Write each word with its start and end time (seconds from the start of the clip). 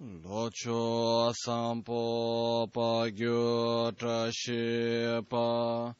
Locho 0.00 1.32
sampo 1.34 2.68
pa 2.72 3.10
gyo 3.10 3.90
tra 3.98 4.30
she 4.30 5.20
pa 5.28 5.92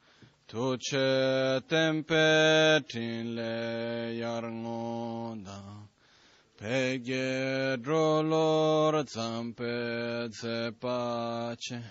tu 0.47 0.77
che 0.79 1.61
tempe 1.67 2.80
tin 2.88 3.34
le 3.34 4.14
yar 4.14 4.45
ngonda. 4.45 5.88
Pe 6.56 7.00
ge 7.03 7.76
dro 7.82 8.22
lor 8.22 9.03
tsam 9.03 9.53
pe 9.53 10.28
tse 10.30 10.71
pa 10.78 11.56
che. 11.58 11.83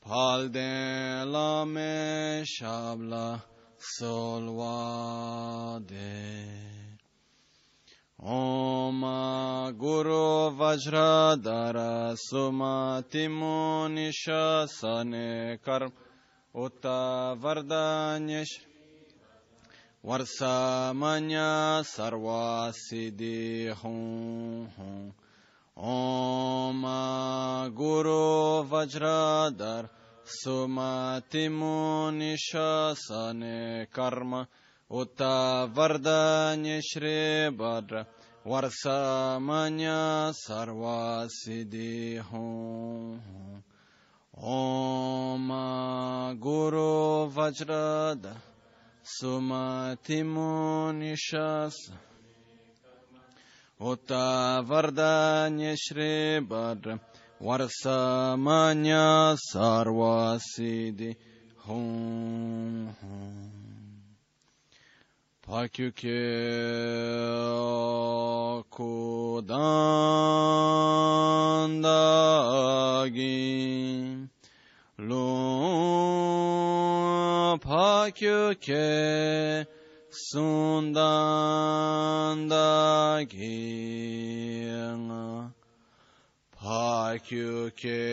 Pal 0.00 0.48
de 0.48 1.22
la 1.26 1.66
me 1.66 2.42
shabla 2.46 3.42
sol 3.76 4.48
wa 4.56 5.78
de. 5.80 6.79
Sane 14.68 15.58
Karm 15.64 15.92
Utta 16.54 17.34
Vardanyesh 17.40 18.60
Varsamanya 20.04 21.82
Sarva 21.82 22.72
Siddhi 22.74 23.72
Hum 23.74 24.68
Hum 24.76 25.12
Om 25.78 26.82
Guru 27.74 28.64
Vajradhara 28.68 29.88
Sumati 30.26 31.48
Munisha 31.48 32.94
Sane 32.94 33.86
Karma 33.90 34.46
Uta 34.92 35.70
Vardanya 35.72 36.80
Shri 36.82 37.48
Bhadra 37.56 38.06
Varsamanya 38.44 40.34
Sarva 40.34 41.28
Siddhi 41.30 42.18
Hum 42.18 43.20
Om 44.36 45.48
Guru 46.40 47.30
Vajrada 47.30 48.34
Sumati 49.04 50.24
Munishas. 50.24 51.74
Uta 53.80 54.60
Vardanya 54.66 55.76
Shri 55.78 56.40
Bhadra 56.40 56.98
Varsamanya 57.40 59.36
Haküke 65.50 66.22
kudan 68.70 69.50
dagi 71.82 73.34
lo 74.98 75.30
haküke 77.66 78.86
sundan 80.30 80.78
dagi 82.46 83.58
haküke 86.54 88.06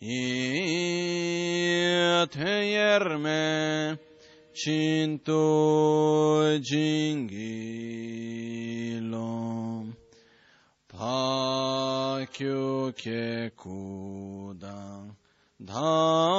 iet 0.00 0.14
hierme 2.34 3.98
cinto 4.54 6.54
gingilo 6.62 7.26
pakyo 10.86 12.94
ke 12.94 13.50
kuda 13.58 15.10
dagilum 15.58 16.30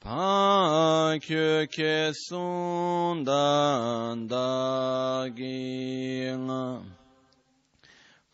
pakyo 0.00 1.64
ke 1.72 2.12
sundan 2.12 4.28
dagilum 4.28 5.40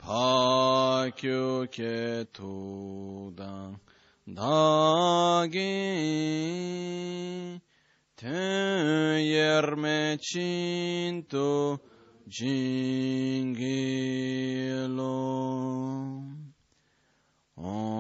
pa 0.06 1.10
kyu 1.18 1.66
ke 1.66 2.24
tu 2.32 3.32
dang 3.34 3.74
ten 8.14 9.18
me 9.82 10.16
chin 10.22 11.24
tu 11.26 11.50
om 17.56 17.95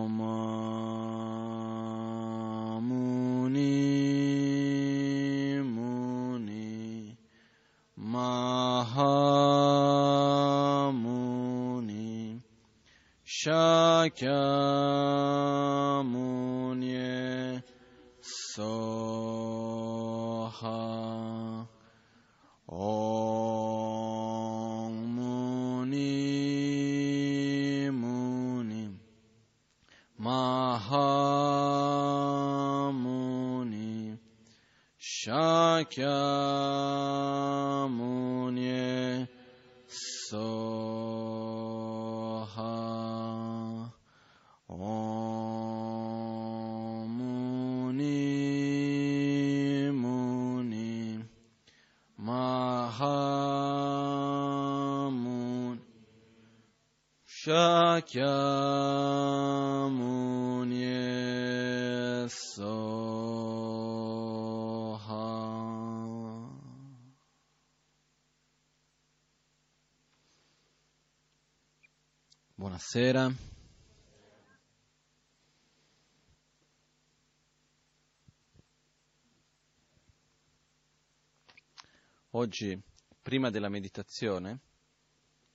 Oggi, 82.58 82.80
prima 83.20 83.50
della 83.50 83.68
meditazione, 83.68 84.60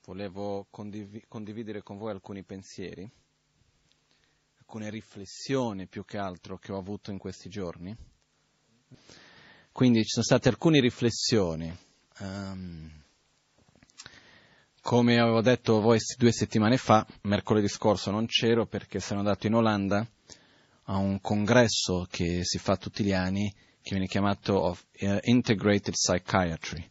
volevo 0.06 0.68
condiv- 0.70 1.26
condividere 1.28 1.82
con 1.82 1.98
voi 1.98 2.12
alcuni 2.12 2.44
pensieri, 2.44 3.10
alcune 4.60 4.88
riflessioni 4.92 5.88
più 5.88 6.06
che 6.06 6.20
altro 6.20 6.60
che 6.60 6.72
ho 6.72 6.78
avuto 6.78 7.10
in 7.10 7.18
questi 7.18 7.50
giorni. 7.50 7.98
Quindi 9.72 10.04
ci 10.04 10.10
sono 10.10 10.26
state 10.26 10.50
alcune 10.50 10.80
riflessioni. 10.80 11.76
ehm, 12.20 13.04
come 14.84 15.20
avevo 15.20 15.42
detto 15.42 15.78
a 15.78 15.82
voi 15.82 15.98
due 16.20 16.32
settimane 16.32 16.78
fa, 16.78 17.04
mercoledì 17.22 17.68
scorso 17.68 18.12
non 18.12 18.28
c'ero 18.28 18.68
perché 18.68 19.00
sono 19.00 19.22
andato 19.22 19.48
in 19.48 19.56
Olanda 19.56 20.08
a 20.84 20.98
un 20.98 21.20
congresso 21.20 22.06
che 22.12 22.42
si 22.44 22.60
fa 22.60 22.78
tutti 22.78 23.04
gli 23.04 23.14
anni 23.14 23.52
che 23.82 23.90
viene 23.90 24.06
chiamato 24.06 24.78
eh, 24.92 25.20
Integrated 25.24 25.94
Psychiatry. 25.94 26.91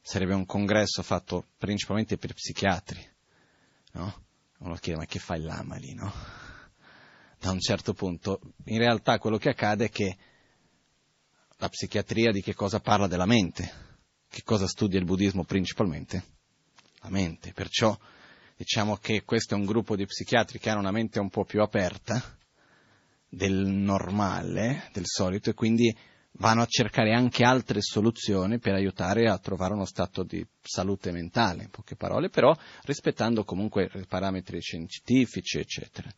Sarebbe 0.00 0.34
un 0.34 0.46
congresso 0.46 1.02
fatto 1.02 1.48
principalmente 1.58 2.16
per 2.16 2.34
psichiatri. 2.34 3.06
No? 3.92 4.24
Uno 4.58 4.74
chiede 4.76 4.98
ma 4.98 5.06
che 5.06 5.18
fai 5.18 5.40
l'ama 5.40 5.76
lì, 5.76 5.94
no? 5.94 6.12
Da 7.38 7.50
un 7.50 7.60
certo 7.60 7.94
punto, 7.94 8.40
in 8.64 8.78
realtà 8.78 9.18
quello 9.18 9.38
che 9.38 9.50
accade 9.50 9.86
è 9.86 9.90
che 9.90 10.16
la 11.56 11.68
psichiatria 11.68 12.30
di 12.30 12.42
che 12.42 12.54
cosa 12.54 12.80
parla 12.80 13.06
della 13.06 13.26
mente, 13.26 13.88
che 14.28 14.42
cosa 14.42 14.66
studia 14.66 14.98
il 14.98 15.04
buddismo 15.04 15.44
principalmente? 15.44 16.24
La 17.00 17.10
mente. 17.10 17.52
Perciò 17.52 17.96
diciamo 18.56 18.96
che 18.96 19.24
questo 19.24 19.54
è 19.54 19.58
un 19.58 19.64
gruppo 19.64 19.96
di 19.96 20.04
psichiatri 20.04 20.58
che 20.58 20.68
hanno 20.68 20.80
una 20.80 20.90
mente 20.90 21.18
un 21.18 21.30
po' 21.30 21.44
più 21.44 21.62
aperta 21.62 22.38
del 23.26 23.54
normale, 23.54 24.90
del 24.92 25.06
solito, 25.06 25.50
e 25.50 25.54
quindi 25.54 25.96
vanno 26.32 26.62
a 26.62 26.66
cercare 26.66 27.12
anche 27.12 27.44
altre 27.44 27.80
soluzioni 27.82 28.58
per 28.58 28.74
aiutare 28.74 29.28
a 29.28 29.38
trovare 29.38 29.74
uno 29.74 29.84
stato 29.84 30.22
di 30.22 30.46
salute 30.60 31.10
mentale, 31.10 31.64
in 31.64 31.70
poche 31.70 31.96
parole, 31.96 32.30
però 32.30 32.56
rispettando 32.84 33.44
comunque 33.44 33.90
i 33.94 34.06
parametri 34.06 34.60
scientifici, 34.60 35.58
eccetera. 35.58 36.10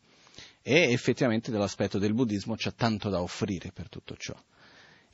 E 0.61 0.93
effettivamente 0.93 1.50
dall'aspetto 1.50 1.99
del 1.99 2.14
buddismo 2.14 2.55
c'è 2.55 2.75
tanto 2.75 3.09
da 3.09 3.20
offrire 3.20 3.73
per 3.73 3.88
tutto 3.88 4.14
ciò. 4.17 4.35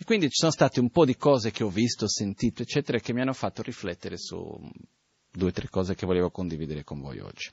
E 0.00 0.05
quindi 0.05 0.27
ci 0.27 0.37
sono 0.37 0.53
state 0.53 0.79
un 0.79 0.91
po' 0.91 1.05
di 1.05 1.17
cose 1.17 1.50
che 1.50 1.65
ho 1.65 1.71
visto, 1.71 2.06
sentito, 2.06 2.62
eccetera, 2.62 2.99
che 2.99 3.12
mi 3.12 3.21
hanno 3.21 3.33
fatto 3.33 3.62
riflettere 3.62 4.17
su 4.17 4.71
due 5.31 5.49
o 5.49 5.53
tre 5.53 5.69
cose 5.69 5.95
che 5.95 6.06
volevo 6.06 6.31
condividere 6.31 6.85
con 6.85 7.00
voi 7.00 7.19
oggi. 7.19 7.50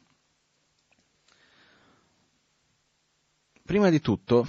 Prima 3.64 3.90
di 3.90 4.00
tutto 4.00 4.48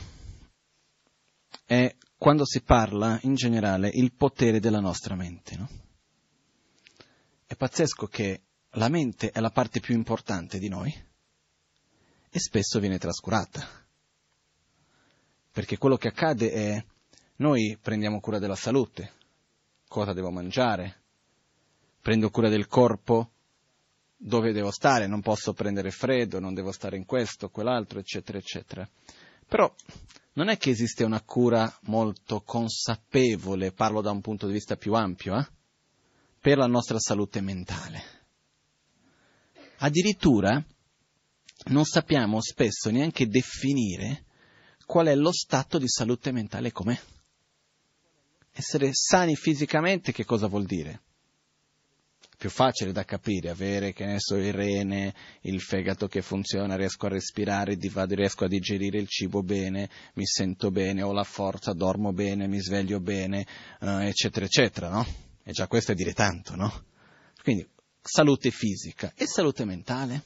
è 1.64 1.94
quando 2.18 2.44
si 2.44 2.62
parla 2.62 3.18
in 3.22 3.34
generale 3.34 3.90
il 3.92 4.12
potere 4.12 4.60
della 4.60 4.80
nostra 4.80 5.14
mente. 5.14 5.56
No? 5.56 5.68
È 7.46 7.54
pazzesco 7.54 8.06
che 8.06 8.42
la 8.70 8.88
mente 8.88 9.30
è 9.30 9.40
la 9.40 9.50
parte 9.50 9.80
più 9.80 9.94
importante 9.94 10.58
di 10.58 10.68
noi 10.68 10.92
e 12.28 12.38
spesso 12.38 12.80
viene 12.80 12.98
trascurata. 12.98 13.66
Perché 15.52 15.78
quello 15.78 15.96
che 15.96 16.08
accade 16.08 16.52
è 16.52 16.84
noi 17.36 17.78
prendiamo 17.80 18.20
cura 18.20 18.38
della 18.38 18.56
salute, 18.56 19.12
cosa 19.88 20.12
devo 20.12 20.30
mangiare, 20.30 21.02
prendo 22.00 22.30
cura 22.30 22.48
del 22.48 22.66
corpo, 22.66 23.30
dove 24.16 24.52
devo 24.52 24.70
stare, 24.70 25.06
non 25.06 25.20
posso 25.20 25.52
prendere 25.52 25.90
freddo, 25.90 26.40
non 26.40 26.54
devo 26.54 26.72
stare 26.72 26.96
in 26.96 27.04
questo, 27.04 27.48
quell'altro, 27.50 27.98
eccetera, 27.98 28.38
eccetera. 28.38 28.88
Però 29.48 29.72
non 30.34 30.48
è 30.48 30.58
che 30.58 30.70
esiste 30.70 31.04
una 31.04 31.22
cura 31.22 31.72
molto 31.82 32.42
consapevole, 32.42 33.72
parlo 33.72 34.00
da 34.00 34.10
un 34.10 34.20
punto 34.20 34.46
di 34.46 34.52
vista 34.52 34.76
più 34.76 34.94
ampio, 34.94 35.38
eh? 35.38 35.46
per 36.40 36.58
la 36.58 36.66
nostra 36.66 36.98
salute 36.98 37.40
mentale. 37.40 38.02
Addirittura 39.78 40.62
non 41.68 41.84
sappiamo 41.84 42.40
spesso 42.40 42.90
neanche 42.90 43.28
definire 43.28 44.24
qual 44.86 45.06
è 45.06 45.14
lo 45.14 45.32
stato 45.32 45.78
di 45.78 45.88
salute 45.88 46.32
mentale 46.32 46.72
com'è. 46.72 46.98
Essere 48.52 48.90
sani 48.92 49.34
fisicamente 49.36 50.12
che 50.12 50.24
cosa 50.24 50.46
vuol 50.46 50.64
dire? 50.64 51.02
Più 52.46 52.50
facile 52.50 52.92
da 52.92 53.04
capire, 53.04 53.50
avere, 53.50 53.92
che 53.92 54.04
ne 54.04 54.20
so, 54.20 54.36
il 54.36 54.52
rene, 54.52 55.12
il 55.42 55.60
fegato 55.60 56.06
che 56.06 56.22
funziona, 56.22 56.76
riesco 56.76 57.06
a 57.06 57.08
respirare, 57.08 57.76
riesco 57.76 58.44
a 58.44 58.48
digerire 58.48 58.98
il 58.98 59.08
cibo 59.08 59.42
bene, 59.42 59.90
mi 60.14 60.24
sento 60.24 60.70
bene, 60.70 61.02
ho 61.02 61.12
la 61.12 61.24
forza, 61.24 61.72
dormo 61.72 62.12
bene, 62.12 62.46
mi 62.46 62.60
sveglio 62.60 63.00
bene, 63.00 63.44
eh, 63.80 64.06
eccetera, 64.06 64.46
eccetera, 64.46 64.88
no? 64.90 65.04
E 65.42 65.50
già 65.50 65.66
questo 65.66 65.90
è 65.90 65.94
dire 65.96 66.12
tanto, 66.12 66.54
no? 66.54 66.84
Quindi 67.42 67.66
salute 68.00 68.50
fisica 68.52 69.12
e 69.16 69.26
salute 69.26 69.64
mentale. 69.64 70.22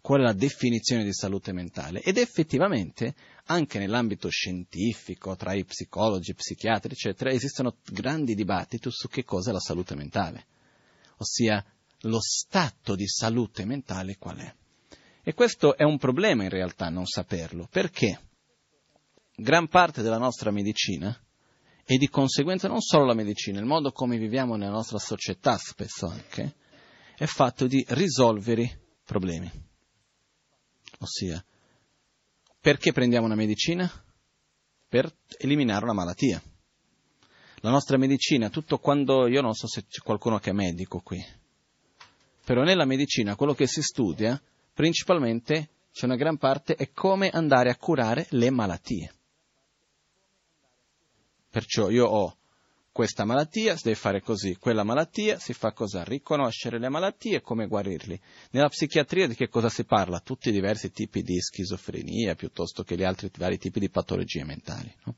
Qual 0.00 0.20
è 0.20 0.24
la 0.24 0.32
definizione 0.32 1.04
di 1.04 1.12
salute 1.12 1.52
mentale? 1.52 2.00
Ed 2.00 2.16
effettivamente, 2.16 3.14
anche 3.44 3.78
nell'ambito 3.78 4.28
scientifico, 4.30 5.36
tra 5.36 5.52
i 5.52 5.64
psicologi, 5.64 6.34
psichiatri, 6.34 6.92
eccetera, 6.92 7.30
esistono 7.30 7.76
grandi 7.84 8.34
dibattiti 8.34 8.90
su 8.90 9.06
che 9.08 9.22
cosa 9.22 9.50
è 9.50 9.52
la 9.52 9.60
salute 9.60 9.94
mentale 9.94 10.46
ossia 11.18 11.64
lo 12.02 12.20
stato 12.20 12.94
di 12.94 13.06
salute 13.06 13.64
mentale 13.64 14.16
qual 14.16 14.38
è. 14.38 14.54
E 15.22 15.34
questo 15.34 15.76
è 15.76 15.82
un 15.82 15.98
problema 15.98 16.44
in 16.44 16.48
realtà 16.48 16.88
non 16.88 17.06
saperlo, 17.06 17.68
perché 17.70 18.20
gran 19.36 19.68
parte 19.68 20.02
della 20.02 20.18
nostra 20.18 20.50
medicina, 20.50 21.16
e 21.90 21.96
di 21.96 22.08
conseguenza 22.08 22.68
non 22.68 22.80
solo 22.80 23.06
la 23.06 23.14
medicina, 23.14 23.58
il 23.58 23.64
modo 23.64 23.92
come 23.92 24.18
viviamo 24.18 24.56
nella 24.56 24.72
nostra 24.72 24.98
società 24.98 25.56
spesso 25.56 26.06
anche, 26.06 26.56
è 27.16 27.24
fatto 27.24 27.66
di 27.66 27.84
risolvere 27.88 28.96
problemi. 29.04 29.50
Ossia, 30.98 31.42
perché 32.60 32.92
prendiamo 32.92 33.26
una 33.26 33.34
medicina? 33.34 33.90
Per 34.86 35.14
eliminare 35.38 35.84
una 35.84 35.94
malattia 35.94 36.42
la 37.60 37.70
nostra 37.70 37.96
medicina, 37.96 38.50
tutto 38.50 38.78
quando, 38.78 39.26
io 39.26 39.40
non 39.40 39.54
so 39.54 39.66
se 39.66 39.84
c'è 39.86 40.00
qualcuno 40.00 40.38
che 40.38 40.50
è 40.50 40.52
medico 40.52 41.00
qui, 41.00 41.24
però 42.44 42.62
nella 42.62 42.84
medicina 42.84 43.36
quello 43.36 43.54
che 43.54 43.66
si 43.66 43.82
studia, 43.82 44.40
principalmente, 44.72 45.68
c'è 45.92 46.06
una 46.06 46.16
gran 46.16 46.36
parte, 46.38 46.76
è 46.76 46.90
come 46.92 47.28
andare 47.28 47.70
a 47.70 47.76
curare 47.76 48.26
le 48.30 48.50
malattie. 48.50 49.12
Perciò 51.50 51.90
io 51.90 52.06
ho 52.06 52.36
questa 52.92 53.24
malattia, 53.24 53.76
si 53.76 53.84
deve 53.84 53.96
fare 53.96 54.20
così, 54.20 54.56
quella 54.56 54.82
malattia 54.82 55.38
si 55.38 55.52
fa 55.52 55.72
così, 55.72 56.00
riconoscere 56.04 56.78
le 56.78 56.88
malattie 56.88 57.36
e 57.36 57.40
come 57.40 57.66
guarirli. 57.66 58.20
Nella 58.50 58.68
psichiatria 58.68 59.26
di 59.26 59.34
che 59.34 59.48
cosa 59.48 59.68
si 59.68 59.84
parla? 59.84 60.20
Tutti 60.20 60.48
i 60.48 60.52
diversi 60.52 60.90
tipi 60.90 61.22
di 61.22 61.40
schizofrenia 61.40 62.34
piuttosto 62.34 62.82
che 62.82 62.96
gli 62.96 63.04
altri 63.04 63.30
vari 63.36 63.58
tipi 63.58 63.78
di 63.78 63.90
patologie 63.90 64.44
mentali. 64.44 64.92
No? 65.04 65.14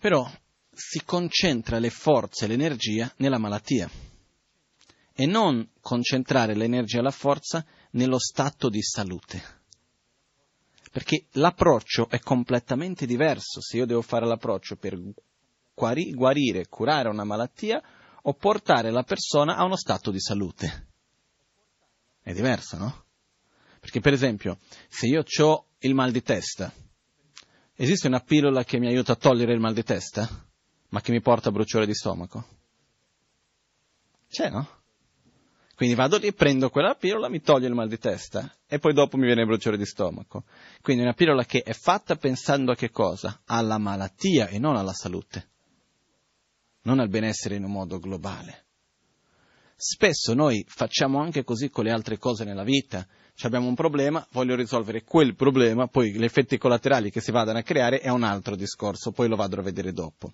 Però 0.00 0.28
si 0.72 1.04
concentra 1.04 1.78
le 1.78 1.90
forze 1.90 2.46
e 2.46 2.48
l'energia 2.48 3.12
nella 3.18 3.38
malattia 3.38 3.88
e 5.12 5.26
non 5.26 5.68
concentrare 5.80 6.54
l'energia 6.54 7.00
e 7.00 7.02
la 7.02 7.10
forza 7.10 7.64
nello 7.90 8.18
stato 8.18 8.70
di 8.70 8.82
salute. 8.82 9.58
Perché 10.90 11.26
l'approccio 11.32 12.08
è 12.08 12.18
completamente 12.18 13.04
diverso 13.04 13.60
se 13.60 13.76
io 13.76 13.84
devo 13.84 14.00
fare 14.00 14.26
l'approccio 14.26 14.76
per 14.76 14.98
guarire, 15.74 16.68
curare 16.68 17.10
una 17.10 17.24
malattia 17.24 17.82
o 18.22 18.32
portare 18.32 18.90
la 18.90 19.02
persona 19.02 19.56
a 19.56 19.64
uno 19.64 19.76
stato 19.76 20.10
di 20.10 20.20
salute. 20.20 20.88
È 22.22 22.32
diverso, 22.32 22.78
no? 22.78 23.04
Perché 23.78 24.00
per 24.00 24.14
esempio, 24.14 24.58
se 24.88 25.06
io 25.06 25.22
ho 25.40 25.66
il 25.80 25.94
mal 25.94 26.10
di 26.10 26.22
testa, 26.22 26.72
Esiste 27.82 28.08
una 28.08 28.20
pillola 28.20 28.62
che 28.62 28.78
mi 28.78 28.88
aiuta 28.88 29.12
a 29.12 29.16
togliere 29.16 29.54
il 29.54 29.58
mal 29.58 29.72
di 29.72 29.82
testa, 29.82 30.28
ma 30.90 31.00
che 31.00 31.12
mi 31.12 31.22
porta 31.22 31.48
a 31.48 31.52
bruciore 31.52 31.86
di 31.86 31.94
stomaco? 31.94 32.44
C'è, 34.28 34.50
no? 34.50 34.68
Quindi 35.76 35.94
vado 35.94 36.18
lì, 36.18 36.30
prendo 36.34 36.68
quella 36.68 36.94
pillola, 36.94 37.30
mi 37.30 37.40
toglie 37.40 37.68
il 37.68 37.72
mal 37.72 37.88
di 37.88 37.96
testa 37.96 38.54
e 38.66 38.78
poi 38.78 38.92
dopo 38.92 39.16
mi 39.16 39.24
viene 39.24 39.40
il 39.40 39.46
bruciore 39.46 39.78
di 39.78 39.86
stomaco. 39.86 40.44
Quindi 40.82 41.04
una 41.04 41.14
pillola 41.14 41.46
che 41.46 41.62
è 41.62 41.72
fatta 41.72 42.16
pensando 42.16 42.72
a 42.72 42.74
che 42.74 42.90
cosa? 42.90 43.40
Alla 43.46 43.78
malattia 43.78 44.48
e 44.48 44.58
non 44.58 44.76
alla 44.76 44.92
salute, 44.92 45.48
non 46.82 46.98
al 46.98 47.08
benessere 47.08 47.54
in 47.54 47.64
un 47.64 47.72
modo 47.72 47.98
globale. 47.98 48.66
Spesso 49.74 50.34
noi 50.34 50.62
facciamo 50.68 51.18
anche 51.18 51.44
così 51.44 51.70
con 51.70 51.84
le 51.84 51.92
altre 51.92 52.18
cose 52.18 52.44
nella 52.44 52.62
vita, 52.62 53.08
abbiamo 53.46 53.68
un 53.68 53.74
problema, 53.74 54.26
voglio 54.32 54.54
risolvere 54.54 55.04
quel 55.04 55.34
problema, 55.34 55.86
poi 55.86 56.12
gli 56.12 56.24
effetti 56.24 56.58
collaterali 56.58 57.10
che 57.10 57.20
si 57.20 57.30
vadano 57.30 57.58
a 57.58 57.62
creare 57.62 58.00
è 58.00 58.08
un 58.08 58.22
altro 58.22 58.56
discorso, 58.56 59.12
poi 59.12 59.28
lo 59.28 59.36
vado 59.36 59.58
a 59.58 59.62
vedere 59.62 59.92
dopo. 59.92 60.32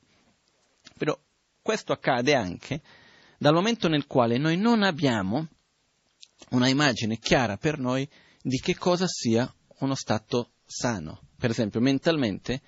Però 0.96 1.16
questo 1.62 1.92
accade 1.92 2.34
anche 2.34 2.80
dal 3.38 3.54
momento 3.54 3.88
nel 3.88 4.06
quale 4.06 4.38
noi 4.38 4.56
non 4.56 4.82
abbiamo 4.82 5.48
una 6.50 6.68
immagine 6.68 7.18
chiara 7.18 7.56
per 7.56 7.78
noi 7.78 8.08
di 8.40 8.58
che 8.58 8.76
cosa 8.76 9.06
sia 9.08 9.52
uno 9.78 9.94
stato 9.94 10.50
sano. 10.64 11.20
Per 11.38 11.50
esempio, 11.50 11.80
mentalmente, 11.80 12.60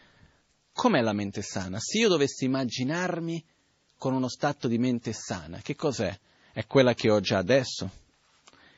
com'è 0.72 1.00
la 1.00 1.12
mente 1.12 1.42
sana? 1.42 1.78
Se 1.80 1.98
io 1.98 2.08
dovessi 2.08 2.44
immaginarmi 2.44 3.44
con 3.96 4.14
uno 4.14 4.28
stato 4.28 4.68
di 4.68 4.78
mente 4.78 5.12
sana, 5.12 5.60
che 5.60 5.74
cos'è? 5.74 6.16
È 6.52 6.66
quella 6.66 6.94
che 6.94 7.10
ho 7.10 7.20
già 7.20 7.38
adesso? 7.38 7.90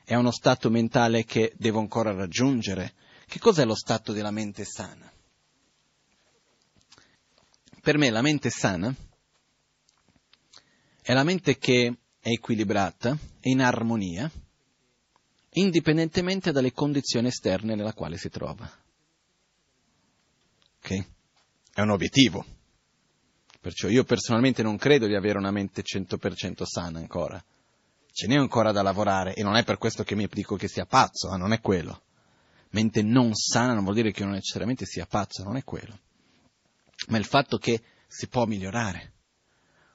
È 0.05 0.15
uno 0.15 0.31
stato 0.31 0.71
mentale 0.71 1.25
che 1.25 1.53
devo 1.57 1.79
ancora 1.79 2.13
raggiungere? 2.13 2.95
Che 3.27 3.39
cos'è 3.39 3.65
lo 3.65 3.75
stato 3.75 4.13
della 4.13 4.31
mente 4.31 4.65
sana? 4.65 5.11
Per 7.81 7.97
me 7.97 8.11
la 8.11 8.21
mente 8.21 8.51
sana 8.51 8.95
è 11.03 11.13
la 11.13 11.25
mente 11.25 11.57
che 11.59 11.97
è 12.21 12.29
equilibrata, 12.29 13.17
è 13.41 13.49
in 13.49 13.63
armonia, 13.63 14.31
indipendentemente 15.53 16.53
dalle 16.53 16.73
condizioni 16.73 17.29
esterne 17.29 17.75
nella 17.75 17.95
quale 17.95 18.19
si 18.19 18.29
trova. 18.29 18.71
Ok? 20.79 21.07
È 21.73 21.81
un 21.81 21.91
obiettivo. 21.91 22.45
Perciò 23.61 23.89
io 23.89 24.05
personalmente 24.05 24.63
non 24.63 24.77
credo 24.77 25.07
di 25.07 25.15
avere 25.15 25.39
una 25.39 25.51
mente 25.51 25.83
100% 25.83 26.65
sana 26.65 26.99
ancora 26.99 27.43
ce 28.13 28.27
n'è 28.27 28.37
ancora 28.37 28.73
da 28.73 28.83
lavorare 28.83 29.35
e 29.35 29.43
non 29.43 29.57
è 29.57 29.65
per 29.65 29.79
questo 29.79 30.03
che 30.03 30.15
mi 30.15 30.27
dico 30.31 30.57
che 30.57 30.69
sia 30.69 30.87
pazzo, 30.87 31.33
eh, 31.33 31.37
non 31.37 31.53
è 31.53 31.61
quello. 31.61 32.03
Mente 32.71 33.03
non 33.03 33.35
sana 33.35 33.75
non 33.75 33.83
vuol 33.83 33.97
dire 33.97 34.13
che 34.13 34.23
non 34.23 34.33
necessariamente 34.33 34.85
sia 34.85 35.07
pazzo, 35.07 35.43
non 35.43 35.57
è 35.57 35.65
quello. 35.65 35.99
Ma 37.09 37.19
il 37.19 37.25
fatto 37.25 37.59
che 37.59 37.83
si 38.07 38.29
può 38.29 38.45
migliorare. 38.45 39.13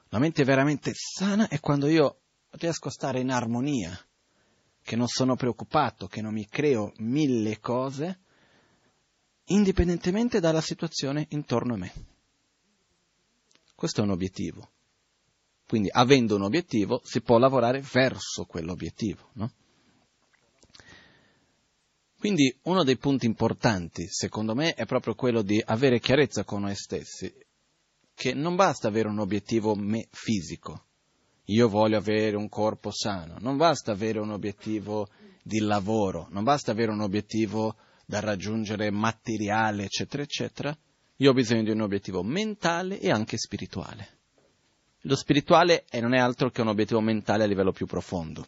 La 0.10 0.20
mente 0.20 0.44
veramente 0.44 0.92
sana 0.94 1.48
è 1.48 1.60
quando 1.60 1.88
io 1.88 2.20
riesco 2.52 2.88
a 2.88 2.92
stare 2.92 3.20
in 3.20 3.32
armonia, 3.32 3.98
che 4.82 4.96
non 4.96 5.08
sono 5.08 5.36
preoccupato, 5.36 6.08
che 6.08 6.22
non 6.22 6.34
mi 6.34 6.48
creo 6.48 6.94
mille 6.98 7.60
cose, 7.60 8.20
indipendentemente 9.46 10.40
dalla 10.40 10.62
situazione 10.62 11.28
intorno 11.30 11.74
a 11.74 11.78
me. 11.78 11.94
Questo 13.74 14.02
è 14.02 14.04
un 14.04 14.12
obiettivo. 14.12 14.75
Quindi 15.68 15.90
avendo 15.92 16.36
un 16.36 16.44
obiettivo 16.44 17.02
si 17.04 17.22
può 17.22 17.38
lavorare 17.38 17.84
verso 17.92 18.46
quell'obiettivo. 18.46 19.30
No? 19.34 19.52
Quindi 22.20 22.56
uno 22.64 22.84
dei 22.84 22.98
punti 22.98 23.26
importanti, 23.26 24.08
secondo 24.08 24.56
me, 24.56 24.74
è 24.74 24.86
proprio 24.86 25.16
quello 25.16 25.42
di 25.42 25.62
avere 25.64 26.00
chiarezza 26.00 26.44
con 26.44 26.62
noi 26.62 26.76
stessi, 26.76 27.32
che 28.16 28.34
non 28.34 28.56
basta 28.56 28.88
avere 28.88 29.10
un 29.10 29.20
obiettivo 29.20 29.78
fisico. 30.10 30.86
Io 31.50 31.70
voglio 31.70 31.98
avere 31.98 32.36
un 32.36 32.50
corpo 32.50 32.90
sano, 32.92 33.38
non 33.40 33.58
basta 33.58 33.92
avere 33.92 34.20
un 34.20 34.32
obiettivo 34.32 35.10
di 35.44 35.60
lavoro, 35.60 36.28
non 36.32 36.44
basta 36.44 36.72
avere 36.72 36.92
un 36.92 37.02
obiettivo 37.02 37.76
da 38.08 38.20
raggiungere 38.20 38.90
materiale, 38.90 39.84
eccetera, 39.84 40.24
eccetera. 40.24 40.76
Io 41.18 41.30
ho 41.30 41.34
bisogno 41.34 41.64
di 41.64 41.70
un 41.70 41.82
obiettivo 41.82 42.24
mentale 42.24 43.00
e 43.00 43.12
anche 43.12 43.38
spirituale. 43.38 44.15
Lo 45.08 45.16
spirituale 45.16 45.86
non 46.00 46.14
è 46.14 46.20
altro 46.20 46.50
che 46.50 46.62
un 46.62 46.68
obiettivo 46.68 47.00
mentale 47.00 47.44
a 47.44 47.48
livello 47.48 47.72
più 47.72 47.86
profondo. 47.86 48.48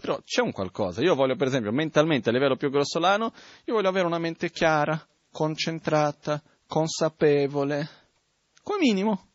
Però 0.00 0.20
c'è 0.24 0.40
un 0.40 0.52
qualcosa. 0.52 1.00
Io 1.02 1.14
voglio, 1.14 1.34
per 1.34 1.48
esempio, 1.48 1.72
mentalmente 1.72 2.28
a 2.28 2.32
livello 2.32 2.56
più 2.56 2.70
grossolano, 2.70 3.32
io 3.64 3.74
voglio 3.74 3.88
avere 3.88 4.06
una 4.06 4.18
mente 4.18 4.50
chiara, 4.50 5.00
concentrata, 5.30 6.40
consapevole, 6.66 7.88
come 8.62 8.78
minimo. 8.78 9.26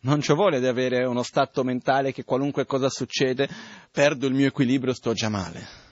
Non 0.00 0.20
c'ho 0.20 0.34
voglia 0.34 0.58
di 0.58 0.66
avere 0.66 1.04
uno 1.06 1.22
stato 1.22 1.64
mentale 1.64 2.12
che 2.12 2.24
qualunque 2.24 2.66
cosa 2.66 2.90
succede, 2.90 3.48
perdo 3.90 4.26
il 4.26 4.34
mio 4.34 4.46
equilibrio, 4.46 4.92
sto 4.92 5.14
già 5.14 5.30
male. 5.30 5.82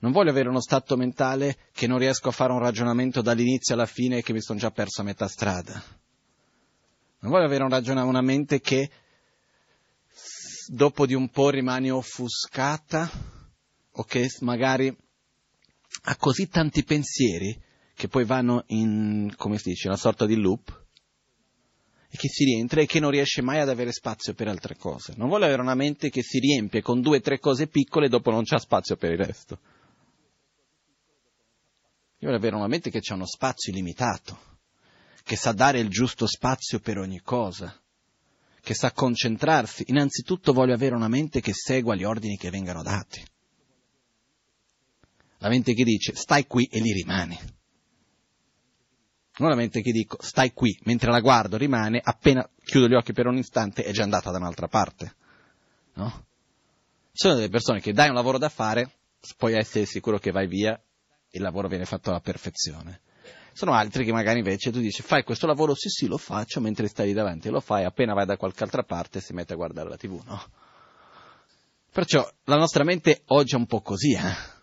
Non 0.00 0.12
voglio 0.12 0.30
avere 0.30 0.48
uno 0.48 0.60
stato 0.60 0.96
mentale 0.96 1.56
che 1.72 1.86
non 1.86 1.98
riesco 1.98 2.28
a 2.28 2.32
fare 2.32 2.52
un 2.52 2.60
ragionamento 2.60 3.20
dall'inizio 3.20 3.74
alla 3.74 3.86
fine 3.86 4.18
e 4.18 4.22
che 4.22 4.32
mi 4.32 4.40
sono 4.40 4.58
già 4.58 4.70
perso 4.70 5.02
a 5.02 5.04
metà 5.04 5.28
strada. 5.28 5.95
Non 7.26 7.34
voglio 7.34 7.46
avere 7.46 7.64
un 7.64 7.70
ragion- 7.70 7.98
una 7.98 8.20
mente 8.20 8.60
che 8.60 8.88
dopo 10.68 11.06
di 11.06 11.14
un 11.14 11.28
po' 11.28 11.50
rimane 11.50 11.90
offuscata 11.90 13.10
o 13.90 14.04
che 14.04 14.28
magari 14.42 14.96
ha 16.02 16.16
così 16.18 16.46
tanti 16.46 16.84
pensieri 16.84 17.60
che 17.96 18.06
poi 18.06 18.24
vanno 18.24 18.62
in, 18.68 19.34
come 19.36 19.58
si 19.58 19.70
dice, 19.70 19.88
una 19.88 19.96
sorta 19.96 20.24
di 20.24 20.36
loop 20.36 20.84
e 22.08 22.16
che 22.16 22.28
si 22.28 22.44
rientra 22.44 22.80
e 22.80 22.86
che 22.86 23.00
non 23.00 23.10
riesce 23.10 23.42
mai 23.42 23.58
ad 23.58 23.70
avere 23.70 23.90
spazio 23.90 24.32
per 24.32 24.46
altre 24.46 24.76
cose. 24.76 25.14
Non 25.16 25.26
vuole 25.26 25.46
avere 25.46 25.62
una 25.62 25.74
mente 25.74 26.10
che 26.10 26.22
si 26.22 26.38
riempie 26.38 26.80
con 26.80 27.00
due 27.00 27.16
o 27.16 27.20
tre 27.20 27.40
cose 27.40 27.66
piccole 27.66 28.06
e 28.06 28.08
dopo 28.08 28.30
non 28.30 28.44
c'ha 28.44 28.58
spazio 28.58 28.96
per 28.96 29.10
il 29.10 29.18
resto. 29.18 29.58
Io 32.18 32.28
voglio 32.28 32.36
avere 32.36 32.54
una 32.54 32.68
mente 32.68 32.88
che 32.88 33.00
ha 33.04 33.14
uno 33.14 33.26
spazio 33.26 33.72
illimitato, 33.72 34.54
che 35.26 35.34
sa 35.34 35.50
dare 35.50 35.80
il 35.80 35.88
giusto 35.88 36.24
spazio 36.28 36.78
per 36.78 36.98
ogni 36.98 37.20
cosa 37.20 37.76
che 38.60 38.74
sa 38.74 38.92
concentrarsi, 38.92 39.82
innanzitutto 39.88 40.52
voglio 40.52 40.74
avere 40.74 40.94
una 40.94 41.08
mente 41.08 41.40
che 41.40 41.52
segua 41.52 41.96
gli 41.96 42.04
ordini 42.04 42.36
che 42.36 42.48
vengano 42.48 42.82
dati. 42.84 43.24
La 45.38 45.48
mente 45.48 45.74
che 45.74 45.82
dice 45.82 46.14
stai 46.14 46.46
qui 46.46 46.66
e 46.66 46.80
lì 46.80 46.92
rimani. 46.92 47.36
Non 49.38 49.48
la 49.48 49.56
mente 49.56 49.82
che 49.82 49.90
dico 49.90 50.16
stai 50.20 50.52
qui, 50.52 50.78
mentre 50.84 51.10
la 51.10 51.20
guardo 51.20 51.56
rimane, 51.56 52.00
appena 52.00 52.48
chiudo 52.62 52.86
gli 52.86 52.94
occhi 52.94 53.12
per 53.12 53.26
un 53.26 53.36
istante 53.36 53.82
è 53.82 53.90
già 53.90 54.04
andata 54.04 54.30
da 54.30 54.38
un'altra 54.38 54.68
parte. 54.68 55.14
No? 55.94 56.26
Ci 57.10 57.22
sono 57.22 57.34
delle 57.34 57.48
persone 57.48 57.80
che 57.80 57.92
dai 57.92 58.08
un 58.08 58.14
lavoro 58.14 58.38
da 58.38 58.48
fare, 58.48 58.98
puoi 59.36 59.54
essere 59.54 59.86
sicuro 59.86 60.18
che 60.18 60.30
vai 60.30 60.46
via, 60.46 60.80
il 61.30 61.42
lavoro 61.42 61.66
viene 61.66 61.84
fatto 61.84 62.10
alla 62.10 62.20
perfezione 62.20 63.00
sono 63.56 63.72
altri 63.72 64.04
che 64.04 64.12
magari 64.12 64.40
invece 64.40 64.70
tu 64.70 64.80
dici 64.80 65.00
fai 65.00 65.24
questo 65.24 65.46
lavoro, 65.46 65.74
sì 65.74 65.88
sì 65.88 66.06
lo 66.08 66.18
faccio, 66.18 66.60
mentre 66.60 66.88
stai 66.88 67.06
lì 67.06 67.12
davanti 67.14 67.48
lo 67.48 67.60
fai, 67.60 67.84
appena 67.84 68.12
vai 68.12 68.26
da 68.26 68.36
qualche 68.36 68.62
altra 68.62 68.82
parte 68.82 69.22
si 69.22 69.32
mette 69.32 69.54
a 69.54 69.56
guardare 69.56 69.88
la 69.88 69.96
tv, 69.96 70.20
no? 70.26 70.44
Perciò 71.90 72.30
la 72.44 72.56
nostra 72.56 72.84
mente 72.84 73.22
oggi 73.28 73.54
è 73.54 73.56
un 73.56 73.64
po' 73.64 73.80
così, 73.80 74.12
eh? 74.12 74.54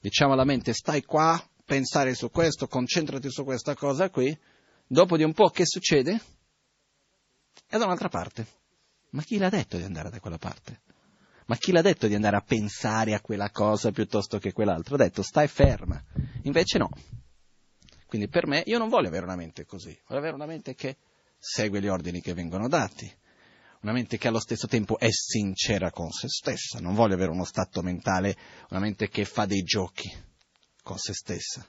Diciamo 0.00 0.32
alla 0.32 0.44
mente 0.44 0.72
stai 0.72 1.02
qua, 1.02 1.38
pensare 1.66 2.14
su 2.14 2.30
questo, 2.30 2.66
concentrati 2.66 3.30
su 3.30 3.44
questa 3.44 3.74
cosa 3.74 4.08
qui, 4.08 4.34
dopo 4.86 5.18
di 5.18 5.24
un 5.24 5.34
po' 5.34 5.50
che 5.50 5.66
succede? 5.66 6.18
È 7.66 7.76
da 7.76 7.84
un'altra 7.84 8.08
parte. 8.08 8.46
Ma 9.10 9.20
chi 9.20 9.36
l'ha 9.36 9.50
detto 9.50 9.76
di 9.76 9.82
andare 9.82 10.08
da 10.08 10.18
quella 10.18 10.38
parte? 10.38 10.80
Ma 11.44 11.56
chi 11.56 11.72
l'ha 11.72 11.82
detto 11.82 12.06
di 12.06 12.14
andare 12.14 12.36
a 12.36 12.40
pensare 12.40 13.12
a 13.12 13.20
quella 13.20 13.50
cosa 13.50 13.90
piuttosto 13.90 14.38
che 14.38 14.54
quell'altro? 14.54 14.94
Ha 14.94 14.98
detto 14.98 15.22
stai 15.22 15.46
ferma. 15.46 16.02
Invece 16.44 16.78
no. 16.78 16.88
Quindi 18.16 18.32
per 18.32 18.46
me 18.46 18.62
io 18.64 18.78
non 18.78 18.88
voglio 18.88 19.08
avere 19.08 19.24
una 19.24 19.36
mente 19.36 19.66
così, 19.66 19.94
voglio 20.06 20.20
avere 20.20 20.34
una 20.36 20.46
mente 20.46 20.74
che 20.74 20.96
segue 21.36 21.82
gli 21.82 21.86
ordini 21.86 22.22
che 22.22 22.32
vengono 22.32 22.66
dati, 22.66 23.14
una 23.82 23.92
mente 23.92 24.16
che 24.16 24.28
allo 24.28 24.40
stesso 24.40 24.66
tempo 24.66 24.98
è 24.98 25.10
sincera 25.10 25.90
con 25.90 26.10
se 26.10 26.26
stessa, 26.26 26.80
non 26.80 26.94
voglio 26.94 27.12
avere 27.12 27.30
uno 27.30 27.44
stato 27.44 27.82
mentale, 27.82 28.34
una 28.70 28.80
mente 28.80 29.10
che 29.10 29.26
fa 29.26 29.44
dei 29.44 29.62
giochi 29.64 30.10
con 30.82 30.96
se 30.96 31.12
stessa, 31.12 31.68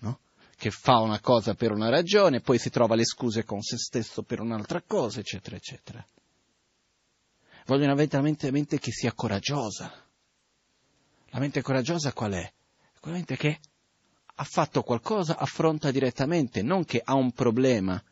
no? 0.00 0.20
che 0.54 0.70
fa 0.70 0.98
una 0.98 1.18
cosa 1.20 1.54
per 1.54 1.70
una 1.70 1.88
ragione, 1.88 2.42
poi 2.42 2.58
si 2.58 2.68
trova 2.68 2.94
le 2.94 3.06
scuse 3.06 3.42
con 3.42 3.62
se 3.62 3.78
stesso 3.78 4.24
per 4.24 4.38
un'altra 4.38 4.82
cosa, 4.82 5.20
eccetera, 5.20 5.56
eccetera. 5.56 6.06
Voglio 7.64 7.84
una 7.84 7.94
mente, 7.94 8.16
una 8.18 8.50
mente, 8.50 8.78
che 8.78 8.92
sia 8.92 9.14
coraggiosa. 9.14 9.90
La 11.30 11.38
mente 11.38 11.62
coraggiosa 11.62 12.12
qual 12.12 12.32
è? 12.32 12.52
Quella 13.00 13.16
mente 13.16 13.36
che 13.36 13.60
ha 14.34 14.44
fatto 14.44 14.82
qualcosa, 14.82 15.38
affronta 15.38 15.90
direttamente, 15.90 16.62
non 16.62 16.84
che 16.84 17.00
ha 17.04 17.14
un 17.14 17.32
problema 17.32 18.02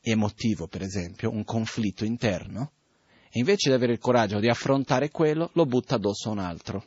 emotivo, 0.00 0.66
per 0.66 0.82
esempio, 0.82 1.30
un 1.30 1.44
conflitto 1.44 2.04
interno, 2.04 2.72
e 3.30 3.38
invece 3.38 3.70
di 3.70 3.74
avere 3.74 3.92
il 3.92 3.98
coraggio 3.98 4.40
di 4.40 4.48
affrontare 4.48 5.10
quello, 5.10 5.50
lo 5.54 5.64
butta 5.64 5.94
addosso 5.94 6.28
a 6.28 6.32
un 6.32 6.38
altro. 6.40 6.84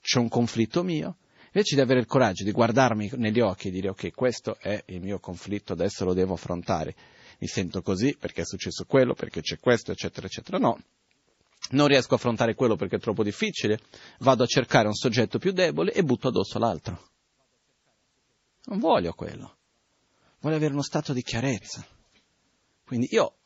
C'è 0.00 0.18
un 0.18 0.28
conflitto 0.28 0.82
mio, 0.82 1.16
invece 1.46 1.74
di 1.74 1.80
avere 1.80 2.00
il 2.00 2.06
coraggio 2.06 2.44
di 2.44 2.52
guardarmi 2.52 3.10
negli 3.16 3.40
occhi 3.40 3.68
e 3.68 3.70
dire 3.70 3.88
ok, 3.88 4.12
questo 4.12 4.56
è 4.58 4.82
il 4.86 5.00
mio 5.02 5.18
conflitto, 5.18 5.72
adesso 5.72 6.04
lo 6.04 6.14
devo 6.14 6.34
affrontare, 6.34 6.94
mi 7.38 7.46
sento 7.46 7.82
così 7.82 8.16
perché 8.18 8.42
è 8.42 8.46
successo 8.46 8.84
quello, 8.84 9.14
perché 9.14 9.40
c'è 9.40 9.58
questo, 9.58 9.92
eccetera, 9.92 10.26
eccetera. 10.26 10.58
No, 10.58 10.78
non 11.70 11.88
riesco 11.88 12.14
a 12.14 12.16
affrontare 12.16 12.54
quello 12.54 12.76
perché 12.76 12.96
è 12.96 13.00
troppo 13.00 13.22
difficile, 13.22 13.80
vado 14.18 14.42
a 14.42 14.46
cercare 14.46 14.86
un 14.86 14.94
soggetto 14.94 15.38
più 15.38 15.52
debole 15.52 15.92
e 15.92 16.02
butto 16.02 16.28
addosso 16.28 16.58
l'altro. 16.58 17.10
Non 18.66 18.78
voglio 18.78 19.12
quello, 19.12 19.56
voglio 20.40 20.56
avere 20.56 20.72
uno 20.72 20.82
stato 20.82 21.12
di 21.12 21.22
chiarezza. 21.22 21.86
Quindi 22.84 23.08
io, 23.10 23.36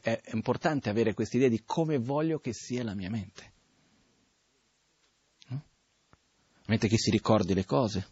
è 0.00 0.20
importante 0.32 0.88
avere 0.88 1.14
questa 1.14 1.36
idea 1.36 1.48
di 1.48 1.62
come 1.64 1.98
voglio 1.98 2.38
che 2.38 2.52
sia 2.52 2.82
la 2.82 2.94
mia 2.94 3.10
mente. 3.10 3.52
No? 5.48 5.64
Mente 6.66 6.88
che 6.88 6.98
si 6.98 7.10
ricordi 7.10 7.54
le 7.54 7.64
cose, 7.64 8.08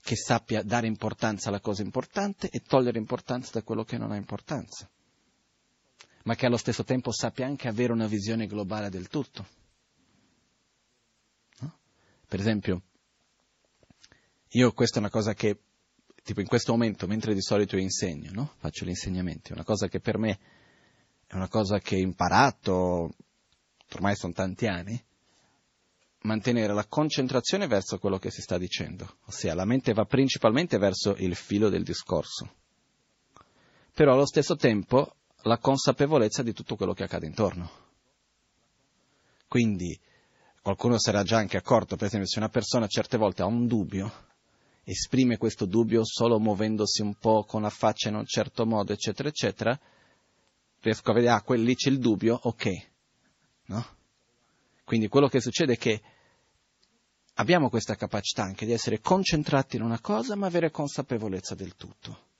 che 0.00 0.16
sappia 0.16 0.62
dare 0.62 0.86
importanza 0.86 1.48
alla 1.48 1.60
cosa 1.60 1.82
importante 1.82 2.50
e 2.50 2.60
togliere 2.60 2.98
importanza 2.98 3.50
da 3.52 3.62
quello 3.62 3.84
che 3.84 3.98
non 3.98 4.12
ha 4.12 4.16
importanza 4.16 4.88
ma 6.24 6.34
che 6.34 6.46
allo 6.46 6.56
stesso 6.56 6.84
tempo 6.84 7.12
sappia 7.12 7.46
anche 7.46 7.68
avere 7.68 7.92
una 7.92 8.06
visione 8.06 8.46
globale 8.46 8.90
del 8.90 9.08
tutto. 9.08 9.46
No? 11.60 11.78
Per 12.26 12.38
esempio, 12.38 12.82
io 14.50 14.72
questa 14.72 14.96
è 14.96 15.00
una 15.00 15.10
cosa 15.10 15.34
che, 15.34 15.58
tipo 16.22 16.40
in 16.40 16.46
questo 16.46 16.72
momento, 16.72 17.06
mentre 17.06 17.34
di 17.34 17.42
solito 17.42 17.76
io 17.76 17.82
insegno, 17.82 18.30
no? 18.32 18.54
faccio 18.58 18.84
gli 18.84 18.90
insegnamenti, 18.90 19.52
una 19.52 19.64
cosa 19.64 19.88
che 19.88 20.00
per 20.00 20.18
me 20.18 20.38
è 21.26 21.34
una 21.34 21.48
cosa 21.48 21.78
che 21.78 21.96
ho 21.96 22.00
imparato, 22.00 23.14
ormai 23.94 24.14
sono 24.14 24.32
tanti 24.32 24.66
anni, 24.66 25.02
mantenere 26.22 26.72
la 26.72 26.86
concentrazione 26.86 27.66
verso 27.66 27.98
quello 27.98 28.18
che 28.18 28.30
si 28.30 28.42
sta 28.42 28.58
dicendo, 28.58 29.16
ossia 29.24 29.54
la 29.54 29.64
mente 29.64 29.92
va 29.92 30.04
principalmente 30.04 30.78
verso 30.78 31.16
il 31.16 31.34
filo 31.34 31.68
del 31.68 31.82
discorso, 31.82 32.54
però 33.92 34.12
allo 34.12 34.26
stesso 34.26 34.54
tempo 34.54 35.16
la 35.42 35.58
consapevolezza 35.58 36.42
di 36.42 36.52
tutto 36.52 36.76
quello 36.76 36.92
che 36.92 37.04
accade 37.04 37.26
intorno. 37.26 37.70
Quindi 39.48 39.98
qualcuno 40.62 40.96
era 41.04 41.22
già 41.22 41.38
anche 41.38 41.56
accorto, 41.56 41.96
per 41.96 42.06
esempio, 42.06 42.28
se 42.28 42.38
una 42.38 42.48
persona 42.48 42.86
certe 42.86 43.16
volte 43.16 43.42
ha 43.42 43.46
un 43.46 43.66
dubbio, 43.66 44.30
esprime 44.84 45.36
questo 45.36 45.66
dubbio 45.66 46.04
solo 46.04 46.38
muovendosi 46.38 47.02
un 47.02 47.14
po' 47.14 47.44
con 47.44 47.62
la 47.62 47.70
faccia 47.70 48.08
in 48.08 48.14
un 48.14 48.24
certo 48.24 48.64
modo, 48.64 48.92
eccetera, 48.92 49.28
eccetera, 49.28 49.78
riesco 50.80 51.10
a 51.10 51.14
vedere, 51.14 51.32
ah, 51.32 51.54
lì 51.54 51.74
c'è 51.74 51.90
il 51.90 51.98
dubbio, 51.98 52.38
ok. 52.42 52.86
No? 53.66 53.86
Quindi 54.84 55.08
quello 55.08 55.28
che 55.28 55.40
succede 55.40 55.74
è 55.74 55.78
che 55.78 56.02
abbiamo 57.34 57.68
questa 57.68 57.94
capacità 57.94 58.42
anche 58.42 58.66
di 58.66 58.72
essere 58.72 59.00
concentrati 59.00 59.76
in 59.76 59.82
una 59.82 60.00
cosa, 60.00 60.34
ma 60.34 60.46
avere 60.46 60.70
consapevolezza 60.70 61.54
del 61.54 61.76
tutto. 61.76 62.30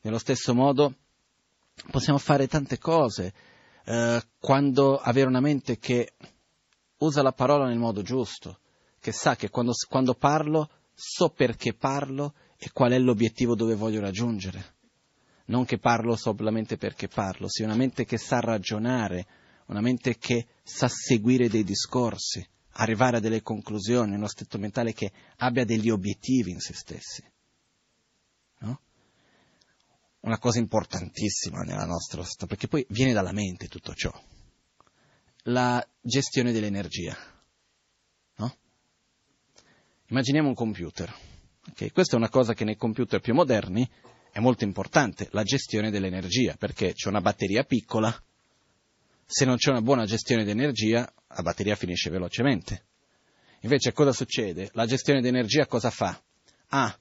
Nello 0.00 0.18
stesso 0.18 0.54
modo, 0.54 0.94
possiamo 1.90 2.18
fare 2.18 2.46
tante 2.46 2.78
cose 2.78 3.32
eh, 3.84 4.22
quando 4.38 4.98
avere 4.98 5.28
una 5.28 5.40
mente 5.40 5.78
che 5.78 6.14
usa 6.98 7.22
la 7.22 7.32
parola 7.32 7.66
nel 7.66 7.78
modo 7.78 8.02
giusto, 8.02 8.60
che 8.98 9.12
sa 9.12 9.36
che 9.36 9.50
quando, 9.50 9.72
quando 9.88 10.14
parlo 10.14 10.70
so 10.94 11.28
perché 11.30 11.74
parlo 11.74 12.34
e 12.56 12.70
qual 12.72 12.92
è 12.92 12.98
l'obiettivo 12.98 13.54
dove 13.54 13.74
voglio 13.74 14.00
raggiungere. 14.00 14.72
Non 15.46 15.66
che 15.66 15.78
parlo 15.78 16.16
solamente 16.16 16.78
perché 16.78 17.08
parlo, 17.08 17.48
sia 17.48 17.66
una 17.66 17.74
mente 17.74 18.06
che 18.06 18.16
sa 18.16 18.40
ragionare, 18.40 19.26
una 19.66 19.82
mente 19.82 20.16
che 20.16 20.46
sa 20.62 20.88
seguire 20.88 21.48
dei 21.48 21.64
discorsi, 21.64 22.46
arrivare 22.76 23.18
a 23.18 23.20
delle 23.20 23.42
conclusioni, 23.42 24.14
uno 24.14 24.26
stato 24.26 24.58
mentale 24.58 24.94
che 24.94 25.12
abbia 25.38 25.66
degli 25.66 25.90
obiettivi 25.90 26.52
in 26.52 26.60
se 26.60 26.72
stessi. 26.72 27.22
Una 30.24 30.38
cosa 30.38 30.58
importantissima 30.58 31.60
nella 31.60 31.84
nostra 31.84 32.22
società, 32.22 32.46
perché 32.46 32.66
poi 32.66 32.86
viene 32.88 33.12
dalla 33.12 33.32
mente 33.32 33.68
tutto 33.68 33.92
ciò. 33.92 34.10
La 35.44 35.86
gestione 36.00 36.50
dell'energia. 36.50 37.14
No? 38.36 38.56
Immaginiamo 40.06 40.48
un 40.48 40.54
computer. 40.54 41.14
Okay? 41.72 41.90
Questa 41.90 42.14
è 42.14 42.18
una 42.18 42.30
cosa 42.30 42.54
che 42.54 42.64
nei 42.64 42.76
computer 42.76 43.20
più 43.20 43.34
moderni 43.34 43.86
è 44.32 44.40
molto 44.40 44.64
importante, 44.64 45.28
la 45.32 45.42
gestione 45.42 45.90
dell'energia, 45.90 46.54
perché 46.56 46.94
c'è 46.94 47.08
una 47.10 47.20
batteria 47.20 47.62
piccola, 47.64 48.10
se 49.26 49.44
non 49.44 49.56
c'è 49.56 49.70
una 49.70 49.82
buona 49.82 50.06
gestione 50.06 50.44
d'energia, 50.44 51.00
la 51.28 51.42
batteria 51.42 51.76
finisce 51.76 52.08
velocemente. 52.08 52.86
Invece 53.60 53.92
cosa 53.92 54.12
succede? 54.12 54.70
La 54.72 54.86
gestione 54.86 55.20
d'energia 55.20 55.66
cosa 55.66 55.90
fa? 55.90 56.18
Ah, 56.68 56.98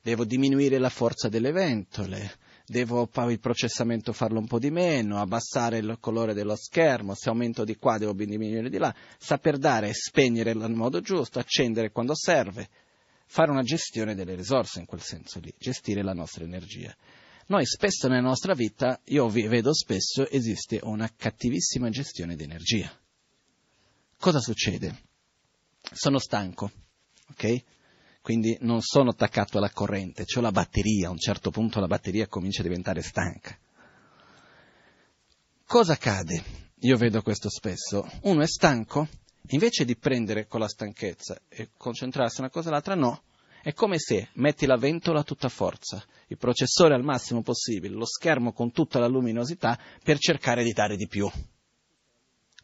devo 0.00 0.24
diminuire 0.24 0.78
la 0.78 0.88
forza 0.88 1.28
delle 1.28 1.50
ventole, 1.50 2.38
devo 2.70 3.10
il 3.28 3.40
processamento 3.40 4.12
farlo 4.12 4.38
un 4.38 4.46
po' 4.46 4.60
di 4.60 4.70
meno, 4.70 5.18
abbassare 5.20 5.78
il 5.78 5.96
colore 5.98 6.34
dello 6.34 6.54
schermo, 6.54 7.14
se 7.14 7.28
aumento 7.28 7.64
di 7.64 7.74
qua 7.74 7.98
devo 7.98 8.12
diminuire 8.12 8.70
di 8.70 8.78
là, 8.78 8.94
saper 9.18 9.58
dare 9.58 9.88
e 9.88 9.92
spegnere 9.92 10.54
nel 10.54 10.70
modo 10.70 11.00
giusto, 11.00 11.40
accendere 11.40 11.90
quando 11.90 12.14
serve, 12.14 12.68
fare 13.26 13.50
una 13.50 13.64
gestione 13.64 14.14
delle 14.14 14.36
risorse 14.36 14.78
in 14.78 14.86
quel 14.86 15.00
senso 15.00 15.40
lì, 15.40 15.52
gestire 15.58 16.04
la 16.04 16.12
nostra 16.12 16.44
energia. 16.44 16.94
Noi 17.48 17.66
spesso 17.66 18.06
nella 18.06 18.20
nostra 18.20 18.54
vita, 18.54 19.00
io 19.06 19.28
vi 19.28 19.48
vedo 19.48 19.74
spesso, 19.74 20.30
esiste 20.30 20.78
una 20.84 21.10
cattivissima 21.14 21.88
gestione 21.88 22.36
di 22.36 22.44
energia. 22.44 22.88
Cosa 24.16 24.38
succede? 24.38 24.96
Sono 25.92 26.20
stanco, 26.20 26.70
ok? 27.30 27.62
Quindi 28.22 28.56
non 28.60 28.82
sono 28.82 29.10
attaccato 29.10 29.58
alla 29.58 29.70
corrente, 29.70 30.24
ho 30.34 30.40
la 30.40 30.52
batteria, 30.52 31.08
a 31.08 31.10
un 31.10 31.18
certo 31.18 31.50
punto 31.50 31.80
la 31.80 31.86
batteria 31.86 32.26
comincia 32.26 32.60
a 32.60 32.64
diventare 32.64 33.02
stanca. 33.02 33.56
Cosa 35.64 35.94
accade? 35.94 36.42
Io 36.80 36.96
vedo 36.96 37.22
questo 37.22 37.48
spesso. 37.48 38.06
Uno 38.22 38.42
è 38.42 38.46
stanco, 38.46 39.08
invece 39.48 39.84
di 39.84 39.96
prendere 39.96 40.46
con 40.46 40.60
la 40.60 40.68
stanchezza 40.68 41.40
e 41.48 41.70
concentrarsi 41.76 42.40
una 42.40 42.50
cosa 42.50 42.68
o 42.68 42.72
l'altra, 42.72 42.94
no, 42.94 43.22
è 43.62 43.72
come 43.72 43.98
se 43.98 44.28
metti 44.34 44.66
la 44.66 44.76
ventola 44.76 45.20
a 45.20 45.24
tutta 45.24 45.48
forza, 45.48 46.02
il 46.28 46.38
processore 46.38 46.94
al 46.94 47.04
massimo 47.04 47.42
possibile, 47.42 47.94
lo 47.94 48.06
schermo 48.06 48.52
con 48.52 48.72
tutta 48.72 48.98
la 48.98 49.06
luminosità 49.06 49.78
per 50.02 50.18
cercare 50.18 50.62
di 50.62 50.72
dare 50.72 50.96
di 50.96 51.06
più. 51.06 51.30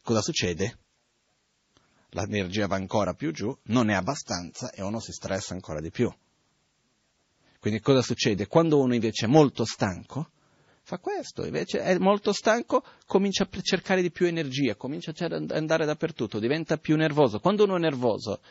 Cosa 0.01 0.21
succede? 0.21 0.77
L'energia 2.09 2.67
va 2.67 2.75
ancora 2.75 3.13
più 3.13 3.31
giù, 3.31 3.55
non 3.63 3.89
è 3.89 3.93
abbastanza 3.93 4.71
e 4.71 4.81
uno 4.81 4.99
si 4.99 5.11
stressa 5.11 5.53
ancora 5.53 5.81
di 5.81 5.91
più. 5.91 6.11
Quindi 7.59 7.79
cosa 7.79 8.01
succede? 8.01 8.47
Quando 8.47 8.79
uno 8.79 8.93
invece 8.93 9.25
è 9.25 9.29
molto 9.29 9.65
stanco, 9.65 10.31
fa 10.83 10.99
questo, 10.99 11.45
invece 11.45 11.79
è 11.79 11.97
molto 11.97 12.31
stanco, 12.31 12.83
comincia 13.05 13.43
a 13.43 13.61
cercare 13.61 14.01
di 14.01 14.11
più 14.11 14.25
energia, 14.25 14.75
comincia 14.75 15.11
ad 15.17 15.51
andare 15.51 15.85
dappertutto, 15.85 16.39
diventa 16.39 16.77
più 16.77 16.95
nervoso. 16.95 17.39
Quando 17.39 17.65
uno 17.65 17.75
è 17.75 17.79
nervoso, 17.79 18.41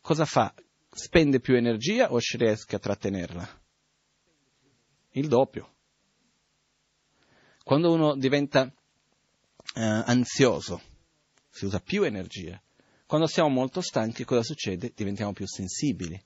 cosa 0.00 0.24
fa? 0.24 0.54
spende 0.96 1.40
più 1.40 1.54
energia 1.54 2.10
o 2.10 2.18
riesce 2.18 2.74
a 2.74 2.78
trattenerla? 2.78 3.60
Il 5.10 5.28
doppio. 5.28 5.74
Quando 7.62 7.92
uno 7.92 8.16
diventa 8.16 8.64
eh, 9.74 9.82
ansioso, 9.82 10.80
si 11.50 11.64
usa 11.64 11.80
più 11.80 12.02
energia. 12.02 12.60
Quando 13.06 13.28
siamo 13.28 13.48
molto 13.48 13.80
stanchi, 13.80 14.24
cosa 14.24 14.42
succede? 14.42 14.92
Diventiamo 14.92 15.32
più 15.32 15.46
sensibili. 15.46 16.20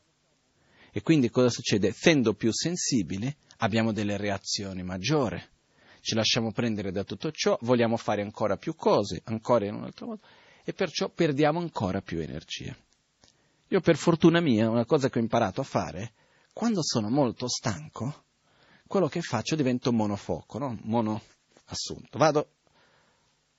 E 0.91 1.03
quindi 1.03 1.29
cosa 1.29 1.51
succede? 1.51 1.89
Essendo 1.89 2.33
più 2.33 2.51
sensibili, 2.53 3.35
abbiamo 3.59 3.93
delle 3.93 4.17
reazioni 4.17 4.83
maggiori. 4.83 5.39
Ci 6.01 6.15
lasciamo 6.15 6.53
prendere 6.53 6.91
da 6.91 7.05
tutto 7.05 7.31
ciò, 7.33 7.59
vogliamo 7.61 7.99
fare 7.99 8.23
ancora 8.23 8.57
più 8.57 8.75
cose, 8.75 9.21
ancora 9.25 9.67
in 9.67 9.75
un 9.75 9.85
altro 9.85 10.07
modo, 10.07 10.21
e 10.65 10.73
perciò 10.73 11.11
perdiamo 11.11 11.59
ancora 11.59 12.01
più 12.01 12.19
energia. 12.19 12.75
Io 13.69 13.81
per 13.81 13.97
fortuna 13.97 14.41
mia, 14.41 14.71
una 14.71 14.87
cosa 14.87 15.11
che 15.11 15.19
ho 15.19 15.23
imparato 15.23 15.61
a 15.61 15.65
fare, 15.65 16.15
quando 16.55 16.83
sono 16.83 17.11
molto 17.11 17.47
stanco, 17.47 18.25
quello 18.87 19.07
che 19.07 19.21
faccio 19.21 19.55
divento 19.55 19.93
monofoco, 19.93 20.59
no? 20.59 20.79
mono 20.85 21.21
assunto. 21.67 22.17
Vado, 22.17 22.49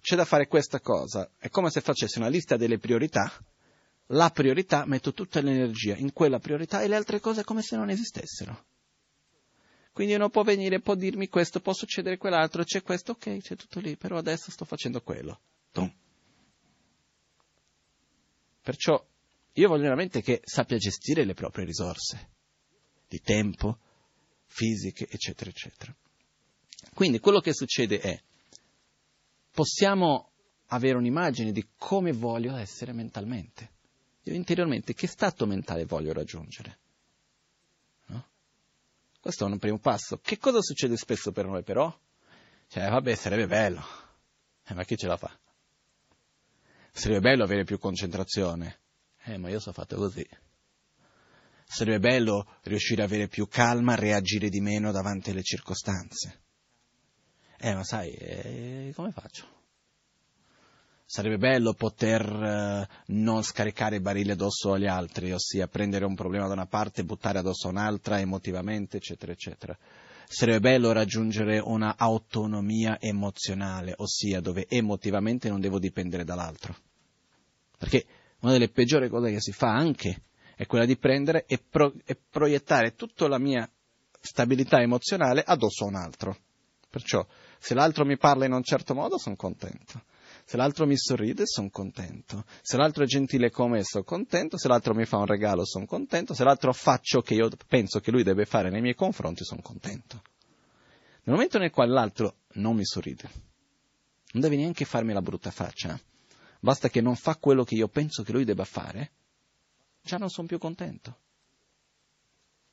c'è 0.02 0.16
da 0.16 0.26
fare 0.26 0.48
questa 0.48 0.80
cosa, 0.80 1.30
è 1.38 1.50
come 1.50 1.70
se 1.70 1.80
facessi 1.82 2.18
una 2.18 2.28
lista 2.28 2.58
delle 2.58 2.80
priorità, 2.80 3.32
la 4.08 4.30
priorità, 4.32 4.86
metto 4.86 5.14
tutta 5.14 5.42
l'energia 5.42 5.96
in 5.96 6.12
quella 6.12 6.40
priorità 6.40 6.82
e 6.82 6.88
le 6.88 6.96
altre 6.96 7.20
cose 7.20 7.44
come 7.44 7.62
se 7.62 7.76
non 7.76 7.90
esistessero. 7.90 8.66
Quindi 9.94 10.14
uno 10.14 10.30
può 10.30 10.44
venire, 10.44 10.80
può 10.80 10.96
dirmi 10.96 11.28
questo, 11.28 11.60
può 11.60 11.74
succedere 11.74 12.18
quell'altro, 12.18 12.64
c'è 12.64 12.82
questo, 12.82 13.12
ok, 13.12 13.38
c'è 13.38 13.56
tutto 13.56 13.80
lì, 13.80 13.96
però 13.96 14.18
adesso 14.18 14.50
sto 14.50 14.66
facendo 14.66 15.02
quello. 15.02 15.40
Tum. 15.72 15.94
Perciò 18.62 19.06
io 19.54 19.68
voglio 19.68 19.84
veramente 19.84 20.22
che 20.22 20.42
sappia 20.44 20.78
gestire 20.78 21.26
le 21.26 21.34
proprie 21.34 21.66
risorse 21.66 22.30
di 23.08 23.20
tempo, 23.20 23.78
fisiche, 24.46 25.08
eccetera, 25.10 25.50
eccetera. 25.50 25.94
Quindi 26.94 27.20
quello 27.20 27.40
che 27.40 27.54
succede 27.54 28.00
è, 28.00 28.22
possiamo 29.52 30.32
avere 30.68 30.98
un'immagine 30.98 31.52
di 31.52 31.68
come 31.78 32.12
voglio 32.12 32.56
essere 32.56 32.94
mentalmente. 32.94 33.70
Io 34.24 34.34
interiormente 34.34 34.94
che 34.94 35.08
stato 35.08 35.46
mentale 35.46 35.86
voglio 35.86 36.14
raggiungere? 36.14 36.80
No? 38.08 38.28
Questo 39.20 39.46
è 39.46 39.50
un 39.50 39.60
primo 39.60 39.80
passo. 39.80 40.18
Che 40.18 40.38
cosa 40.38 40.62
succede 40.62 40.96
spesso 40.96 41.32
per 41.32 41.46
noi 41.46 41.64
però? 41.64 41.94
Cioè, 42.68 42.90
vabbè, 42.90 43.16
sarebbe 43.16 43.48
bello. 43.48 43.84
Eh, 44.66 44.74
ma 44.74 44.84
chi 44.84 44.96
ce 44.96 45.08
la 45.08 45.18
fa? 45.18 45.38
Sarebbe 46.92 47.22
bello 47.22 47.44
avere 47.44 47.64
più 47.64 47.80
concentrazione. 47.80 48.80
Eh, 49.24 49.38
ma 49.38 49.50
io 49.50 49.60
sono 49.60 49.74
fatto 49.74 49.98
così. 49.98 50.26
Sarebbe 51.66 52.00
bello 52.00 52.58
riuscire 52.64 53.02
ad 53.02 53.10
avere 53.10 53.28
più 53.28 53.48
calma, 53.48 53.96
reagire 53.96 54.50
di 54.50 54.60
meno 54.60 54.92
davanti 54.92 55.32
alle 55.32 55.44
circostanze. 55.44 56.41
Eh, 57.64 57.76
ma 57.76 57.84
sai, 57.84 58.12
eh, 58.14 58.92
come 58.96 59.12
faccio? 59.12 59.46
Sarebbe 61.06 61.38
bello 61.38 61.74
poter 61.74 62.26
eh, 62.26 62.88
non 63.14 63.44
scaricare 63.44 63.98
i 63.98 64.00
barili 64.00 64.32
addosso 64.32 64.74
agli 64.74 64.88
altri, 64.88 65.32
ossia 65.32 65.68
prendere 65.68 66.06
un 66.06 66.16
problema 66.16 66.48
da 66.48 66.54
una 66.54 66.66
parte 66.66 67.02
e 67.02 67.04
buttare 67.04 67.38
addosso 67.38 67.68
a 67.68 67.70
un'altra 67.70 68.20
emotivamente, 68.20 68.98
eccetera, 68.98 69.32
eccetera. 69.32 69.78
Sarebbe 70.28 70.60
bello 70.60 70.92
raggiungere 70.92 71.60
una 71.60 71.98
autonomia 71.98 73.00
emozionale, 73.00 73.94
ossia 73.98 74.42
dove 74.42 74.66
emotivamente 74.68 75.48
non 75.48 75.60
devo 75.60 75.78
dipendere 75.78 76.24
dall'altro. 76.24 76.76
Perché 77.78 78.06
una 78.40 78.54
delle 78.54 78.70
peggiori 78.70 79.08
cose 79.08 79.32
che 79.32 79.40
si 79.40 79.52
fa 79.52 79.70
anche 79.70 80.24
è 80.56 80.66
quella 80.66 80.86
di 80.86 80.98
prendere 80.98 81.46
e, 81.46 81.60
pro- 81.60 81.94
e 82.06 82.18
proiettare 82.28 82.96
tutta 82.96 83.28
la 83.28 83.38
mia 83.38 83.70
stabilità 84.20 84.82
emozionale 84.82 85.44
addosso 85.46 85.84
a 85.84 85.88
un 85.88 85.96
altro. 85.96 86.38
Perciò, 86.92 87.26
se 87.62 87.76
l'altro 87.76 88.06
mi 88.06 88.18
parla 88.18 88.46
in 88.46 88.54
un 88.54 88.64
certo 88.64 88.96
modo, 88.96 89.20
sono 89.20 89.36
contento. 89.36 90.04
Se 90.44 90.58
l'altro 90.58 90.88
mi 90.88 90.98
sorride, 90.98 91.46
sono 91.46 91.70
contento. 91.70 92.44
Se 92.62 92.76
l'altro 92.76 93.04
è 93.04 93.06
gentile 93.06 93.52
con 93.52 93.70
me, 93.70 93.84
sono 93.84 94.04
contento. 94.04 94.58
Se 94.58 94.68
l'altro 94.68 94.96
mi 94.96 95.06
fa 95.06 95.18
un 95.18 95.28
regalo, 95.28 95.64
sono 95.64 95.86
contento. 95.86 96.34
Se 96.34 96.44
l'altro 96.44 96.74
fa 96.74 97.00
ciò 97.02 97.22
che 97.22 97.36
io 97.36 97.50
penso 97.68 98.00
che 98.00 98.10
lui 98.10 98.24
deve 98.24 98.46
fare 98.46 98.72
nei 98.72 98.82
miei 98.82 98.96
confronti, 98.96 99.44
sono 99.44 99.62
contento. 99.62 100.24
Nel 101.24 101.36
momento 101.36 101.60
nel 101.60 101.70
quale 101.70 101.92
l'altro 101.92 102.38
non 102.54 102.76
mi 102.76 102.84
sorride, 102.84 103.30
non 104.32 104.42
deve 104.42 104.56
neanche 104.56 104.86
farmi 104.86 105.14
la 105.14 105.22
brutta 105.22 105.52
faccia 105.52 106.00
basta 106.62 106.90
che 106.90 107.02
non 107.02 107.16
fa 107.16 107.36
quello 107.36 107.64
che 107.64 107.76
io 107.76 107.88
penso 107.88 108.24
che 108.24 108.32
lui 108.32 108.46
debba 108.46 108.64
fare, 108.64 109.12
già 110.02 110.18
non 110.18 110.30
sono 110.30 110.48
più 110.48 110.58
contento. 110.58 111.18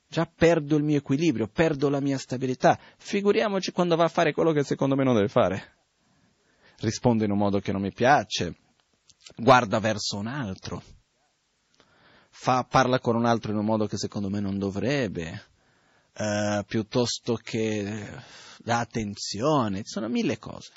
Già 0.09 0.25
perdo 0.25 0.75
il 0.75 0.83
mio 0.83 0.97
equilibrio, 0.97 1.47
perdo 1.47 1.87
la 1.87 1.99
mia 1.99 2.17
stabilità. 2.17 2.79
Figuriamoci 2.97 3.71
quando 3.71 3.95
va 3.95 4.05
a 4.05 4.09
fare 4.09 4.33
quello 4.33 4.51
che 4.51 4.63
secondo 4.63 4.95
me 4.95 5.03
non 5.03 5.13
deve 5.13 5.27
fare. 5.27 5.77
Risponde 6.79 7.25
in 7.25 7.31
un 7.31 7.37
modo 7.37 7.59
che 7.59 7.71
non 7.71 7.81
mi 7.81 7.93
piace, 7.93 8.55
guarda 9.35 9.79
verso 9.79 10.17
un 10.17 10.27
altro, 10.27 10.81
fa, 12.29 12.63
parla 12.63 12.99
con 12.99 13.15
un 13.15 13.25
altro 13.25 13.51
in 13.51 13.57
un 13.57 13.65
modo 13.65 13.85
che 13.85 13.97
secondo 13.97 14.29
me 14.29 14.39
non 14.39 14.57
dovrebbe, 14.57 15.43
eh, 16.13 16.63
piuttosto 16.65 17.35
che 17.35 18.07
dà 18.59 18.79
attenzione, 18.79 19.83
ci 19.83 19.89
sono 19.89 20.07
mille 20.07 20.39
cose. 20.39 20.71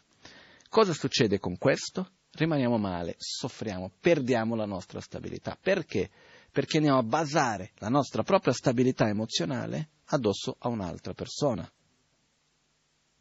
Cosa 0.68 0.92
succede 0.92 1.38
con 1.38 1.56
questo? 1.56 2.10
rimaniamo 2.34 2.78
male, 2.78 3.14
soffriamo, 3.18 3.90
perdiamo 4.00 4.54
la 4.54 4.64
nostra 4.64 5.00
stabilità. 5.00 5.56
Perché? 5.60 6.10
Perché 6.52 6.76
andiamo 6.76 6.98
a 6.98 7.02
basare 7.02 7.72
la 7.78 7.88
nostra 7.88 8.22
propria 8.22 8.52
stabilità 8.52 9.08
emozionale 9.08 9.88
addosso 10.06 10.56
a 10.58 10.68
un'altra 10.68 11.14
persona. 11.14 11.68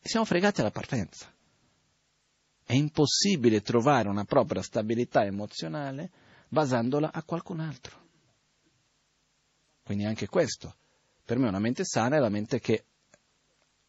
E 0.02 0.08
siamo 0.08 0.26
fregati 0.26 0.60
alla 0.60 0.72
partenza. 0.72 1.34
È 2.64 2.74
impossibile 2.74 3.62
trovare 3.62 4.10
una 4.10 4.26
propria 4.26 4.62
stabilità 4.62 5.24
emozionale 5.24 6.12
basandola 6.50 7.12
a 7.14 7.24
qualcun 7.24 7.62
altro. 7.62 8.00
Quindi 9.84 10.06
anche 10.06 10.28
questo, 10.28 10.76
per 11.24 11.38
me 11.38 11.48
una 11.48 11.60
mente 11.60 11.86
sana 11.86 12.18
è 12.18 12.20
la 12.20 12.30
mente 12.30 12.60
che 12.60 12.86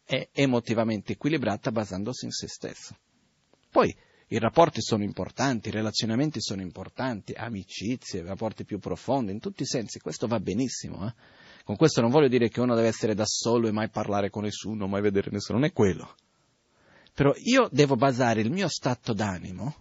è 0.03 0.29
emotivamente 0.31 1.13
equilibrata 1.13 1.71
basandosi 1.71 2.25
in 2.25 2.31
se 2.31 2.47
stesso. 2.47 2.97
Poi 3.69 3.93
i 4.33 4.39
rapporti 4.39 4.81
sono 4.81 5.03
importanti, 5.03 5.67
i 5.67 5.71
relazionamenti 5.71 6.41
sono 6.41 6.61
importanti, 6.61 7.33
amicizie, 7.33 8.23
rapporti 8.23 8.65
più 8.65 8.79
profondi, 8.79 9.31
in 9.31 9.39
tutti 9.39 9.61
i 9.61 9.67
sensi, 9.67 9.99
questo 9.99 10.25
va 10.25 10.39
benissimo. 10.39 11.05
Eh? 11.05 11.13
Con 11.63 11.75
questo 11.75 12.01
non 12.01 12.09
voglio 12.09 12.27
dire 12.27 12.49
che 12.49 12.59
uno 12.59 12.73
deve 12.73 12.87
essere 12.87 13.13
da 13.13 13.25
solo 13.27 13.67
e 13.67 13.71
mai 13.71 13.89
parlare 13.89 14.31
con 14.31 14.41
nessuno, 14.41 14.87
mai 14.87 15.03
vedere 15.03 15.29
nessuno, 15.29 15.59
non 15.59 15.67
è 15.67 15.71
quello. 15.71 16.15
Però 17.13 17.31
io 17.43 17.69
devo 17.71 17.95
basare 17.95 18.41
il 18.41 18.49
mio 18.49 18.67
stato 18.69 19.13
d'animo, 19.13 19.75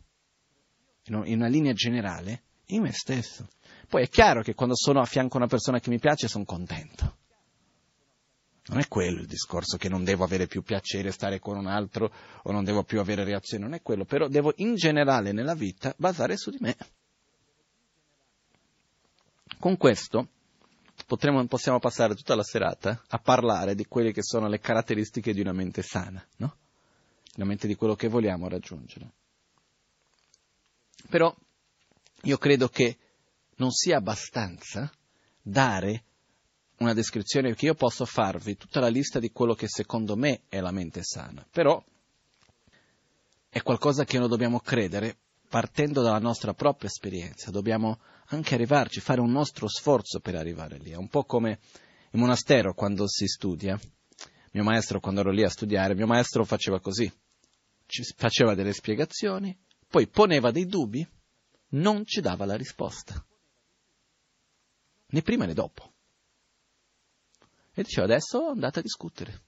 in 1.07 1.15
una 1.15 1.49
linea 1.49 1.73
generale, 1.73 2.43
in 2.67 2.83
me 2.83 2.93
stesso. 2.93 3.49
Poi 3.88 4.03
è 4.03 4.09
chiaro 4.11 4.43
che 4.43 4.53
quando 4.53 4.77
sono 4.77 5.01
a 5.01 5.07
fianco 5.07 5.37
a 5.37 5.41
una 5.41 5.49
persona 5.49 5.81
che 5.81 5.88
mi 5.88 5.99
piace 5.99 6.29
sono 6.29 6.45
contento. 6.45 7.21
Non 8.73 8.81
è 8.81 8.89
quello 8.89 9.21
il 9.21 9.27
discorso 9.27 9.77
che 9.77 9.91
non 9.91 10.03
devo 10.03 10.25
avere 10.25 10.47
più 10.47 10.63
piacere 10.63 11.13
stare 11.13 11.39
con 11.39 11.59
un 11.59 11.67
altro 11.67 12.11
o 12.45 12.53
non 12.53 12.65
devo 12.65 12.85
più 12.85 13.01
avere 13.01 13.23
reazioni, 13.23 13.63
non 13.63 13.75
è 13.75 13.83
quello, 13.83 14.07
però 14.07 14.29
devo 14.29 14.55
in 14.57 14.77
generale 14.77 15.33
nella 15.33 15.55
vita 15.55 15.95
basare 15.99 16.39
su 16.39 16.51
di 16.51 16.57
me. 16.59 16.75
Con 19.59 19.77
questo 19.77 20.29
potremo, 21.07 21.45
possiamo 21.49 21.81
passare 21.81 22.15
tutta 22.15 22.35
la 22.35 22.43
serata 22.43 23.03
a 23.09 23.19
parlare 23.19 23.75
di 23.75 23.85
quelle 23.85 24.11
che 24.11 24.23
sono 24.23 24.49
le 24.49 24.59
caratteristiche 24.59 25.35
di 25.35 25.43
una 25.43 25.53
mente 25.53 25.83
sana, 25.83 26.27
no? 26.37 26.57
Una 27.37 27.45
mente 27.45 27.67
di 27.67 27.75
quello 27.75 27.95
che 27.95 28.09
vogliamo 28.09 28.49
raggiungere. 28.49 29.13
Però 31.11 31.35
io 32.23 32.39
credo 32.39 32.69
che 32.69 32.97
non 33.57 33.71
sia 33.71 33.99
abbastanza 33.99 34.91
dare 35.43 36.05
una 36.83 36.95
descrizione 36.95 37.55
che 37.55 37.66
io 37.66 37.75
posso 37.75 38.05
farvi 38.05 38.57
tutta 38.57 38.81
la 38.81 38.88
lista 38.88 39.18
di 39.18 39.31
quello 39.31 39.55
che 39.55 39.68
secondo 39.68 40.16
me 40.16 40.42
è 40.49 40.61
la 40.61 40.71
mente 40.71 41.03
sana, 41.03 41.47
però 41.51 41.83
è 43.49 43.62
qualcosa 43.62 44.05
che 44.05 44.18
noi 44.18 44.29
dobbiamo 44.29 44.61
credere 44.61 45.16
partendo 45.49 46.01
dalla 46.01 46.18
nostra 46.18 46.55
propria 46.55 46.88
esperienza, 46.88 47.51
dobbiamo 47.51 48.01
anche 48.29 48.55
arrivarci, 48.55 49.01
fare 49.01 49.21
un 49.21 49.31
nostro 49.31 49.68
sforzo 49.68 50.21
per 50.21 50.35
arrivare 50.35 50.79
lì, 50.79 50.90
è 50.90 50.97
un 50.97 51.09
po' 51.09 51.25
come 51.25 51.59
in 52.11 52.21
monastero 52.21 52.73
quando 52.73 53.07
si 53.07 53.27
studia. 53.27 53.79
Mio 54.53 54.62
maestro, 54.64 55.01
quando 55.01 55.21
ero 55.21 55.31
lì 55.31 55.42
a 55.45 55.49
studiare, 55.49 55.95
mio 55.95 56.07
maestro 56.07 56.45
faceva 56.45 56.81
così, 56.81 57.11
ci 57.87 58.03
faceva 58.16 58.55
delle 58.55 58.73
spiegazioni, 58.73 59.57
poi 59.88 60.09
poneva 60.09 60.51
dei 60.51 60.66
dubbi, 60.66 61.07
non 61.71 62.05
ci 62.07 62.21
dava 62.21 62.45
la 62.45 62.57
risposta, 62.57 63.23
né 65.09 65.23
prima 65.23 65.45
né 65.45 65.53
dopo. 65.55 65.92
E 67.75 67.83
diceva 67.83 68.07
adesso 68.07 68.49
andate 68.49 68.81
a 68.81 68.83
discutere. 68.83 69.41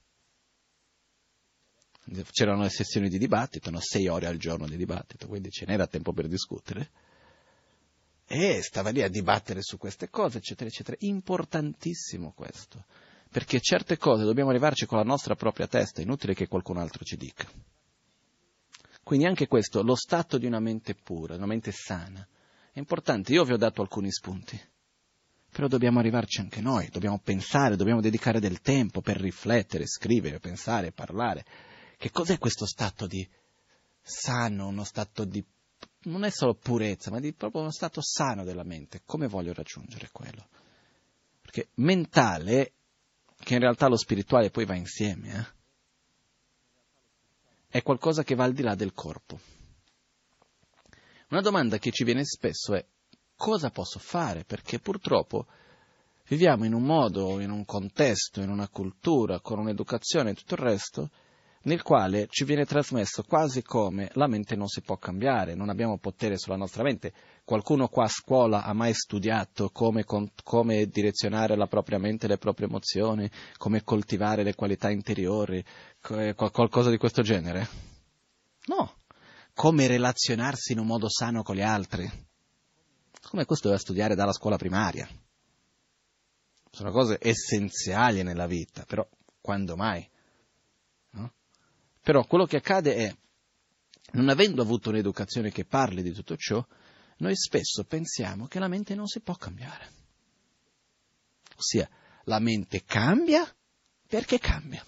C'erano 2.31 2.63
le 2.63 2.69
sessioni 2.69 3.09
di 3.09 3.17
dibattito, 3.17 3.69
no? 3.69 3.79
sei 3.79 4.07
ore 4.07 4.27
al 4.27 4.37
giorno 4.37 4.67
di 4.67 4.77
dibattito, 4.77 5.27
quindi 5.27 5.49
ce 5.49 5.65
n'era 5.65 5.87
tempo 5.87 6.11
per 6.11 6.27
discutere. 6.27 6.91
E 8.27 8.61
stava 8.61 8.89
lì 8.89 9.03
a 9.03 9.09
dibattere 9.09 9.61
su 9.61 9.77
queste 9.77 10.09
cose, 10.09 10.39
eccetera, 10.39 10.69
eccetera. 10.69 10.97
Importantissimo 11.01 12.31
questo, 12.33 12.85
perché 13.29 13.59
certe 13.59 13.97
cose 13.97 14.23
dobbiamo 14.23 14.49
arrivarci 14.49 14.87
con 14.87 14.97
la 14.97 15.03
nostra 15.03 15.35
propria 15.35 15.67
testa, 15.67 16.01
è 16.01 16.03
inutile 16.03 16.33
che 16.33 16.47
qualcun 16.47 16.77
altro 16.77 17.03
ci 17.03 17.17
dica. 17.17 17.47
Quindi 19.03 19.27
anche 19.27 19.47
questo, 19.47 19.83
lo 19.83 19.95
stato 19.95 20.39
di 20.39 20.47
una 20.47 20.59
mente 20.59 20.95
pura, 20.95 21.35
una 21.35 21.45
mente 21.45 21.71
sana, 21.71 22.27
è 22.71 22.79
importante. 22.79 23.33
Io 23.33 23.43
vi 23.43 23.53
ho 23.53 23.57
dato 23.57 23.81
alcuni 23.81 24.11
spunti 24.11 24.59
però 25.55 25.69
dobbiamo 25.69 25.99
arrivarci 25.99 26.41
anche 26.41 26.59
noi, 26.59 26.89
dobbiamo 26.89 27.17
pensare, 27.17 27.77
dobbiamo 27.77 28.01
dedicare 28.01 28.41
del 28.41 28.59
tempo 28.59 28.99
per 28.99 29.15
riflettere, 29.15 29.87
scrivere, 29.87 30.41
pensare, 30.41 30.91
parlare. 30.91 31.45
Che 31.95 32.11
cos'è 32.11 32.37
questo 32.37 32.65
stato 32.65 33.07
di 33.07 33.25
sano, 34.01 34.67
uno 34.67 34.83
stato 34.83 35.23
di 35.23 35.41
non 36.07 36.25
è 36.25 36.29
solo 36.29 36.55
purezza, 36.55 37.09
ma 37.09 37.21
di 37.21 37.31
proprio 37.31 37.61
uno 37.61 37.71
stato 37.71 38.01
sano 38.01 38.43
della 38.43 38.65
mente. 38.65 39.03
Come 39.05 39.27
voglio 39.27 39.53
raggiungere 39.53 40.09
quello? 40.11 40.45
Perché 41.39 41.69
mentale, 41.75 42.73
che 43.39 43.53
in 43.53 43.61
realtà 43.61 43.87
lo 43.87 43.95
spirituale 43.95 44.49
poi 44.49 44.65
va 44.65 44.75
insieme, 44.75 45.39
eh? 45.39 45.53
è 47.69 47.81
qualcosa 47.81 48.23
che 48.23 48.35
va 48.35 48.43
al 48.43 48.51
di 48.51 48.61
là 48.61 48.75
del 48.75 48.91
corpo. 48.91 49.39
Una 51.29 51.39
domanda 51.39 51.77
che 51.77 51.91
ci 51.91 52.03
viene 52.03 52.25
spesso 52.25 52.73
è 52.73 52.85
cosa 53.35 53.69
posso 53.69 53.99
fare? 53.99 54.43
Perché 54.43 54.79
purtroppo 54.79 55.45
viviamo 56.27 56.65
in 56.65 56.73
un 56.73 56.83
modo, 56.83 57.39
in 57.39 57.51
un 57.51 57.65
contesto, 57.65 58.41
in 58.41 58.49
una 58.49 58.67
cultura, 58.67 59.39
con 59.39 59.59
un'educazione 59.59 60.31
e 60.31 60.33
tutto 60.33 60.55
il 60.55 60.61
resto, 60.61 61.09
nel 61.65 61.81
quale 61.81 62.27
ci 62.29 62.43
viene 62.43 62.63
trasmesso 62.65 63.23
quasi 63.23 63.63
come 63.63 64.09
la 64.13 64.27
mente 64.27 64.55
non 64.55 64.67
si 64.67 64.81
può 64.81 64.97
cambiare, 64.97 65.55
non 65.55 65.69
abbiamo 65.69 65.97
potere 65.97 66.37
sulla 66.37 66.55
nostra 66.55 66.83
mente. 66.83 67.11
Qualcuno 67.43 67.87
qua 67.87 68.03
a 68.03 68.07
scuola 68.07 68.63
ha 68.63 68.73
mai 68.73 68.93
studiato 68.93 69.69
come, 69.71 70.03
come 70.43 70.85
direzionare 70.85 71.55
la 71.55 71.65
propria 71.65 71.97
mente 71.97 72.27
le 72.27 72.37
proprie 72.37 72.67
emozioni, 72.67 73.27
come 73.57 73.83
coltivare 73.83 74.43
le 74.43 74.53
qualità 74.53 74.91
interiori, 74.91 75.63
qualcosa 75.99 76.91
di 76.91 76.97
questo 76.97 77.23
genere? 77.23 77.67
No. 78.65 78.97
Come 79.55 79.87
relazionarsi 79.87 80.73
in 80.73 80.79
un 80.79 80.85
modo 80.85 81.09
sano 81.09 81.41
con 81.41 81.55
gli 81.55 81.61
altri? 81.61 82.07
Come 83.29 83.45
questo 83.45 83.69
deve 83.69 83.79
studiare 83.79 84.15
dalla 84.15 84.33
scuola 84.33 84.55
primaria. 84.55 85.09
Sono 86.69 86.91
cose 86.91 87.17
essenziali 87.19 88.21
nella 88.21 88.47
vita, 88.47 88.85
però 88.85 89.07
quando 89.41 89.75
mai? 89.75 90.07
No? 91.11 91.33
Però 92.01 92.25
quello 92.25 92.45
che 92.45 92.57
accade 92.57 92.95
è, 92.95 93.17
non 94.11 94.29
avendo 94.29 94.61
avuto 94.61 94.89
un'educazione 94.89 95.51
che 95.51 95.65
parli 95.65 96.03
di 96.03 96.11
tutto 96.11 96.35
ciò, 96.37 96.65
noi 97.17 97.35
spesso 97.35 97.83
pensiamo 97.85 98.47
che 98.47 98.59
la 98.59 98.67
mente 98.67 98.93
non 98.93 99.07
si 99.07 99.21
può 99.21 99.35
cambiare. 99.35 99.91
Ossia, 101.55 101.89
la 102.25 102.39
mente 102.39 102.83
cambia 102.83 103.43
perché 104.07 104.37
cambia. 104.37 104.85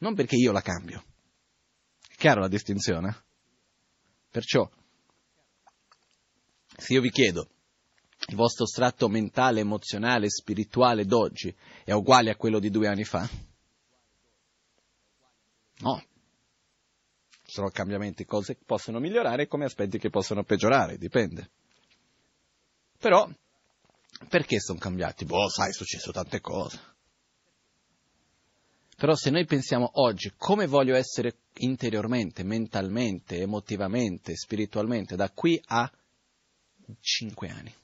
Non 0.00 0.14
perché 0.14 0.36
io 0.36 0.52
la 0.52 0.60
cambio. 0.60 1.02
È 2.08 2.14
chiaro 2.16 2.40
la 2.40 2.48
distinzione? 2.48 3.24
Perciò 4.28 4.68
se 6.76 6.92
io 6.92 7.00
vi 7.00 7.10
chiedo, 7.10 7.48
il 8.28 8.36
vostro 8.36 8.66
strato 8.66 9.08
mentale, 9.08 9.60
emozionale, 9.60 10.30
spirituale 10.30 11.04
d'oggi 11.04 11.54
è 11.84 11.92
uguale 11.92 12.30
a 12.30 12.36
quello 12.36 12.58
di 12.58 12.70
due 12.70 12.88
anni 12.88 13.04
fa? 13.04 13.28
No. 15.78 16.02
Sono 17.44 17.68
cambiamenti, 17.68 18.24
cose 18.24 18.56
che 18.56 18.62
possono 18.64 18.98
migliorare 18.98 19.46
come 19.46 19.66
aspetti 19.66 19.98
che 19.98 20.10
possono 20.10 20.42
peggiorare, 20.44 20.96
dipende. 20.96 21.50
Però, 22.98 23.28
perché 24.28 24.58
sono 24.58 24.78
cambiati? 24.78 25.24
Boh, 25.24 25.48
sai, 25.48 25.68
è 25.68 25.72
successo 25.72 26.10
tante 26.10 26.40
cose. 26.40 26.92
Però 28.96 29.14
se 29.14 29.30
noi 29.30 29.44
pensiamo 29.44 29.90
oggi 30.00 30.32
come 30.36 30.66
voglio 30.66 30.94
essere 30.94 31.40
interiormente, 31.56 32.42
mentalmente, 32.44 33.40
emotivamente, 33.40 34.34
spiritualmente, 34.36 35.16
da 35.16 35.30
qui 35.30 35.60
a 35.66 35.90
cinque 37.00 37.48
anni, 37.48 37.74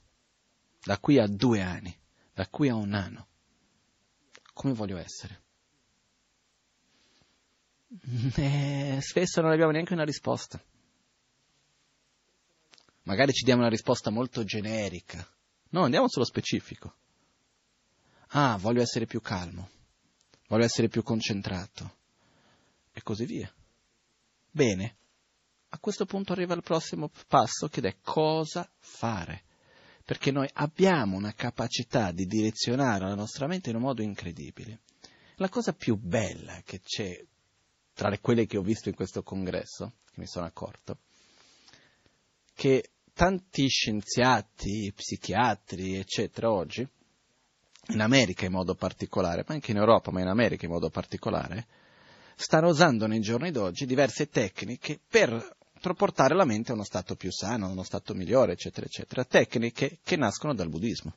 da 0.83 0.97
qui 0.99 1.19
a 1.19 1.27
due 1.27 1.61
anni, 1.61 1.95
da 2.33 2.47
qui 2.47 2.69
a 2.69 2.75
un 2.75 2.93
anno. 2.93 3.27
Come 4.53 4.73
voglio 4.73 4.97
essere? 4.97 5.41
E 8.35 8.95
eh, 8.97 9.01
spesso 9.01 9.41
non 9.41 9.51
abbiamo 9.51 9.71
neanche 9.71 9.93
una 9.93 10.05
risposta. 10.05 10.61
Magari 13.03 13.33
ci 13.33 13.43
diamo 13.43 13.61
una 13.61 13.69
risposta 13.69 14.09
molto 14.09 14.43
generica. 14.43 15.27
No, 15.69 15.83
andiamo 15.83 16.07
sullo 16.07 16.25
specifico. 16.25 16.95
Ah, 18.33 18.57
voglio 18.57 18.81
essere 18.81 19.05
più 19.05 19.19
calmo, 19.19 19.69
voglio 20.47 20.63
essere 20.63 20.87
più 20.87 21.03
concentrato 21.03 21.97
e 22.93 23.01
così 23.01 23.25
via. 23.25 23.53
Bene, 24.49 24.95
a 25.73 25.79
questo 25.79 26.05
punto 26.05 26.33
arriva 26.33 26.53
il 26.53 26.63
prossimo 26.63 27.09
passo 27.27 27.67
che 27.69 27.81
è 27.81 27.95
cosa 28.01 28.69
fare. 28.77 29.43
Perché 30.03 30.31
noi 30.31 30.49
abbiamo 30.53 31.15
una 31.15 31.33
capacità 31.33 32.11
di 32.11 32.25
direzionare 32.25 33.05
la 33.05 33.15
nostra 33.15 33.47
mente 33.47 33.69
in 33.69 33.77
un 33.77 33.83
modo 33.83 34.01
incredibile. 34.01 34.79
La 35.35 35.47
cosa 35.47 35.73
più 35.73 35.95
bella 35.95 36.61
che 36.65 36.81
c'è 36.81 37.23
tra 37.93 38.09
le 38.09 38.19
quelle 38.19 38.45
che 38.45 38.57
ho 38.57 38.61
visto 38.61 38.89
in 38.89 38.95
questo 38.95 39.23
congresso 39.23 39.93
che 40.11 40.19
mi 40.19 40.27
sono 40.27 40.45
accorto, 40.45 40.97
che 42.53 42.91
tanti 43.13 43.67
scienziati, 43.67 44.91
psichiatri, 44.93 45.95
eccetera, 45.95 46.51
oggi, 46.51 46.85
in 47.87 48.01
America 48.01 48.45
in 48.45 48.51
modo 48.51 48.75
particolare, 48.75 49.43
ma 49.47 49.53
anche 49.53 49.71
in 49.71 49.77
Europa, 49.77 50.11
ma 50.11 50.21
in 50.21 50.27
America 50.27 50.65
in 50.65 50.71
modo 50.71 50.89
particolare, 50.89 51.67
stanno 52.35 52.67
usando 52.67 53.07
nei 53.07 53.19
giorni 53.21 53.51
d'oggi 53.51 53.85
diverse 53.85 54.29
tecniche 54.29 54.99
per 55.07 55.59
portare 55.95 56.35
la 56.35 56.45
mente 56.45 56.71
a 56.71 56.75
uno 56.75 56.83
stato 56.83 57.15
più 57.15 57.31
sano, 57.31 57.65
a 57.65 57.69
uno 57.69 57.83
stato 57.83 58.13
migliore, 58.13 58.53
eccetera, 58.53 58.85
eccetera. 58.85 59.23
Tecniche 59.23 59.99
che 60.03 60.15
nascono 60.15 60.53
dal 60.53 60.69
buddismo. 60.69 61.13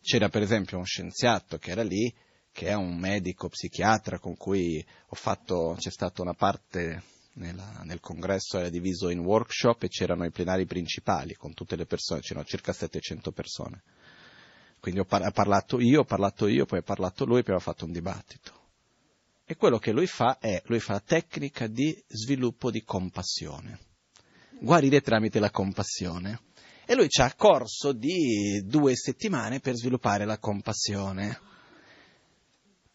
C'era 0.00 0.28
per 0.28 0.42
esempio 0.42 0.78
un 0.78 0.84
scienziato 0.84 1.58
che 1.58 1.70
era 1.70 1.82
lì, 1.82 2.12
che 2.52 2.68
è 2.68 2.74
un 2.74 2.96
medico 2.96 3.48
psichiatra 3.48 4.18
con 4.18 4.36
cui 4.36 4.84
ho 5.08 5.14
fatto, 5.14 5.76
c'è 5.78 5.90
stata 5.90 6.22
una 6.22 6.34
parte 6.34 7.02
nella, 7.34 7.82
nel 7.84 8.00
congresso, 8.00 8.58
era 8.58 8.68
diviso 8.68 9.08
in 9.08 9.20
workshop 9.20 9.82
e 9.82 9.88
c'erano 9.88 10.24
i 10.24 10.30
plenari 10.30 10.66
principali 10.66 11.34
con 11.34 11.54
tutte 11.54 11.76
le 11.76 11.86
persone, 11.86 12.20
c'erano 12.20 12.44
circa 12.44 12.72
700 12.72 13.32
persone. 13.32 13.82
Quindi 14.78 15.00
ho, 15.00 15.04
par- 15.04 15.32
parlato 15.32 15.80
io, 15.80 16.00
ho 16.00 16.04
parlato 16.04 16.46
io, 16.46 16.66
poi 16.66 16.80
ha 16.80 16.82
parlato 16.82 17.24
lui, 17.24 17.42
poi 17.42 17.54
ho 17.54 17.60
fatto 17.60 17.86
un 17.86 17.92
dibattito. 17.92 18.63
E 19.46 19.56
quello 19.56 19.78
che 19.78 19.92
lui 19.92 20.06
fa 20.06 20.38
è, 20.38 20.62
lui 20.66 20.80
fa 20.80 21.00
tecnica 21.00 21.66
di 21.66 22.02
sviluppo 22.08 22.70
di 22.70 22.82
compassione. 22.82 23.78
Guarire 24.58 25.02
tramite 25.02 25.38
la 25.38 25.50
compassione. 25.50 26.40
E 26.86 26.94
lui 26.94 27.08
ci 27.08 27.20
ha 27.20 27.34
corso 27.34 27.92
di 27.92 28.62
due 28.64 28.94
settimane 28.96 29.60
per 29.60 29.74
sviluppare 29.74 30.24
la 30.24 30.38
compassione. 30.38 31.38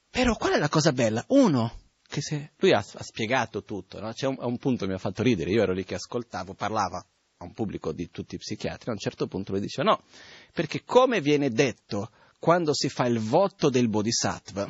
Però 0.09 0.35
qual 0.35 0.53
è 0.53 0.57
la 0.57 0.69
cosa 0.69 0.91
bella? 0.91 1.23
Uno, 1.27 1.89
che 2.07 2.21
se, 2.21 2.53
lui 2.57 2.73
ha, 2.73 2.79
ha 2.79 3.03
spiegato 3.03 3.63
tutto, 3.63 3.99
no? 3.99 4.11
C'è 4.11 4.25
un, 4.25 4.37
un 4.39 4.57
punto 4.57 4.87
mi 4.87 4.93
ha 4.93 4.97
fatto 4.97 5.21
ridere, 5.21 5.51
io 5.51 5.61
ero 5.61 5.73
lì 5.73 5.83
che 5.83 5.95
ascoltavo, 5.95 6.55
parlava 6.55 6.97
a 7.37 7.45
un 7.45 7.53
pubblico 7.53 7.93
di 7.93 8.09
tutti 8.09 8.35
i 8.35 8.39
psichiatri, 8.39 8.89
a 8.89 8.93
un 8.93 8.97
certo 8.97 9.27
punto 9.27 9.51
lui 9.51 9.61
diceva 9.61 9.91
no, 9.91 10.03
perché 10.51 10.83
come 10.83 11.21
viene 11.21 11.49
detto 11.49 12.11
quando 12.39 12.73
si 12.73 12.89
fa 12.89 13.05
il 13.05 13.19
voto 13.19 13.69
del 13.69 13.87
bodhisattva, 13.87 14.67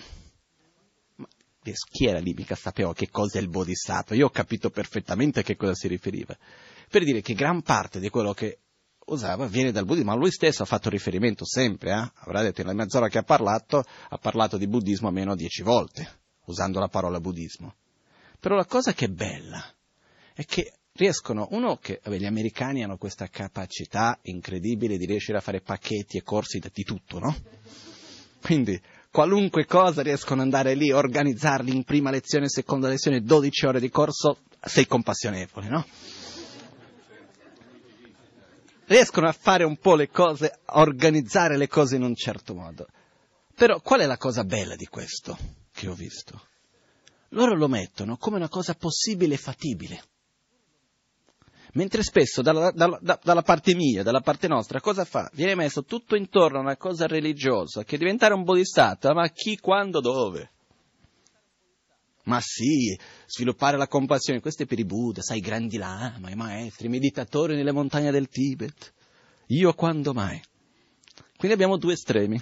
chi 1.61 2.05
era 2.05 2.19
lì 2.19 2.33
mica 2.33 2.55
sapeva 2.55 2.93
che 2.93 3.09
cosa 3.09 3.39
è 3.39 3.41
il 3.41 3.49
bodhisattva, 3.49 4.15
io 4.15 4.27
ho 4.27 4.31
capito 4.31 4.69
perfettamente 4.69 5.41
a 5.41 5.43
che 5.43 5.55
cosa 5.55 5.73
si 5.73 5.87
riferiva, 5.87 6.37
per 6.89 7.03
dire 7.03 7.21
che 7.21 7.33
gran 7.33 7.61
parte 7.61 7.99
di 7.99 8.09
quello 8.09 8.33
che 8.33 8.59
usava 9.07 9.47
viene 9.47 9.71
dal 9.71 9.85
buddismo, 9.85 10.11
ma 10.11 10.17
lui 10.17 10.31
stesso 10.31 10.63
ha 10.63 10.65
fatto 10.65 10.89
riferimento 10.89 11.45
sempre, 11.45 11.91
eh? 11.91 12.11
avrà 12.25 12.41
detto 12.41 12.61
nella 12.61 12.75
mezz'ora 12.75 13.07
che 13.07 13.17
ha 13.17 13.23
parlato, 13.23 13.83
ha 14.09 14.17
parlato 14.17 14.57
di 14.57 14.67
buddismo 14.67 15.07
almeno 15.07 15.35
dieci 15.35 15.63
volte, 15.63 16.07
usando 16.45 16.79
la 16.79 16.87
parola 16.87 17.19
buddismo. 17.19 17.75
Però 18.39 18.55
la 18.55 18.65
cosa 18.65 18.93
che 18.93 19.05
è 19.05 19.09
bella 19.09 19.63
è 20.33 20.45
che 20.45 20.73
riescono, 20.93 21.47
uno 21.51 21.77
che, 21.77 21.99
vabbè, 22.03 22.17
gli 22.17 22.25
americani 22.25 22.83
hanno 22.83 22.97
questa 22.97 23.27
capacità 23.27 24.17
incredibile 24.23 24.97
di 24.97 25.05
riuscire 25.05 25.37
a 25.37 25.41
fare 25.41 25.61
pacchetti 25.61 26.17
e 26.17 26.23
corsi 26.23 26.59
di 26.59 26.83
tutto, 26.83 27.19
no? 27.19 27.35
Quindi 28.41 28.79
qualunque 29.11 29.65
cosa 29.65 30.01
riescono 30.01 30.41
ad 30.41 30.47
andare 30.47 30.75
lì, 30.75 30.91
organizzarli 30.91 31.75
in 31.75 31.83
prima 31.83 32.11
lezione, 32.11 32.49
seconda 32.49 32.87
lezione, 32.87 33.21
12 33.21 33.65
ore 33.65 33.79
di 33.79 33.89
corso, 33.89 34.39
sei 34.61 34.85
compassionevole, 34.85 35.67
no? 35.67 35.85
Riescono 38.85 39.27
a 39.27 39.33
fare 39.33 39.63
un 39.63 39.77
po' 39.77 39.95
le 39.95 40.09
cose, 40.09 40.59
a 40.65 40.79
organizzare 40.79 41.57
le 41.57 41.67
cose 41.67 41.95
in 41.95 42.03
un 42.03 42.15
certo 42.15 42.55
modo. 42.55 42.87
Però 43.53 43.81
qual 43.81 43.99
è 43.99 44.05
la 44.05 44.17
cosa 44.17 44.43
bella 44.43 44.75
di 44.75 44.87
questo 44.87 45.37
che 45.71 45.87
ho 45.87 45.93
visto? 45.93 46.47
Loro 47.29 47.55
lo 47.55 47.67
mettono 47.67 48.17
come 48.17 48.37
una 48.37 48.49
cosa 48.49 48.73
possibile 48.73 49.35
e 49.35 49.37
fattibile. 49.37 50.03
Mentre 51.73 52.01
spesso 52.01 52.41
dalla, 52.41 52.71
dalla, 52.71 52.99
dalla, 53.21 53.41
parte 53.43 53.75
mia, 53.75 54.01
dalla 54.01 54.21
parte 54.21 54.47
nostra, 54.47 54.81
cosa 54.81 55.05
fa? 55.05 55.29
Viene 55.33 55.53
messo 55.53 55.83
tutto 55.83 56.15
intorno 56.15 56.57
a 56.57 56.61
una 56.61 56.77
cosa 56.77 57.05
religiosa, 57.05 57.83
che 57.83 57.97
diventare 57.97 58.33
un 58.33 58.43
bodhisattva, 58.43 59.13
ma 59.13 59.29
chi, 59.29 59.57
quando, 59.57 59.99
dove? 59.99 60.51
Ma 62.23 62.39
sì, 62.41 62.97
sviluppare 63.27 63.77
la 63.77 63.87
compassione, 63.87 64.39
questo 64.39 64.63
è 64.63 64.65
per 64.65 64.79
i 64.79 64.85
Buddha, 64.85 65.21
sai, 65.21 65.37
i 65.37 65.41
grandi 65.41 65.77
lama, 65.77 66.29
i 66.29 66.35
maestri, 66.35 66.87
i 66.87 66.89
meditatori 66.89 67.55
nelle 67.55 67.71
montagne 67.71 68.11
del 68.11 68.29
Tibet. 68.29 68.93
Io 69.47 69.73
quando 69.73 70.13
mai? 70.13 70.41
Quindi 71.37 71.55
abbiamo 71.55 71.77
due 71.77 71.93
estremi. 71.93 72.39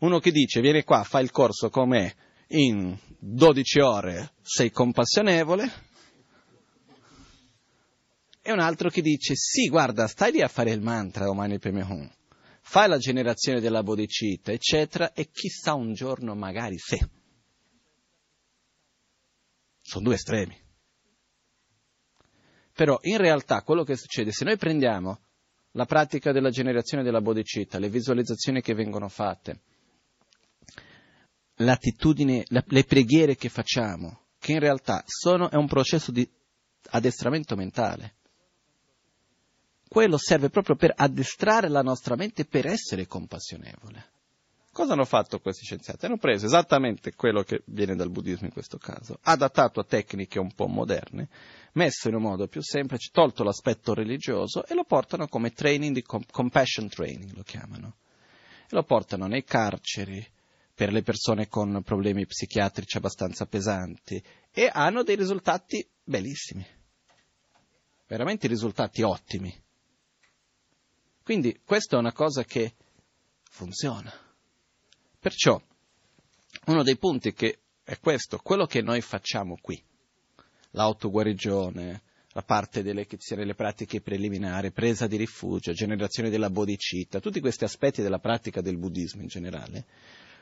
Uno 0.00 0.18
che 0.18 0.30
dice, 0.30 0.60
vieni 0.60 0.82
qua, 0.82 1.04
fai 1.04 1.24
il 1.24 1.30
corso 1.30 1.68
con 1.68 1.88
me, 1.88 2.14
in 2.48 2.96
12 3.18 3.80
ore 3.80 4.32
sei 4.40 4.70
compassionevole, 4.70 5.70
e 8.42 8.52
un 8.52 8.58
altro 8.58 8.88
che 8.88 9.02
dice, 9.02 9.34
sì, 9.36 9.68
guarda, 9.68 10.06
stai 10.06 10.32
lì 10.32 10.40
a 10.40 10.48
fare 10.48 10.70
il 10.70 10.80
mantra 10.80 11.28
Omani 11.28 11.58
Pemehun, 11.58 12.10
fai 12.62 12.88
la 12.88 12.96
generazione 12.96 13.60
della 13.60 13.82
bodhicitta, 13.82 14.50
eccetera, 14.52 15.12
e 15.12 15.30
chissà 15.30 15.74
un 15.74 15.92
giorno 15.92 16.34
magari 16.34 16.78
se. 16.78 16.98
Sono 19.82 20.04
due 20.04 20.14
estremi. 20.14 20.56
Però 22.72 22.98
in 23.02 23.18
realtà 23.18 23.62
quello 23.62 23.84
che 23.84 23.96
succede, 23.96 24.32
se 24.32 24.44
noi 24.44 24.56
prendiamo 24.56 25.20
la 25.72 25.84
pratica 25.84 26.32
della 26.32 26.50
generazione 26.50 27.02
della 27.02 27.20
bodhicitta, 27.20 27.78
le 27.78 27.90
visualizzazioni 27.90 28.62
che 28.62 28.74
vengono 28.74 29.08
fatte, 29.08 29.60
l'attitudine, 31.56 32.44
le 32.48 32.84
preghiere 32.84 33.36
che 33.36 33.50
facciamo, 33.50 34.28
che 34.38 34.52
in 34.52 34.60
realtà 34.60 35.02
sono, 35.04 35.50
è 35.50 35.56
un 35.56 35.66
processo 35.66 36.10
di 36.10 36.26
addestramento 36.92 37.54
mentale 37.54 38.14
quello 39.92 40.18
serve 40.18 40.50
proprio 40.50 40.76
per 40.76 40.92
addestrare 40.94 41.68
la 41.68 41.82
nostra 41.82 42.14
mente 42.14 42.44
per 42.44 42.64
essere 42.64 43.08
compassionevole. 43.08 44.10
Cosa 44.70 44.92
hanno 44.92 45.04
fatto 45.04 45.40
questi 45.40 45.64
scienziati? 45.64 46.06
Hanno 46.06 46.16
preso 46.16 46.46
esattamente 46.46 47.16
quello 47.16 47.42
che 47.42 47.62
viene 47.66 47.96
dal 47.96 48.08
buddismo 48.08 48.46
in 48.46 48.52
questo 48.52 48.78
caso, 48.78 49.18
adattato 49.22 49.80
a 49.80 49.84
tecniche 49.84 50.38
un 50.38 50.52
po' 50.54 50.68
moderne, 50.68 51.28
messo 51.72 52.08
in 52.08 52.14
un 52.14 52.22
modo 52.22 52.46
più 52.46 52.62
semplice, 52.62 53.10
tolto 53.12 53.42
l'aspetto 53.42 53.92
religioso 53.92 54.64
e 54.64 54.74
lo 54.74 54.84
portano 54.84 55.26
come 55.26 55.50
training 55.50 55.92
di 55.92 56.02
compassion 56.02 56.88
training, 56.88 57.34
lo 57.34 57.42
chiamano. 57.42 57.96
E 58.66 58.68
lo 58.68 58.84
portano 58.84 59.26
nei 59.26 59.42
carceri 59.42 60.24
per 60.72 60.92
le 60.92 61.02
persone 61.02 61.48
con 61.48 61.82
problemi 61.82 62.26
psichiatrici 62.26 62.96
abbastanza 62.96 63.44
pesanti 63.46 64.22
e 64.52 64.70
hanno 64.72 65.02
dei 65.02 65.16
risultati 65.16 65.84
bellissimi, 66.04 66.64
veramente 68.06 68.46
risultati 68.46 69.02
ottimi. 69.02 69.52
Quindi 71.22 71.60
questa 71.64 71.96
è 71.96 71.98
una 71.98 72.12
cosa 72.12 72.44
che 72.44 72.74
funziona. 73.50 74.12
Perciò 75.18 75.60
uno 76.66 76.82
dei 76.82 76.96
punti 76.96 77.32
che 77.32 77.58
è 77.84 77.98
questo, 77.98 78.38
quello 78.38 78.66
che 78.66 78.82
noi 78.82 79.00
facciamo 79.00 79.58
qui, 79.60 79.82
l'autoguarigione, 80.70 82.02
la 82.32 82.42
parte 82.42 82.82
delle, 82.82 83.06
delle 83.06 83.54
pratiche 83.54 84.00
preliminari, 84.00 84.70
presa 84.70 85.06
di 85.06 85.16
rifugio, 85.16 85.72
generazione 85.72 86.30
della 86.30 86.50
bodhicitta, 86.50 87.20
tutti 87.20 87.40
questi 87.40 87.64
aspetti 87.64 88.02
della 88.02 88.20
pratica 88.20 88.60
del 88.60 88.78
buddismo 88.78 89.22
in 89.22 89.28
generale, 89.28 89.86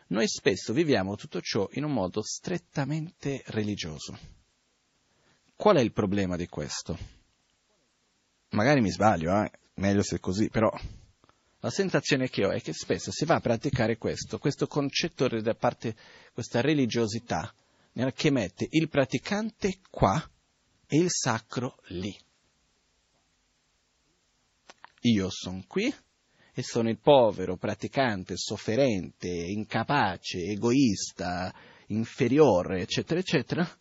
noi 0.08 0.28
spesso 0.28 0.72
viviamo 0.72 1.16
tutto 1.16 1.40
ciò 1.40 1.68
in 1.72 1.84
un 1.84 1.92
modo 1.92 2.22
strettamente 2.22 3.42
religioso. 3.46 4.18
Qual 5.54 5.76
è 5.76 5.80
il 5.80 5.92
problema 5.92 6.36
di 6.36 6.46
questo? 6.46 6.96
Magari 8.50 8.80
mi 8.80 8.90
sbaglio, 8.90 9.42
eh? 9.42 9.50
Meglio 9.78 10.02
se 10.02 10.16
è 10.16 10.20
così, 10.20 10.48
però 10.48 10.70
la 11.60 11.70
sensazione 11.70 12.28
che 12.28 12.44
ho 12.44 12.50
è 12.50 12.60
che 12.60 12.72
spesso 12.72 13.10
si 13.10 13.24
va 13.24 13.36
a 13.36 13.40
praticare 13.40 13.96
questo, 13.96 14.38
questo 14.38 14.66
concetto 14.66 15.26
da 15.26 15.54
parte, 15.54 15.96
questa 16.32 16.60
religiosità, 16.60 17.52
che 18.14 18.30
mette 18.30 18.68
il 18.70 18.88
praticante 18.88 19.78
qua 19.90 20.22
e 20.86 20.98
il 20.98 21.10
sacro 21.10 21.78
lì. 21.88 22.16
Io 25.02 25.30
sono 25.30 25.64
qui 25.66 25.92
e 26.52 26.62
sono 26.62 26.88
il 26.88 26.98
povero 26.98 27.56
praticante, 27.56 28.36
sofferente, 28.36 29.28
incapace, 29.28 30.38
egoista, 30.38 31.52
inferiore, 31.88 32.82
eccetera, 32.82 33.18
eccetera. 33.18 33.78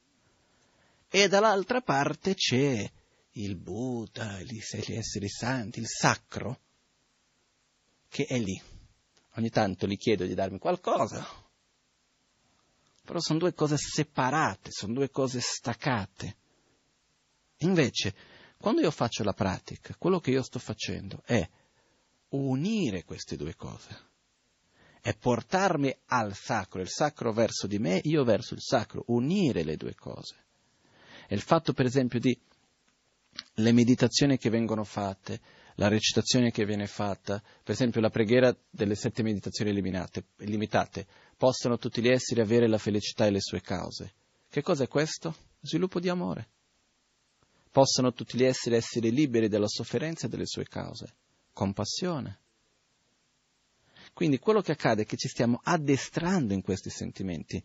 E 1.10 1.28
dall'altra 1.28 1.82
parte 1.82 2.34
c'è 2.34 2.90
il 3.42 3.56
Buddha, 3.56 4.40
gli 4.42 4.60
esseri 4.60 5.30
santi, 5.30 5.80
il 5.80 5.88
sacro, 5.88 6.60
che 8.08 8.26
è 8.26 8.38
lì. 8.40 8.60
Ogni 9.36 9.50
tanto 9.50 9.86
gli 9.86 9.98
chiedo 9.98 10.26
di 10.26 10.34
darmi 10.34 10.58
qualcosa, 10.58 11.26
però 13.04 13.20
sono 13.20 13.40
due 13.40 13.54
cose 13.54 13.78
separate, 13.78 14.72
sono 14.72 14.94
due 14.94 15.10
cose 15.10 15.40
staccate. 15.40 16.36
Invece, 17.58 18.16
quando 18.58 18.82
io 18.82 18.92
faccio 18.92 19.24
la 19.24 19.34
pratica, 19.34 19.96
quello 19.98 20.20
che 20.20 20.32
io 20.32 20.42
sto 20.42 20.58
facendo 20.58 21.22
è 21.26 21.48
unire 22.30 23.04
queste 23.04 23.36
due 23.36 23.56
cose, 23.56 24.06
è 25.00 25.16
portarmi 25.16 25.96
al 26.08 26.34
sacro, 26.36 26.82
il 26.82 26.90
sacro 26.90 27.32
verso 27.32 27.68
di 27.68 27.78
me, 27.78 28.02
io 28.04 28.24
verso 28.24 28.56
il 28.56 28.62
sacro, 28.62 29.04
unire 29.08 29.64
le 29.64 29.78
due 29.78 29.94
cose. 29.94 30.36
E 31.28 31.36
il 31.36 31.42
fatto, 31.42 31.74
per 31.74 31.86
esempio, 31.86 32.20
di 32.20 32.38
le 33.60 33.72
meditazioni 33.72 34.38
che 34.38 34.50
vengono 34.50 34.84
fatte, 34.84 35.40
la 35.76 35.88
recitazione 35.88 36.52
che 36.52 36.66
viene 36.66 36.88
fatta, 36.88 37.42
per 37.64 37.74
esempio 37.74 38.02
la 38.02 38.10
preghiera 38.10 38.56
delle 38.70 38.96
sette 38.96 39.24
meditazioni 39.24 39.74
limitate, 39.74 41.08
possono 41.36 41.78
tutti 41.78 42.02
gli 42.02 42.10
esseri 42.10 42.42
avere 42.42 42.68
la 42.68 42.78
felicità 42.78 43.26
e 43.26 43.32
le 43.32 43.42
sue 43.42 43.62
cause. 43.62 44.14
Che 44.50 44.62
cosa 44.62 44.84
è 44.84 44.88
questo? 44.88 45.36
Sviluppo 45.62 46.00
di 46.00 46.10
amore. 46.10 46.50
Possono 47.72 48.14
tutti 48.14 48.38
gli 48.38 48.44
esseri 48.44 48.76
essere 48.76 49.10
liberi 49.10 49.48
dalla 49.48 49.68
sofferenza 49.68 50.28
e 50.28 50.30
delle 50.30 50.46
sue 50.48 50.66
cause. 50.66 51.14
Compassione. 51.52 52.40
Quindi 54.14 54.40
quello 54.40 54.62
che 54.62 54.72
accade 54.72 55.04
è 55.04 55.06
che 55.06 55.18
ci 55.18 55.28
stiamo 55.28 55.60
addestrando 55.64 56.54
in 56.54 56.62
questi 56.62 56.90
sentimenti. 56.90 57.64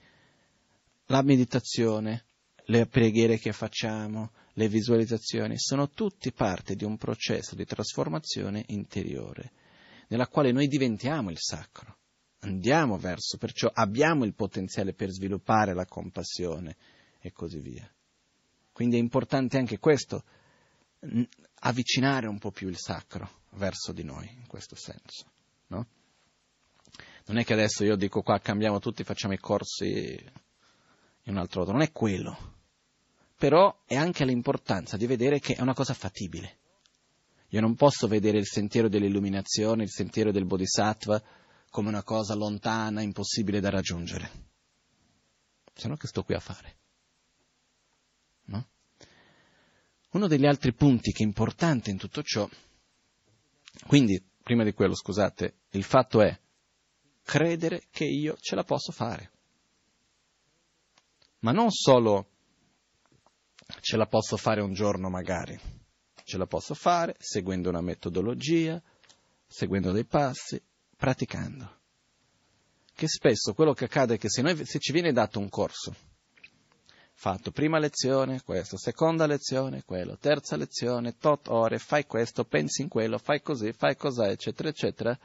La 1.07 1.23
meditazione, 1.23 2.25
le 2.73 2.87
preghiere 2.87 3.37
che 3.37 3.53
facciamo, 3.53 4.33
le 4.55 4.67
visualizzazioni, 4.67 5.59
sono 5.59 5.91
tutti 5.91 6.33
parte 6.33 6.75
di 6.75 6.85
un 6.85 6.97
processo 6.97 7.55
di 7.55 7.67
trasformazione 7.67 8.65
interiore, 8.69 9.53
nella 10.09 10.27
quale 10.27 10.53
noi 10.53 10.69
diventiamo 10.69 11.31
il 11.31 11.39
sacro, 11.39 11.99
andiamo 12.41 12.97
verso, 12.97 13.37
perciò 13.37 13.71
abbiamo 13.73 14.25
il 14.25 14.35
potenziale 14.35 14.95
per 14.95 15.11
sviluppare 15.11 15.75
la 15.75 15.85
compassione 15.85 16.77
e 17.21 17.31
così 17.31 17.59
via. 17.59 17.87
Quindi 18.73 18.97
è 18.97 19.01
importante 19.01 19.59
anche 19.59 19.79
questo, 19.79 20.25
avvicinare 21.61 22.27
un 22.27 22.39
po' 22.39 22.53
più 22.53 22.69
il 22.69 22.79
sacro 22.79 23.43
verso 23.51 23.93
di 23.93 24.03
noi, 24.03 24.33
in 24.35 24.47
questo 24.47 24.77
senso. 24.77 25.31
No? 25.67 25.87
Non 27.27 27.37
è 27.37 27.45
che 27.45 27.53
adesso 27.53 27.85
io 27.85 27.97
dico 27.97 28.23
qua 28.23 28.41
cambiamo 28.41 28.79
tutti, 28.79 29.05
facciamo 29.05 29.35
i 29.35 29.39
corsi 29.39 30.19
in 31.25 31.35
un 31.35 31.39
altro 31.39 31.61
modo, 31.61 31.73
non 31.73 31.83
è 31.83 31.93
quello. 31.93 32.52
Però 33.43 33.83
è 33.87 33.97
anche 33.97 34.25
l'importanza 34.25 34.97
di 34.97 35.05
vedere 35.05 35.41
che 35.41 35.57
è 35.57 35.63
una 35.63 35.75
cosa 35.75 35.95
fattibile. 35.95 36.59
Io 37.49 37.61
non 37.61 37.75
posso 37.75 38.07
vedere 38.07 38.39
il 38.39 38.47
sentiero 38.47 38.89
dell'illuminazione, 38.89 39.83
il 39.83 39.91
sentiero 39.91 40.31
del 40.31 40.45
bodhisattva 40.45 41.21
come 41.69 41.89
una 41.89 42.05
cosa 42.05 42.37
lontana, 42.37 43.03
impossibile 43.03 43.59
da 43.59 43.69
raggiungere. 43.69 44.31
Se 45.75 45.89
no 45.89 45.97
che 45.97 46.07
sto 46.07 46.23
qui 46.23 46.37
a 46.37 46.39
fare? 46.39 46.77
No? 48.45 48.69
Uno 50.13 50.29
degli 50.29 50.47
altri 50.47 50.73
punti 50.73 51.11
che 51.11 51.25
è 51.25 51.27
importante 51.27 51.91
in 51.91 51.97
tutto 51.97 52.23
ciò, 52.23 52.49
quindi, 53.89 54.25
prima 54.41 54.63
di 54.63 54.73
quello, 54.73 54.95
scusate, 54.95 55.63
il 55.71 55.83
fatto 55.83 56.23
è 56.23 56.41
credere 57.25 57.89
che 57.91 58.05
io 58.05 58.37
ce 58.39 58.55
la 58.55 58.63
posso 58.63 58.93
fare. 58.93 59.33
Ma 61.41 61.51
non 61.51 61.73
solo 61.73 62.29
ce 63.81 63.97
la 63.97 64.07
posso 64.07 64.37
fare 64.37 64.61
un 64.61 64.73
giorno 64.73 65.09
magari, 65.09 65.59
ce 66.25 66.39
la 66.39 66.47
posso 66.47 66.75
fare 66.75 67.15
seguendo 67.19 67.69
una 67.69 67.81
metodologia, 67.81 68.81
seguendo 69.47 69.93
dei 69.93 70.05
passi, 70.05 70.61
praticando. 70.97 71.81
Che 72.95 73.09
spesso 73.09 73.55
quello 73.55 73.73
che 73.73 73.85
accade 73.85 74.15
è 74.15 74.19
che 74.19 74.29
se, 74.29 74.43
noi, 74.43 74.65
se 74.65 74.79
ci 74.79 74.93
viene 74.93 75.13
dato 75.13 75.39
un 75.39 75.49
corso, 75.49 75.95
fatto 77.15 77.51
prima 77.51 77.79
lezione, 77.79 78.43
questo, 78.43 78.77
seconda 78.77 79.27
lezione, 79.27 79.83
quello, 79.85 80.17
terza 80.19 80.57
lezione, 80.57 81.17
tot 81.17 81.49
ore, 81.49 81.79
fai 81.79 82.07
questo, 82.07 82.45
pensi 82.45 82.83
in 82.83 82.89
quello, 82.89 83.19
fai 83.19 83.41
così, 83.41 83.73
fai 83.73 83.97
cos'è, 83.97 84.29
eccetera, 84.29 84.69
eccetera, 84.69 85.19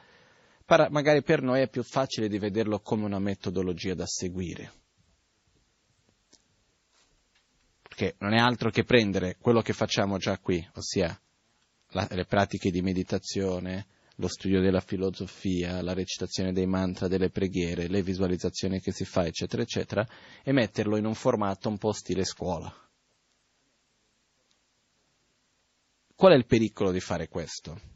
para, 0.65 0.89
magari 0.89 1.23
per 1.23 1.41
noi 1.41 1.61
è 1.61 1.69
più 1.69 1.83
facile 1.83 2.27
di 2.27 2.37
vederlo 2.37 2.79
come 2.79 3.05
una 3.05 3.19
metodologia 3.19 3.93
da 3.93 4.05
seguire. 4.05 4.85
Perché 7.97 8.15
non 8.19 8.35
è 8.35 8.37
altro 8.37 8.69
che 8.69 8.83
prendere 8.83 9.37
quello 9.39 9.61
che 9.61 9.73
facciamo 9.73 10.19
già 10.19 10.37
qui, 10.37 10.63
ossia 10.75 11.19
la, 11.93 12.07
le 12.11 12.25
pratiche 12.25 12.69
di 12.69 12.83
meditazione, 12.83 13.87
lo 14.17 14.27
studio 14.27 14.61
della 14.61 14.81
filosofia, 14.81 15.81
la 15.81 15.93
recitazione 15.93 16.53
dei 16.53 16.67
mantra, 16.67 17.07
delle 17.07 17.31
preghiere, 17.31 17.87
le 17.87 18.03
visualizzazioni 18.03 18.79
che 18.81 18.91
si 18.91 19.03
fa, 19.03 19.25
eccetera, 19.25 19.63
eccetera, 19.63 20.07
e 20.43 20.51
metterlo 20.51 20.95
in 20.97 21.05
un 21.05 21.15
formato 21.15 21.69
un 21.69 21.79
po' 21.79 21.91
stile 21.91 22.23
scuola. 22.23 22.71
Qual 26.13 26.33
è 26.33 26.35
il 26.35 26.45
pericolo 26.45 26.91
di 26.91 26.99
fare 26.99 27.27
questo? 27.27 27.95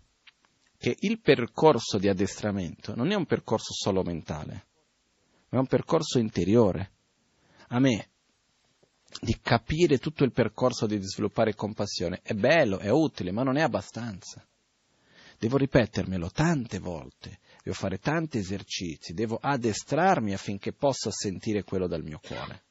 che 0.77 0.97
il 1.01 1.21
percorso 1.21 1.99
di 1.99 2.07
addestramento 2.07 2.95
non 2.95 3.11
è 3.11 3.13
un 3.13 3.27
percorso 3.27 3.71
solo 3.71 4.01
mentale, 4.01 4.65
ma 5.49 5.59
è 5.59 5.61
un 5.61 5.67
percorso 5.67 6.17
interiore. 6.17 6.93
A 7.67 7.77
me, 7.77 8.10
di 9.19 9.37
capire 9.41 9.97
tutto 9.97 10.23
il 10.23 10.31
percorso 10.31 10.85
di 10.85 11.01
sviluppare 11.01 11.55
compassione 11.55 12.19
è 12.23 12.33
bello, 12.33 12.79
è 12.79 12.89
utile, 12.89 13.31
ma 13.31 13.43
non 13.43 13.57
è 13.57 13.61
abbastanza. 13.61 14.45
Devo 15.37 15.57
ripetermelo 15.57 16.29
tante 16.29 16.79
volte, 16.79 17.39
devo 17.63 17.75
fare 17.75 17.97
tanti 17.97 18.37
esercizi, 18.37 19.13
devo 19.13 19.39
addestrarmi 19.41 20.33
affinché 20.33 20.71
possa 20.71 21.09
sentire 21.11 21.63
quello 21.63 21.87
dal 21.87 22.03
mio 22.03 22.19
cuore. 22.19 22.63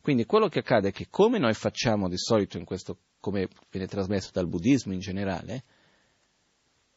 Quindi 0.00 0.24
quello 0.24 0.48
che 0.48 0.60
accade 0.60 0.88
è 0.88 0.92
che 0.92 1.08
come 1.10 1.38
noi 1.38 1.54
facciamo 1.54 2.08
di 2.08 2.16
solito 2.16 2.56
in 2.56 2.64
questo, 2.64 2.98
come 3.18 3.48
viene 3.70 3.88
trasmesso 3.88 4.30
dal 4.32 4.46
buddismo 4.46 4.92
in 4.92 5.00
generale, 5.00 5.64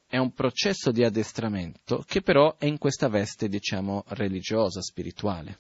è 0.06 0.17
un 0.17 0.34
processo 0.34 0.91
di 0.91 1.04
addestramento 1.04 2.04
che 2.06 2.22
però 2.22 2.56
è 2.58 2.65
in 2.65 2.78
questa 2.78 3.08
veste, 3.08 3.48
diciamo, 3.48 4.04
religiosa, 4.10 4.82
spirituale. 4.82 5.60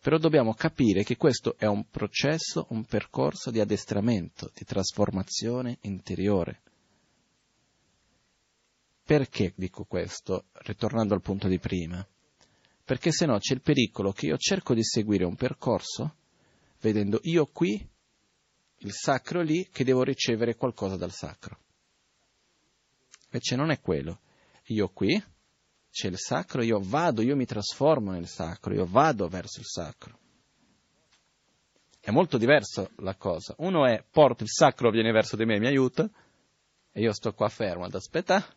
Però 0.00 0.16
dobbiamo 0.18 0.54
capire 0.54 1.02
che 1.02 1.16
questo 1.16 1.56
è 1.58 1.66
un 1.66 1.88
processo, 1.88 2.66
un 2.70 2.84
percorso 2.84 3.50
di 3.50 3.60
addestramento, 3.60 4.50
di 4.54 4.64
trasformazione 4.64 5.78
interiore. 5.82 6.62
Perché 9.02 9.52
dico 9.56 9.84
questo, 9.84 10.46
ritornando 10.52 11.14
al 11.14 11.22
punto 11.22 11.48
di 11.48 11.58
prima? 11.58 12.06
Perché 12.84 13.10
se 13.10 13.26
no 13.26 13.38
c'è 13.38 13.54
il 13.54 13.60
pericolo 13.60 14.12
che 14.12 14.26
io 14.26 14.36
cerco 14.36 14.74
di 14.74 14.84
seguire 14.84 15.24
un 15.24 15.34
percorso, 15.34 16.14
vedendo 16.80 17.18
io 17.22 17.46
qui, 17.46 17.86
il 18.78 18.92
sacro 18.92 19.42
lì, 19.42 19.68
che 19.70 19.84
devo 19.84 20.02
ricevere 20.04 20.54
qualcosa 20.54 20.96
dal 20.96 21.12
sacro. 21.12 21.58
Invece 23.26 23.56
non 23.56 23.70
è 23.70 23.80
quello. 23.80 24.20
Io 24.66 24.88
qui, 24.88 25.22
c'è 25.90 26.08
il 26.08 26.18
sacro, 26.18 26.62
io 26.62 26.80
vado, 26.82 27.22
io 27.22 27.36
mi 27.36 27.46
trasformo 27.46 28.12
nel 28.12 28.28
sacro, 28.28 28.74
io 28.74 28.86
vado 28.86 29.28
verso 29.28 29.60
il 29.60 29.66
sacro. 29.66 30.18
È 32.00 32.10
molto 32.10 32.38
diverso 32.38 32.90
la 32.98 33.16
cosa. 33.16 33.54
Uno 33.58 33.86
è 33.86 34.04
porto 34.08 34.42
il 34.42 34.50
sacro, 34.50 34.90
viene 34.90 35.12
verso 35.12 35.36
di 35.36 35.44
me, 35.44 35.58
mi 35.58 35.66
aiuta, 35.66 36.08
e 36.92 37.00
io 37.00 37.12
sto 37.12 37.32
qua 37.32 37.48
fermo 37.48 37.84
ad 37.84 37.94
aspettare. 37.94 38.56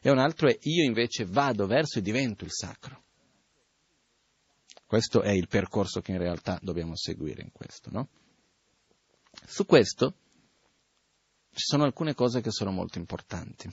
E 0.00 0.10
un 0.10 0.18
altro 0.18 0.48
è 0.48 0.56
io 0.62 0.84
invece 0.84 1.24
vado 1.24 1.66
verso 1.66 1.98
e 1.98 2.02
divento 2.02 2.44
il 2.44 2.52
sacro. 2.52 3.02
Questo 4.86 5.20
è 5.20 5.30
il 5.30 5.48
percorso 5.48 6.00
che 6.00 6.12
in 6.12 6.18
realtà 6.18 6.58
dobbiamo 6.62 6.96
seguire 6.96 7.42
in 7.42 7.52
questo, 7.52 7.90
no? 7.90 8.08
Su 9.44 9.66
questo 9.66 10.14
ci 11.50 11.64
sono 11.64 11.84
alcune 11.84 12.14
cose 12.14 12.40
che 12.40 12.50
sono 12.50 12.70
molto 12.70 12.98
importanti. 12.98 13.70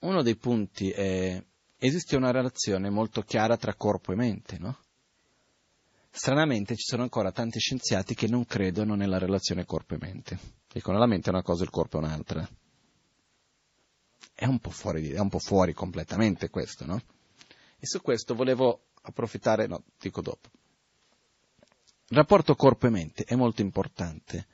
Uno 0.00 0.22
dei 0.22 0.36
punti 0.36 0.90
è 0.90 1.42
esiste 1.78 2.16
una 2.16 2.30
relazione 2.30 2.90
molto 2.90 3.22
chiara 3.22 3.56
tra 3.56 3.74
corpo 3.74 4.12
e 4.12 4.16
mente, 4.16 4.58
no? 4.58 4.78
Stranamente 6.10 6.74
ci 6.76 6.84
sono 6.84 7.02
ancora 7.02 7.32
tanti 7.32 7.58
scienziati 7.58 8.14
che 8.14 8.26
non 8.26 8.46
credono 8.46 8.94
nella 8.94 9.18
relazione 9.18 9.64
corpo 9.64 9.94
e 9.94 9.98
mente. 10.00 10.38
Dicono 10.72 10.98
la 10.98 11.06
mente 11.06 11.28
è 11.28 11.32
una 11.32 11.42
cosa 11.42 11.62
e 11.62 11.64
il 11.64 11.70
corpo 11.70 11.98
è 11.98 12.04
un'altra. 12.04 12.48
È 14.34 14.46
un 14.46 14.58
po' 14.58 14.70
fuori, 14.70 15.10
è 15.10 15.18
un 15.18 15.28
po 15.28 15.38
fuori 15.38 15.72
completamente 15.72 16.48
questo, 16.48 16.86
no? 16.86 17.00
E 17.78 17.86
su 17.86 18.00
questo 18.00 18.34
volevo 18.34 18.86
approfittare, 19.02 19.66
no, 19.66 19.82
dico 19.98 20.22
dopo. 20.22 20.48
Il 22.08 22.16
rapporto 22.16 22.54
corpo 22.54 22.86
e 22.86 22.90
mente 22.90 23.24
è 23.24 23.34
molto 23.34 23.60
importante 23.60 24.46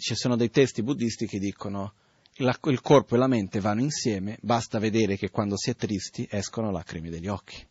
ci 0.00 0.16
sono 0.16 0.34
dei 0.34 0.50
testi 0.50 0.82
buddisti 0.82 1.26
che 1.26 1.38
dicono 1.38 1.94
la, 2.40 2.58
il 2.64 2.80
corpo 2.80 3.14
e 3.14 3.18
la 3.18 3.26
mente 3.26 3.60
vanno 3.60 3.82
insieme, 3.82 4.38
basta 4.40 4.78
vedere 4.78 5.16
che 5.16 5.30
quando 5.30 5.56
si 5.56 5.70
è 5.70 5.76
tristi 5.76 6.26
escono 6.30 6.70
lacrime 6.70 7.10
dagli 7.10 7.28
occhi. 7.28 7.66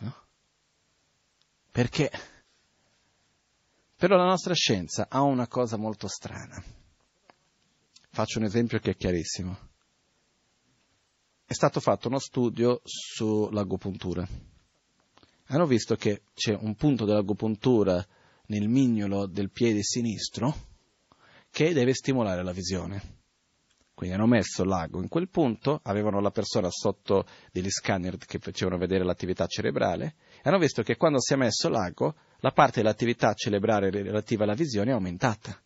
No? 0.00 0.14
Perché? 1.70 2.10
Però 3.96 4.16
la 4.16 4.24
nostra 4.24 4.54
scienza 4.54 5.06
ha 5.08 5.22
una 5.22 5.46
cosa 5.46 5.76
molto 5.76 6.08
strana. 6.08 6.62
Faccio 8.10 8.38
un 8.38 8.44
esempio 8.44 8.78
che 8.78 8.90
è 8.90 8.96
chiarissimo. 8.96 9.70
È 11.44 11.52
stato 11.52 11.80
fatto 11.80 12.08
uno 12.08 12.18
studio 12.18 12.80
sull'agopuntura. 12.84 14.26
Hanno 15.46 15.66
visto 15.66 15.96
che 15.96 16.22
c'è 16.34 16.54
un 16.54 16.74
punto 16.74 17.04
dell'agopuntura 17.04 18.04
nel 18.46 18.68
mignolo 18.68 19.26
del 19.26 19.50
piede 19.50 19.82
sinistro 19.82 20.70
che 21.52 21.74
deve 21.74 21.92
stimolare 21.92 22.42
la 22.42 22.52
visione. 22.52 23.20
Quindi 23.92 24.16
hanno 24.16 24.26
messo 24.26 24.64
l'ago 24.64 25.00
in 25.00 25.08
quel 25.08 25.28
punto, 25.28 25.80
avevano 25.84 26.18
la 26.20 26.30
persona 26.30 26.68
sotto 26.70 27.26
degli 27.52 27.70
scanner 27.70 28.16
che 28.16 28.38
facevano 28.38 28.78
vedere 28.78 29.04
l'attività 29.04 29.46
cerebrale 29.46 30.14
e 30.42 30.48
hanno 30.48 30.58
visto 30.58 30.82
che 30.82 30.96
quando 30.96 31.20
si 31.20 31.34
è 31.34 31.36
messo 31.36 31.68
l'ago 31.68 32.16
la 32.40 32.52
parte 32.52 32.80
dell'attività 32.80 33.34
cerebrale 33.34 33.90
relativa 33.90 34.44
alla 34.44 34.54
visione 34.54 34.90
è 34.90 34.94
aumentata. 34.94 35.56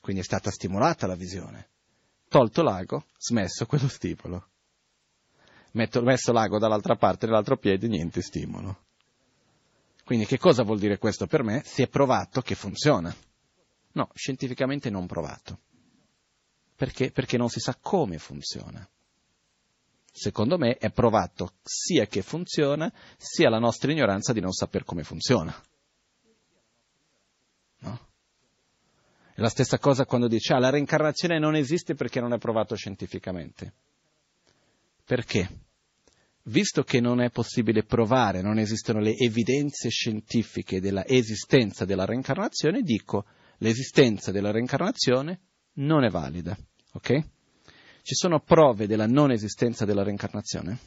Quindi 0.00 0.20
è 0.20 0.24
stata 0.24 0.50
stimolata 0.50 1.06
la 1.06 1.14
visione. 1.14 1.68
Tolto 2.28 2.62
l'ago, 2.62 3.06
smesso 3.16 3.64
quello 3.64 3.88
stimolo. 3.88 4.48
Metto, 5.70 6.02
messo 6.02 6.32
l'ago 6.32 6.58
dall'altra 6.58 6.96
parte, 6.96 7.26
dall'altro 7.26 7.56
piede, 7.56 7.86
niente 7.86 8.20
stimolo. 8.20 8.82
Quindi 10.04 10.26
che 10.26 10.36
cosa 10.36 10.64
vuol 10.64 10.80
dire 10.80 10.98
questo 10.98 11.26
per 11.26 11.44
me? 11.44 11.62
Si 11.64 11.80
è 11.80 11.88
provato 11.88 12.42
che 12.42 12.54
funziona. 12.56 13.14
No, 13.94 14.10
scientificamente 14.14 14.90
non 14.90 15.06
provato. 15.06 15.58
Perché? 16.76 17.10
Perché 17.10 17.36
non 17.36 17.48
si 17.48 17.60
sa 17.60 17.76
come 17.80 18.18
funziona. 18.18 18.86
Secondo 20.10 20.58
me 20.58 20.76
è 20.76 20.90
provato 20.90 21.54
sia 21.62 22.06
che 22.06 22.22
funziona, 22.22 22.92
sia 23.16 23.48
la 23.48 23.58
nostra 23.58 23.90
ignoranza 23.90 24.32
di 24.32 24.40
non 24.40 24.52
saper 24.52 24.84
come 24.84 25.02
funziona. 25.02 25.54
No? 27.78 28.08
È 29.34 29.40
la 29.40 29.48
stessa 29.48 29.78
cosa 29.78 30.06
quando 30.06 30.28
dice 30.28 30.54
ah, 30.54 30.58
la 30.58 30.70
reincarnazione 30.70 31.38
non 31.38 31.56
esiste 31.56 31.94
perché 31.94 32.20
non 32.20 32.32
è 32.32 32.38
provato 32.38 32.74
scientificamente. 32.76 33.72
Perché? 35.04 35.48
Visto 36.44 36.82
che 36.82 37.00
non 37.00 37.20
è 37.20 37.30
possibile 37.30 37.84
provare, 37.84 38.42
non 38.42 38.58
esistono 38.58 39.00
le 39.00 39.16
evidenze 39.16 39.88
scientifiche 39.88 40.80
della 40.80 41.06
esistenza 41.06 41.84
della 41.84 42.04
reincarnazione, 42.04 42.82
dico 42.82 43.24
l'esistenza 43.58 44.30
della 44.30 44.50
reincarnazione 44.50 45.40
non 45.74 46.04
è 46.04 46.10
valida. 46.10 46.56
Ok? 46.92 47.24
Ci 48.02 48.14
sono 48.14 48.40
prove 48.40 48.86
della 48.86 49.06
non 49.06 49.30
esistenza 49.30 49.84
della 49.84 50.02
reincarnazione? 50.02 50.78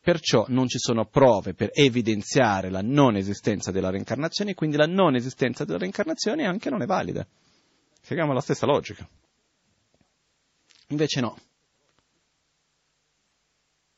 Perciò 0.00 0.46
non 0.48 0.66
ci 0.66 0.78
sono 0.78 1.06
prove 1.06 1.54
per 1.54 1.70
evidenziare 1.72 2.70
la 2.70 2.82
non 2.82 3.16
esistenza 3.16 3.70
della 3.70 3.90
reincarnazione, 3.90 4.54
quindi 4.54 4.76
la 4.76 4.86
non 4.86 5.14
esistenza 5.14 5.64
della 5.64 5.78
reincarnazione 5.78 6.44
anche 6.44 6.70
non 6.70 6.82
è 6.82 6.86
valida. 6.86 7.26
Seguiamo 8.00 8.32
la 8.32 8.40
stessa 8.40 8.66
logica. 8.66 9.08
Invece 10.88 11.20
no. 11.20 11.38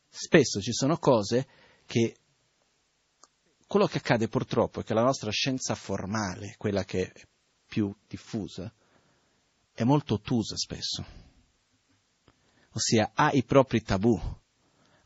Spesso 0.09 0.61
ci 0.61 0.73
sono 0.73 0.99
cose 0.99 1.47
che 1.87 2.17
quello 3.67 3.87
che 3.87 3.99
accade 3.99 4.29
purtroppo 4.29 4.81
è 4.81 4.85
che 4.85 4.95
la 4.95 5.03
nostra 5.03 5.31
scienza 5.31 5.75
formale, 5.75 6.55
quella 6.59 6.85
che 6.85 7.11
è 7.13 7.21
più 7.67 7.95
diffusa, 8.07 8.73
è 9.73 9.83
molto 9.85 10.15
ottusa 10.15 10.57
spesso. 10.57 11.05
Ossia 12.73 13.13
ha 13.15 13.31
i 13.33 13.45
propri 13.45 13.83
tabù, 13.83 14.21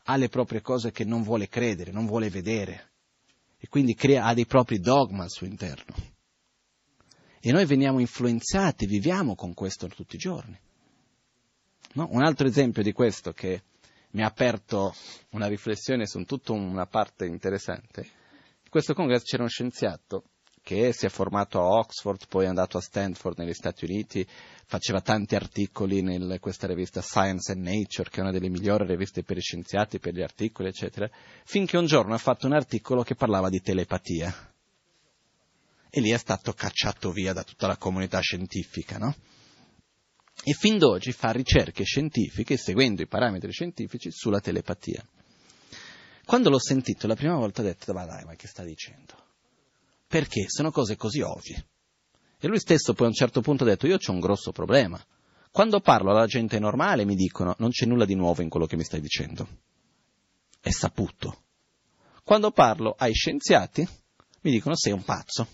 ha 0.03 0.15
le 0.15 0.29
proprie 0.29 0.61
cose 0.61 0.91
che 0.91 1.03
non 1.03 1.23
vuole 1.23 1.47
credere, 1.47 1.91
non 1.91 2.05
vuole 2.05 2.29
vedere 2.29 2.91
e 3.57 3.67
quindi 3.67 3.93
crea, 3.93 4.25
ha 4.25 4.33
dei 4.33 4.45
propri 4.45 4.79
dogma 4.79 5.23
al 5.23 5.29
suo 5.29 5.45
interno. 5.45 5.95
E 7.41 7.51
noi 7.51 7.65
veniamo 7.65 7.99
influenzati, 7.99 8.85
viviamo 8.85 9.35
con 9.35 9.53
questo 9.53 9.87
tutti 9.87 10.15
i 10.15 10.19
giorni. 10.19 10.59
No? 11.93 12.07
Un 12.11 12.21
altro 12.21 12.47
esempio 12.47 12.83
di 12.83 12.91
questo 12.91 13.33
che 13.33 13.63
mi 14.11 14.23
ha 14.23 14.27
aperto 14.27 14.93
una 15.31 15.47
riflessione 15.47 16.05
su 16.07 16.23
tutta 16.23 16.53
una 16.53 16.85
parte 16.85 17.25
interessante. 17.25 18.17
Questo 18.69 18.93
congresso 18.93 19.23
c'era 19.25 19.41
uno 19.41 19.51
scienziato 19.51 20.25
che 20.61 20.93
si 20.93 21.07
è 21.07 21.09
formato 21.09 21.59
a 21.59 21.79
Oxford, 21.79 22.27
poi 22.27 22.45
è 22.45 22.47
andato 22.47 22.77
a 22.77 22.81
Stanford 22.81 23.39
negli 23.39 23.53
Stati 23.53 23.85
Uniti, 23.85 24.23
faceva 24.65 25.01
tanti 25.01 25.33
articoli 25.33 25.97
in 25.97 26.37
questa 26.39 26.67
rivista 26.67 27.01
Science 27.01 27.51
and 27.51 27.63
Nature, 27.63 28.11
che 28.11 28.17
è 28.17 28.21
una 28.21 28.31
delle 28.31 28.49
migliori 28.49 28.85
riviste 28.85 29.23
per 29.23 29.37
i 29.37 29.41
scienziati, 29.41 29.97
per 29.97 30.13
gli 30.13 30.21
articoli, 30.21 30.67
eccetera, 30.67 31.09
finché 31.45 31.77
un 31.77 31.87
giorno 31.87 32.13
ha 32.13 32.19
fatto 32.19 32.45
un 32.45 32.53
articolo 32.53 33.01
che 33.01 33.15
parlava 33.15 33.49
di 33.49 33.61
telepatia. 33.61 34.53
E 35.89 36.01
lì 36.01 36.11
è 36.11 36.17
stato 36.17 36.53
cacciato 36.53 37.11
via 37.11 37.33
da 37.33 37.43
tutta 37.43 37.65
la 37.65 37.77
comunità 37.77 38.19
scientifica, 38.19 38.99
no? 38.99 39.15
E 40.43 40.53
fin 40.53 40.77
d'oggi 40.77 41.11
fa 41.11 41.31
ricerche 41.31 41.83
scientifiche, 41.83 42.57
seguendo 42.57 43.01
i 43.01 43.07
parametri 43.07 43.51
scientifici, 43.51 44.11
sulla 44.11 44.39
telepatia. 44.39 45.03
Quando 46.29 46.51
l'ho 46.51 46.59
sentito 46.59 47.07
la 47.07 47.15
prima 47.15 47.37
volta 47.37 47.61
ho 47.61 47.63
detto, 47.63 47.91
ma 47.91 48.05
dai, 48.05 48.23
ma 48.23 48.35
che 48.35 48.45
sta 48.45 48.61
dicendo? 48.63 49.15
Perché 50.05 50.45
sono 50.47 50.69
cose 50.69 50.95
così 50.95 51.21
ovvie. 51.21 51.65
E 52.37 52.47
lui 52.47 52.59
stesso 52.59 52.93
poi 52.93 53.07
a 53.07 53.09
un 53.09 53.15
certo 53.15 53.41
punto 53.41 53.63
ha 53.63 53.65
detto, 53.65 53.87
io 53.87 53.95
ho 53.95 54.11
un 54.11 54.19
grosso 54.19 54.51
problema. 54.51 55.03
Quando 55.49 55.79
parlo 55.79 56.11
alla 56.11 56.27
gente 56.27 56.59
normale 56.59 57.03
mi 57.03 57.15
dicono, 57.15 57.55
non 57.57 57.71
c'è 57.71 57.87
nulla 57.87 58.05
di 58.05 58.13
nuovo 58.13 58.43
in 58.43 58.49
quello 58.49 58.67
che 58.67 58.75
mi 58.75 58.83
stai 58.83 59.01
dicendo. 59.01 59.47
È 60.59 60.69
saputo. 60.69 61.45
Quando 62.23 62.51
parlo 62.51 62.93
ai 62.95 63.13
scienziati 63.13 63.87
mi 64.41 64.51
dicono, 64.51 64.75
sei 64.75 64.93
un 64.93 65.03
pazzo. 65.03 65.47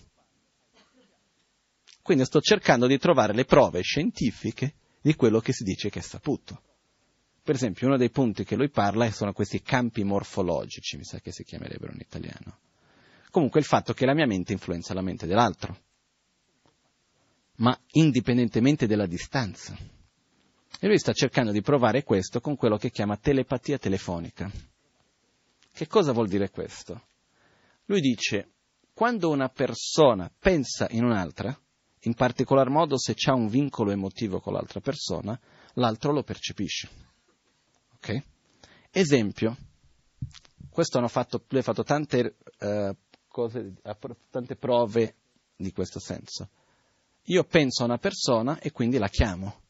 Quindi 2.02 2.26
sto 2.26 2.42
cercando 2.42 2.86
di 2.86 2.98
trovare 2.98 3.32
le 3.32 3.46
prove 3.46 3.80
scientifiche 3.80 4.74
di 5.00 5.14
quello 5.14 5.40
che 5.40 5.54
si 5.54 5.64
dice 5.64 5.88
che 5.88 6.00
è 6.00 6.02
saputo. 6.02 6.60
Per 7.46 7.54
esempio, 7.54 7.86
uno 7.86 7.96
dei 7.96 8.10
punti 8.10 8.42
che 8.42 8.56
lui 8.56 8.70
parla 8.70 9.08
sono 9.12 9.32
questi 9.32 9.62
campi 9.62 10.02
morfologici, 10.02 10.96
mi 10.96 11.04
sa 11.04 11.20
che 11.20 11.30
si 11.30 11.44
chiamerebbero 11.44 11.92
in 11.92 12.00
italiano. 12.00 12.58
Comunque 13.30 13.60
il 13.60 13.66
fatto 13.66 13.92
che 13.92 14.04
la 14.04 14.14
mia 14.14 14.26
mente 14.26 14.52
influenza 14.52 14.94
la 14.94 15.00
mente 15.00 15.28
dell'altro, 15.28 15.78
ma 17.58 17.78
indipendentemente 17.92 18.88
dalla 18.88 19.06
distanza. 19.06 19.76
E 19.76 20.88
lui 20.88 20.98
sta 20.98 21.12
cercando 21.12 21.52
di 21.52 21.60
provare 21.62 22.02
questo 22.02 22.40
con 22.40 22.56
quello 22.56 22.78
che 22.78 22.90
chiama 22.90 23.16
telepatia 23.16 23.78
telefonica. 23.78 24.50
Che 25.72 25.86
cosa 25.86 26.10
vuol 26.10 26.26
dire 26.26 26.50
questo? 26.50 27.00
Lui 27.84 28.00
dice, 28.00 28.54
quando 28.92 29.30
una 29.30 29.50
persona 29.50 30.28
pensa 30.36 30.88
in 30.90 31.04
un'altra, 31.04 31.56
in 32.00 32.14
particolar 32.14 32.70
modo 32.70 32.98
se 32.98 33.14
c'è 33.14 33.30
un 33.30 33.46
vincolo 33.46 33.92
emotivo 33.92 34.40
con 34.40 34.52
l'altra 34.52 34.80
persona, 34.80 35.38
l'altro 35.74 36.10
lo 36.10 36.24
percepisce. 36.24 37.14
Ok? 38.06 38.22
Esempio, 38.92 39.56
questo 40.70 40.98
hanno 40.98 41.08
fatto, 41.08 41.44
lui 41.48 41.60
ha 41.60 41.64
fatto 41.64 41.82
tante 41.82 42.36
eh, 42.58 42.96
cose, 43.26 43.74
tante 44.30 44.54
prove 44.54 45.14
di 45.56 45.72
questo 45.72 45.98
senso. 45.98 46.50
Io 47.24 47.42
penso 47.42 47.82
a 47.82 47.86
una 47.86 47.98
persona 47.98 48.60
e 48.60 48.70
quindi 48.70 48.98
la 48.98 49.08
chiamo. 49.08 49.62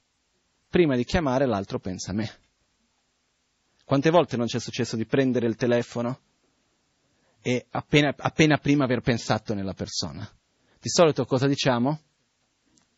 Prima 0.69 0.97
di 0.97 1.05
chiamare 1.05 1.47
l'altro 1.47 1.79
pensa 1.79 2.11
a 2.11 2.15
me. 2.15 2.31
Quante 3.85 4.11
volte 4.11 4.37
non 4.37 4.47
ci 4.47 4.59
è 4.59 4.61
successo 4.61 4.97
di 4.97 5.07
prendere 5.07 5.47
il 5.47 5.57
telefono 5.57 6.21
e 7.41 7.67
appena, 7.71 8.15
appena 8.17 8.59
prima 8.59 8.85
aver 8.85 9.01
pensato 9.01 9.55
nella 9.55 9.75
persona? 9.75 10.29
Di 10.79 10.89
solito 10.91 11.25
cosa 11.25 11.47
diciamo? 11.47 12.01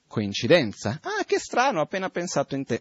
Coincidenza. 0.09 0.99
Ah, 1.03 1.25
che 1.25 1.39
strano, 1.39 1.79
ho 1.79 1.83
appena 1.83 2.11
pensato 2.11 2.57
in 2.57 2.65
te. 2.65 2.81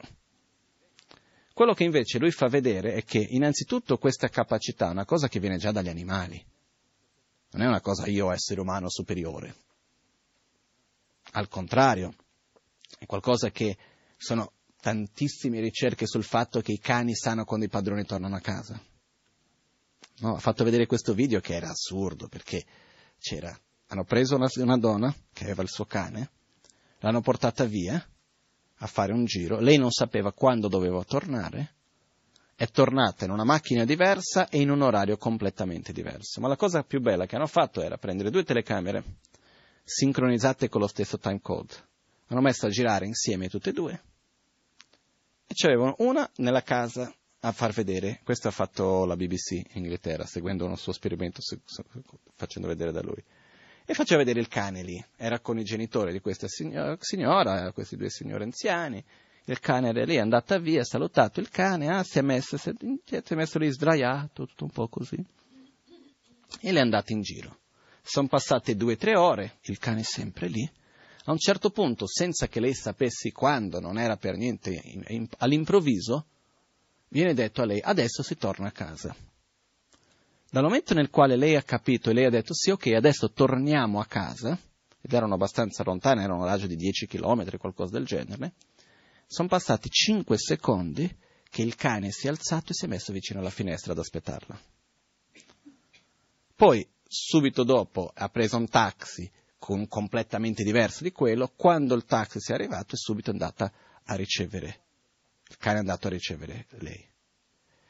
Quello 1.57 1.73
che 1.73 1.85
invece 1.85 2.19
lui 2.19 2.29
fa 2.29 2.49
vedere 2.49 2.93
è 2.93 3.03
che 3.03 3.17
innanzitutto 3.17 3.97
questa 3.97 4.27
capacità 4.27 4.89
è 4.89 4.91
una 4.91 5.05
cosa 5.05 5.27
che 5.27 5.39
viene 5.39 5.57
già 5.57 5.71
dagli 5.71 5.89
animali 5.89 6.39
non 7.53 7.63
è 7.63 7.67
una 7.67 7.81
cosa 7.81 8.05
io 8.05 8.29
essere 8.29 8.61
umano 8.61 8.91
superiore. 8.91 9.55
Al 11.31 11.47
contrario, 11.47 12.13
è 12.99 13.07
qualcosa 13.07 13.49
che 13.49 13.75
sono 14.17 14.51
tantissime 14.79 15.59
ricerche 15.59 16.05
sul 16.05 16.23
fatto 16.23 16.61
che 16.61 16.73
i 16.73 16.79
cani 16.79 17.15
sanno 17.15 17.43
quando 17.43 17.65
i 17.65 17.69
padroni 17.69 18.05
tornano 18.05 18.35
a 18.35 18.39
casa. 18.39 18.79
No, 20.19 20.35
ha 20.35 20.39
fatto 20.39 20.63
vedere 20.63 20.85
questo 20.85 21.15
video 21.15 21.39
che 21.39 21.55
era 21.55 21.69
assurdo 21.69 22.27
perché 22.27 22.63
c'era, 23.17 23.59
hanno 23.87 24.03
preso 24.03 24.35
una, 24.35 24.47
una 24.57 24.77
donna 24.77 25.11
che 25.33 25.45
aveva 25.45 25.63
il 25.63 25.69
suo 25.69 25.85
cane, 25.85 26.29
l'hanno 26.99 27.21
portata 27.21 27.65
via 27.65 28.07
a 28.78 28.88
fare 28.88 29.11
un 29.11 29.25
giro, 29.25 29.59
lei 29.59 29.78
non 29.78 29.91
sapeva 29.91 30.32
quando 30.32 30.67
doveva 30.67 31.03
tornare 31.03 31.73
è 32.57 32.67
tornata 32.69 33.23
in 33.23 33.30
una 33.30 33.43
macchina 33.43 33.86
diversa 33.86 34.49
e 34.49 34.59
in 34.59 34.71
un 34.71 34.82
orario 34.82 35.15
completamente 35.17 35.93
diverso. 35.93 36.41
Ma 36.41 36.47
la 36.47 36.55
cosa 36.55 36.84
più 36.84 36.99
bella 36.99 37.28
che 37.28 37.36
hanno 37.36 37.45
fatto 37.45 37.84
era 37.84 37.99
prendere 37.99 38.32
due 38.32 38.43
telecamere 38.43 39.03
sincronizzate 39.84 40.67
con 40.67 40.82
lo 40.82 40.88
stesso 40.88 41.19
timecode. 41.19 41.75
Hanno 42.28 42.41
messo 42.41 42.65
a 42.65 42.69
girare 42.69 43.05
insieme 43.05 43.47
tutte 43.47 43.69
e 43.69 43.73
due 43.73 44.01
e 45.45 45.53
c'avevano 45.53 45.95
una 45.99 46.30
nella 46.38 46.63
casa 46.63 47.13
a 47.41 47.51
far 47.51 47.71
vedere, 47.73 48.21
questo 48.23 48.47
ha 48.47 48.51
fatto 48.51 49.05
la 49.05 49.15
BBC 49.15 49.51
in 49.51 49.84
Inghilterra, 49.84 50.25
seguendo 50.25 50.65
uno 50.65 50.75
suo 50.75 50.91
esperimento, 50.91 51.41
facendo 52.34 52.67
vedere 52.67 52.91
da 52.91 53.01
lui. 53.01 53.23
E 53.89 53.93
faceva 53.93 54.19
vedere 54.19 54.41
il 54.41 54.49
cane 54.49 54.83
lì, 54.83 55.01
era 55.15 55.39
con 55.39 55.57
i 55.57 55.63
genitori 55.63 56.11
di 56.11 56.19
questa 56.19 56.47
signora, 56.49 57.71
questi 57.71 57.95
due 57.95 58.09
signori 58.09 58.43
anziani, 58.43 59.01
il 59.45 59.61
cane 59.61 59.88
era 59.88 60.03
lì, 60.03 60.15
è 60.15 60.19
andata 60.19 60.59
via, 60.59 60.81
ha 60.81 60.83
salutato 60.83 61.39
il 61.39 61.47
cane, 61.47 61.88
ah, 61.88 62.03
si 62.03 62.19
è 62.19 62.21
messo, 62.21 62.57
si 62.57 62.69
è, 62.69 62.73
si 62.75 63.33
è 63.33 63.35
messo 63.35 63.57
lì 63.57 63.71
sdraiato, 63.71 64.45
tutto 64.45 64.65
un 64.65 64.71
po' 64.71 64.89
così. 64.89 65.15
E 65.15 66.71
lei 66.71 66.75
è 66.75 66.81
andata 66.81 67.13
in 67.13 67.21
giro. 67.21 67.59
Sono 68.01 68.27
passate 68.27 68.75
due 68.75 68.95
o 68.95 68.97
tre 68.97 69.15
ore, 69.15 69.59
il 69.61 69.77
cane 69.77 70.01
è 70.01 70.03
sempre 70.03 70.49
lì. 70.49 70.69
A 71.23 71.31
un 71.31 71.38
certo 71.38 71.69
punto, 71.69 72.07
senza 72.07 72.49
che 72.49 72.59
lei 72.59 72.73
sapessi 72.73 73.31
quando, 73.31 73.79
non 73.79 73.97
era 73.97 74.17
per 74.17 74.35
niente 74.35 74.81
all'improvviso, 75.38 76.25
viene 77.07 77.33
detto 77.33 77.61
a 77.61 77.65
lei 77.65 77.79
adesso 77.81 78.21
si 78.21 78.35
torna 78.35 78.67
a 78.67 78.71
casa. 78.71 79.15
Dal 80.49 80.63
momento 80.63 80.93
nel 80.93 81.09
quale 81.09 81.35
lei 81.35 81.55
ha 81.55 81.63
capito 81.63 82.09
e 82.09 82.13
lei 82.13 82.25
ha 82.25 82.29
detto 82.29 82.53
sì, 82.53 82.69
ok, 82.69 82.87
adesso 82.87 83.31
torniamo 83.31 83.99
a 83.99 84.05
casa, 84.05 84.57
ed 85.01 85.11
erano 85.11 85.33
abbastanza 85.33 85.83
lontane, 85.83 86.23
erano 86.23 86.39
un 86.39 86.45
raggio 86.45 86.67
di 86.67 86.75
10 86.75 87.05
km, 87.05 87.57
qualcosa 87.57 87.91
del 87.91 88.05
genere, 88.05 88.53
sono 89.25 89.49
passati 89.49 89.89
5 89.89 90.37
secondi 90.37 91.15
che 91.49 91.61
il 91.61 91.75
cane 91.75 92.11
si 92.11 92.27
è 92.27 92.29
alzato 92.29 92.71
e 92.71 92.75
si 92.75 92.85
è 92.85 92.87
messo 92.87 93.11
vicino 93.11 93.39
alla 93.39 93.49
finestra 93.49 93.91
ad 93.91 93.99
aspettarla. 93.99 94.59
Poi, 96.55 96.87
subito 97.05 97.63
dopo, 97.63 98.11
ha 98.13 98.29
preso 98.29 98.57
un 98.57 98.67
taxi 98.67 99.29
con 99.59 99.87
completamente 99.87 100.63
diverso 100.63 101.03
di 101.03 101.11
quello, 101.11 101.51
quando 101.55 101.93
il 101.93 102.05
taxi 102.05 102.39
si 102.39 102.51
è 102.51 102.55
arrivato 102.55 102.95
è 102.95 102.97
subito 102.97 103.31
andata 103.31 103.71
a 104.05 104.15
ricevere, 104.15 104.79
il 105.49 105.57
cane 105.57 105.77
è 105.77 105.79
andato 105.79 106.07
a 106.07 106.11
ricevere 106.11 106.67
lei. 106.79 107.06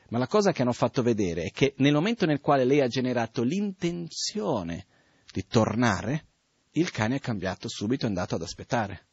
Ma 0.10 0.18
la 0.18 0.28
cosa 0.28 0.52
che 0.52 0.62
hanno 0.62 0.74
fatto 0.74 1.02
vedere 1.02 1.44
è 1.44 1.52
che 1.52 1.74
nel 1.78 1.94
momento 1.94 2.26
nel 2.26 2.40
quale 2.40 2.64
lei 2.64 2.82
ha 2.82 2.88
generato 2.88 3.44
l'intenzione 3.44 4.86
di 5.32 5.46
tornare, 5.46 6.26
il 6.72 6.92
cane 6.92 7.18
è 7.18 7.20
cambiato 7.20 7.68
subito 7.68 8.04
e 8.04 8.06
è 8.06 8.10
andato 8.10 8.36
ad 8.36 8.42
aspettare. 8.42 9.06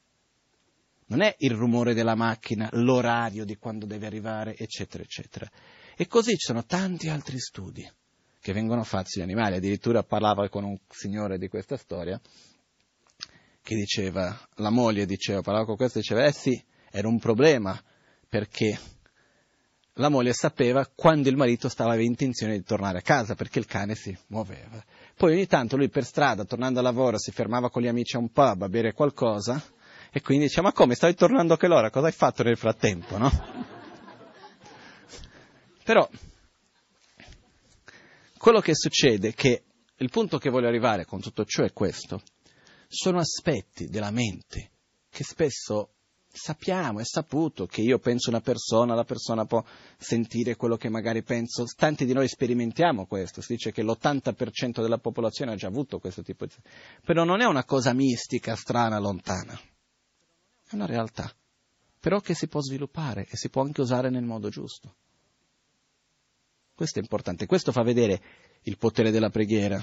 Non 1.07 1.21
è 1.21 1.35
il 1.39 1.53
rumore 1.53 1.95
della 1.95 2.15
macchina, 2.15 2.69
l'orario 2.73 3.45
di 3.45 3.57
quando 3.57 3.87
deve 3.87 4.07
arrivare, 4.07 4.57
eccetera, 4.57 5.03
eccetera. 5.03 5.51
E 5.97 6.07
così 6.07 6.31
ci 6.33 6.47
sono 6.47 6.65
tanti 6.65 7.09
altri 7.09 7.39
studi 7.39 7.89
che 8.41 8.53
vengono 8.53 8.85
fatti 8.85 9.11
sugli 9.11 9.23
animali. 9.23 9.57
Addirittura 9.57 10.03
parlava 10.03 10.49
con 10.49 10.65
un 10.65 10.79
signore 10.89 11.39
di 11.39 11.49
questa 11.49 11.77
storia 11.77 12.21
che 13.63 13.75
diceva, 13.75 14.39
la 14.57 14.71
moglie 14.71 15.07
diceva, 15.07 15.41
parlava 15.41 15.67
con 15.67 15.77
questo 15.77 15.99
e 15.99 16.01
diceva, 16.03 16.25
eh 16.25 16.33
sì, 16.33 16.63
era 16.91 17.09
un 17.09 17.19
problema 17.19 17.83
perché 18.29 18.79
la 19.95 20.09
moglie 20.09 20.33
sapeva 20.33 20.87
quando 20.93 21.29
il 21.29 21.37
marito 21.37 21.69
stava 21.69 21.93
aveva 21.93 22.07
intenzione 22.07 22.57
di 22.57 22.65
tornare 22.65 22.99
a 22.99 23.03
casa 23.03 23.35
perché 23.35 23.59
il 23.59 23.67
cane 23.67 23.95
si 23.95 24.17
muoveva. 24.29 24.83
Poi 25.17 25.35
ogni 25.35 25.47
tanto 25.47 25.77
lui 25.77 25.89
per 25.89 26.05
strada, 26.05 26.45
tornando 26.45 26.81
a 26.81 26.83
lavoro, 26.83 27.19
si 27.19 27.31
fermava 27.31 27.71
con 27.71 27.83
gli 27.83 27.87
amici 27.87 28.17
a 28.17 28.19
un 28.19 28.31
pub 28.31 28.63
a 28.63 28.69
bere 28.69 28.93
qualcosa 28.93 29.63
e 30.11 30.21
quindi 30.21 30.47
dice 30.47 30.61
ma 30.63 30.73
come 30.73 30.95
stavi 30.95 31.15
tornando 31.15 31.55
a 31.55 31.57
che 31.57 31.69
l'ora? 31.69 31.91
Cosa 31.91 32.07
hai 32.07 32.13
fatto 32.13 32.43
nel 32.43 32.57
frattempo? 32.57 33.19
No? 33.19 33.31
Però 35.85 36.09
quello 38.39 38.61
che 38.61 38.75
succede 38.75 39.29
è 39.29 39.35
che 39.35 39.63
il 39.97 40.11
punto 40.11 40.39
che 40.39 40.51
voglio 40.51 40.67
arrivare 40.67 41.05
con 41.05 41.21
tutto 41.21 41.45
ciò 41.45 41.63
è 41.63 41.73
questo. 41.73 42.21
Sono 42.89 43.19
aspetti 43.19 43.87
della 43.87 44.11
mente 44.11 44.71
che 45.09 45.23
spesso 45.23 45.91
sappiamo, 46.35 47.01
è 47.01 47.05
saputo 47.05 47.67
che 47.67 47.81
io 47.81 47.99
penso 47.99 48.29
una 48.29 48.41
persona, 48.41 48.95
la 48.95 49.05
persona 49.05 49.45
può 49.45 49.65
sentire 49.97 50.57
quello 50.57 50.77
che 50.77 50.89
magari 50.89 51.23
penso, 51.23 51.65
tanti 51.77 52.05
di 52.05 52.13
noi 52.13 52.29
sperimentiamo 52.29 53.07
questo, 53.07 53.41
si 53.41 53.55
dice 53.55 53.73
che 53.73 53.83
l'80% 53.83 54.81
della 54.83 54.99
popolazione 54.99 55.53
ha 55.53 55.57
già 55.57 55.69
avuto 55.69 55.99
questo 55.99 56.23
tipo 56.23 56.45
di... 56.45 56.53
però 57.05 57.25
non 57.25 57.41
è 57.41 57.45
una 57.47 57.65
cosa 57.65 57.93
mistica, 57.93 58.57
strana, 58.57 58.99
lontana, 58.99 59.59
è 60.69 60.75
una 60.75 60.87
realtà, 60.87 61.33
però 62.01 62.21
che 62.21 62.35
si 62.35 62.49
può 62.49 62.61
sviluppare 62.61 63.27
e 63.31 63.37
si 63.37 63.49
può 63.49 63.63
anche 63.63 63.81
usare 63.81 64.11
nel 64.11 64.25
modo 64.25 64.49
giusto. 64.49 64.95
Questo 66.75 66.99
è 66.99 67.03
importante, 67.03 67.47
questo 67.47 67.71
fa 67.71 67.83
vedere 67.83 68.21
il 68.63 68.77
potere 68.77 69.13
della 69.13 69.31
preghiera, 69.31 69.83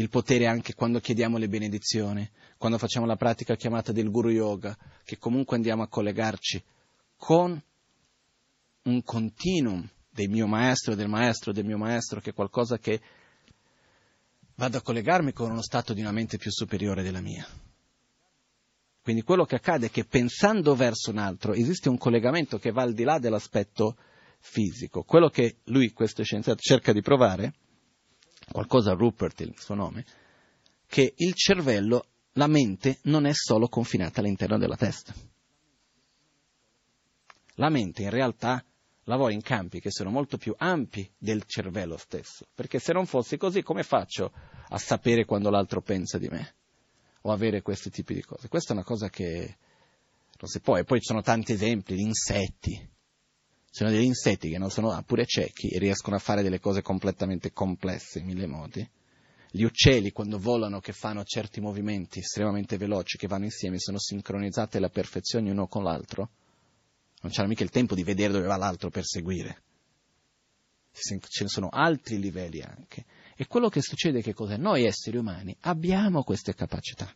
il 0.00 0.08
potere 0.08 0.46
anche 0.46 0.74
quando 0.74 0.98
chiediamo 0.98 1.36
le 1.36 1.48
benedizioni, 1.48 2.28
quando 2.56 2.78
facciamo 2.78 3.04
la 3.04 3.16
pratica 3.16 3.54
chiamata 3.54 3.92
del 3.92 4.10
Guru 4.10 4.30
Yoga, 4.30 4.76
che 5.04 5.18
comunque 5.18 5.56
andiamo 5.56 5.82
a 5.82 5.88
collegarci 5.88 6.62
con 7.16 7.62
un 8.82 9.02
continuum 9.02 9.86
del 10.10 10.30
mio 10.30 10.46
maestro, 10.46 10.94
del 10.94 11.08
maestro, 11.08 11.52
del 11.52 11.66
mio 11.66 11.76
maestro, 11.76 12.20
che 12.20 12.30
è 12.30 12.34
qualcosa 12.34 12.78
che 12.78 13.00
vado 14.54 14.78
a 14.78 14.82
collegarmi 14.82 15.32
con 15.32 15.50
uno 15.50 15.62
stato 15.62 15.92
di 15.92 16.00
una 16.00 16.12
mente 16.12 16.38
più 16.38 16.50
superiore 16.50 17.02
della 17.02 17.20
mia. 17.20 17.46
Quindi 19.02 19.22
quello 19.22 19.44
che 19.44 19.56
accade 19.56 19.86
è 19.86 19.90
che 19.90 20.04
pensando 20.04 20.74
verso 20.74 21.10
un 21.10 21.18
altro 21.18 21.52
esiste 21.52 21.90
un 21.90 21.98
collegamento 21.98 22.58
che 22.58 22.70
va 22.70 22.82
al 22.82 22.94
di 22.94 23.04
là 23.04 23.18
dell'aspetto 23.18 23.96
fisico. 24.38 25.02
Quello 25.02 25.28
che 25.28 25.58
lui, 25.64 25.92
questo 25.92 26.22
scienziato, 26.22 26.58
cerca 26.60 26.92
di 26.92 27.02
provare 27.02 27.54
qualcosa 28.50 28.92
Rupert, 28.92 29.40
il 29.40 29.54
suo 29.58 29.74
nome, 29.74 30.04
che 30.86 31.14
il 31.16 31.34
cervello, 31.34 32.06
la 32.32 32.46
mente, 32.46 32.98
non 33.02 33.26
è 33.26 33.32
solo 33.32 33.68
confinata 33.68 34.20
all'interno 34.20 34.58
della 34.58 34.76
testa. 34.76 35.14
La 37.54 37.68
mente 37.68 38.02
in 38.02 38.10
realtà 38.10 38.64
lavora 39.04 39.32
in 39.32 39.42
campi 39.42 39.80
che 39.80 39.90
sono 39.90 40.10
molto 40.10 40.36
più 40.36 40.54
ampi 40.56 41.08
del 41.16 41.44
cervello 41.44 41.96
stesso, 41.96 42.46
perché 42.54 42.78
se 42.78 42.92
non 42.92 43.06
fosse 43.06 43.36
così 43.36 43.62
come 43.62 43.82
faccio 43.82 44.32
a 44.68 44.78
sapere 44.78 45.24
quando 45.24 45.50
l'altro 45.50 45.80
pensa 45.80 46.18
di 46.18 46.28
me? 46.28 46.54
O 47.22 47.32
avere 47.32 47.60
questi 47.60 47.90
tipi 47.90 48.14
di 48.14 48.22
cose? 48.22 48.48
Questa 48.48 48.72
è 48.72 48.76
una 48.76 48.84
cosa 48.84 49.10
che 49.10 49.56
non 50.40 50.48
si 50.48 50.60
può, 50.60 50.76
e 50.76 50.84
poi 50.84 51.00
ci 51.00 51.06
sono 51.06 51.20
tanti 51.20 51.52
esempi 51.52 51.94
di 51.94 52.02
insetti, 52.02 52.88
sono 53.70 53.90
degli 53.90 54.02
insetti 54.02 54.50
che 54.50 54.58
non 54.58 54.68
sono 54.68 54.90
ah, 54.90 55.02
pure 55.02 55.24
ciechi 55.24 55.68
e 55.68 55.78
riescono 55.78 56.16
a 56.16 56.18
fare 56.18 56.42
delle 56.42 56.58
cose 56.58 56.82
completamente 56.82 57.52
complesse 57.52 58.18
in 58.18 58.26
mille 58.26 58.46
modi. 58.46 58.88
Gli 59.52 59.62
uccelli 59.62 60.10
quando 60.10 60.38
volano 60.38 60.80
che 60.80 60.92
fanno 60.92 61.22
certi 61.24 61.60
movimenti 61.60 62.18
estremamente 62.18 62.76
veloci 62.76 63.16
che 63.16 63.28
vanno 63.28 63.44
insieme 63.44 63.78
sono 63.78 63.98
sincronizzati 63.98 64.76
alla 64.76 64.88
perfezione 64.88 65.50
uno 65.50 65.68
con 65.68 65.84
l'altro. 65.84 66.30
Non 67.22 67.30
c'era 67.30 67.46
mica 67.46 67.62
il 67.62 67.70
tempo 67.70 67.94
di 67.94 68.02
vedere 68.02 68.32
dove 68.32 68.46
va 68.46 68.56
l'altro 68.56 68.90
per 68.90 69.04
seguire. 69.04 69.62
Ce 70.92 71.42
ne 71.42 71.48
sono 71.48 71.68
altri 71.68 72.18
livelli 72.18 72.60
anche. 72.62 73.04
E 73.36 73.46
quello 73.46 73.68
che 73.68 73.82
succede 73.82 74.18
è 74.18 74.22
che 74.22 74.34
cos'è? 74.34 74.56
Noi 74.56 74.84
esseri 74.84 75.16
umani 75.16 75.56
abbiamo 75.60 76.24
queste 76.24 76.54
capacità. 76.54 77.12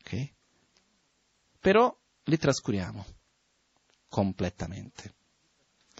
Ok? 0.00 0.32
Però 1.60 1.96
li 2.24 2.36
trascuriamo 2.36 3.04
completamente 4.08 5.14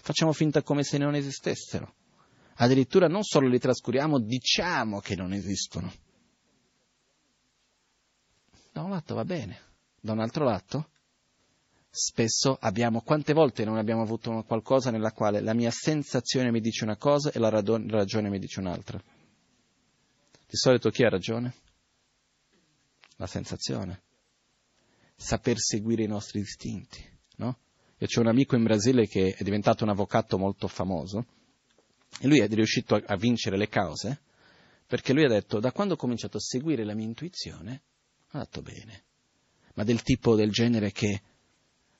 facciamo 0.07 0.31
finta 0.31 0.63
come 0.63 0.83
se 0.83 0.97
non 0.97 1.15
esistessero. 1.15 1.95
Addirittura 2.59 3.09
non 3.09 3.23
solo 3.23 3.49
li 3.49 3.59
trascuriamo, 3.59 4.19
diciamo 4.19 5.01
che 5.01 5.17
non 5.17 5.33
esistono. 5.33 5.91
Da 8.71 8.83
un 8.83 8.91
lato 8.91 9.15
va 9.15 9.25
bene, 9.25 9.59
da 9.99 10.13
un 10.13 10.19
altro 10.19 10.45
lato 10.45 10.89
spesso 11.89 12.57
abbiamo, 12.61 13.01
quante 13.01 13.33
volte 13.33 13.65
non 13.65 13.77
abbiamo 13.77 14.01
avuto 14.01 14.43
qualcosa 14.43 14.91
nella 14.91 15.11
quale 15.11 15.41
la 15.41 15.53
mia 15.53 15.71
sensazione 15.71 16.51
mi 16.51 16.61
dice 16.61 16.85
una 16.85 16.95
cosa 16.95 17.31
e 17.31 17.39
la 17.39 17.49
ragione 17.49 18.29
mi 18.29 18.39
dice 18.39 18.61
un'altra? 18.61 18.97
Di 18.97 20.55
solito 20.55 20.89
chi 20.89 21.03
ha 21.03 21.09
ragione? 21.09 21.53
La 23.17 23.27
sensazione. 23.27 24.03
Saper 25.17 25.57
seguire 25.57 26.03
i 26.03 26.07
nostri 26.07 26.39
istinti, 26.39 27.03
no? 27.37 27.57
Io 27.99 28.07
c'ho 28.07 28.21
un 28.21 28.27
amico 28.27 28.55
in 28.55 28.63
Brasile 28.63 29.07
che 29.07 29.33
è 29.35 29.43
diventato 29.43 29.83
un 29.83 29.89
avvocato 29.89 30.37
molto 30.37 30.67
famoso 30.67 31.25
e 32.19 32.27
lui 32.27 32.39
è 32.39 32.47
riuscito 32.47 32.95
a, 32.95 33.01
a 33.05 33.15
vincere 33.15 33.57
le 33.57 33.67
cause 33.67 34.21
perché 34.85 35.13
lui 35.13 35.25
ha 35.25 35.29
detto 35.29 35.59
da 35.59 35.71
quando 35.71 35.95
ho 35.95 35.97
cominciato 35.97 36.37
a 36.37 36.41
seguire 36.41 36.83
la 36.83 36.93
mia 36.93 37.05
intuizione 37.05 37.81
ho 38.31 38.37
detto 38.39 38.61
bene, 38.61 39.03
ma 39.75 39.83
del 39.83 40.01
tipo 40.03 40.35
del 40.35 40.51
genere 40.51 40.91
che 40.91 41.21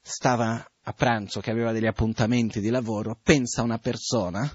stava 0.01 0.65
a 0.83 0.93
pranzo, 0.93 1.39
che 1.39 1.51
aveva 1.51 1.71
degli 1.71 1.87
appuntamenti 1.87 2.59
di 2.59 2.69
lavoro, 2.69 3.17
pensa 3.21 3.61
a 3.61 3.63
una 3.63 3.79
persona, 3.79 4.49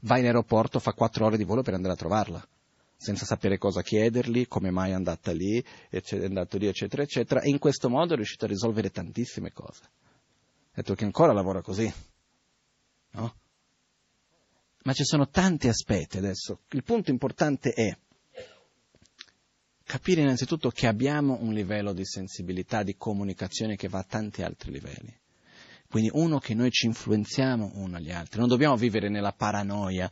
va 0.00 0.18
in 0.18 0.26
aeroporto, 0.26 0.78
fa 0.78 0.92
quattro 0.92 1.26
ore 1.26 1.36
di 1.36 1.44
volo 1.44 1.62
per 1.62 1.74
andare 1.74 1.94
a 1.94 1.96
trovarla, 1.96 2.48
senza 2.96 3.24
sapere 3.24 3.58
cosa 3.58 3.82
chiedergli, 3.82 4.46
come 4.46 4.70
mai 4.70 4.90
è 4.90 4.94
andata 4.94 5.32
lì, 5.32 5.62
è 5.90 6.00
andato 6.22 6.58
lì, 6.58 6.66
eccetera, 6.66 7.02
eccetera, 7.02 7.40
e 7.40 7.48
in 7.48 7.58
questo 7.58 7.88
modo 7.88 8.12
è 8.12 8.16
riuscito 8.16 8.44
a 8.44 8.48
risolvere 8.48 8.90
tantissime 8.90 9.52
cose 9.52 9.82
detto 10.76 10.94
che 10.94 11.04
ancora 11.04 11.32
lavora 11.32 11.62
così, 11.62 11.90
no? 13.12 13.34
Ma 14.82 14.92
ci 14.92 15.04
sono 15.04 15.28
tanti 15.28 15.68
aspetti 15.68 16.18
adesso. 16.18 16.60
Il 16.70 16.84
punto 16.84 17.10
importante 17.10 17.72
è 17.72 17.96
capire 19.82 20.20
innanzitutto 20.20 20.70
che 20.70 20.86
abbiamo 20.86 21.38
un 21.40 21.52
livello 21.54 21.92
di 21.92 22.04
sensibilità, 22.04 22.82
di 22.82 22.96
comunicazione 22.96 23.76
che 23.76 23.88
va 23.88 24.00
a 24.00 24.04
tanti 24.04 24.42
altri 24.42 24.70
livelli. 24.70 25.18
Quindi 25.88 26.10
uno 26.12 26.38
che 26.38 26.54
noi 26.54 26.70
ci 26.70 26.86
influenziamo 26.86 27.72
uno 27.74 27.96
agli 27.96 28.10
altri. 28.10 28.38
Non 28.38 28.48
dobbiamo 28.48 28.76
vivere 28.76 29.08
nella 29.08 29.32
paranoia, 29.32 30.10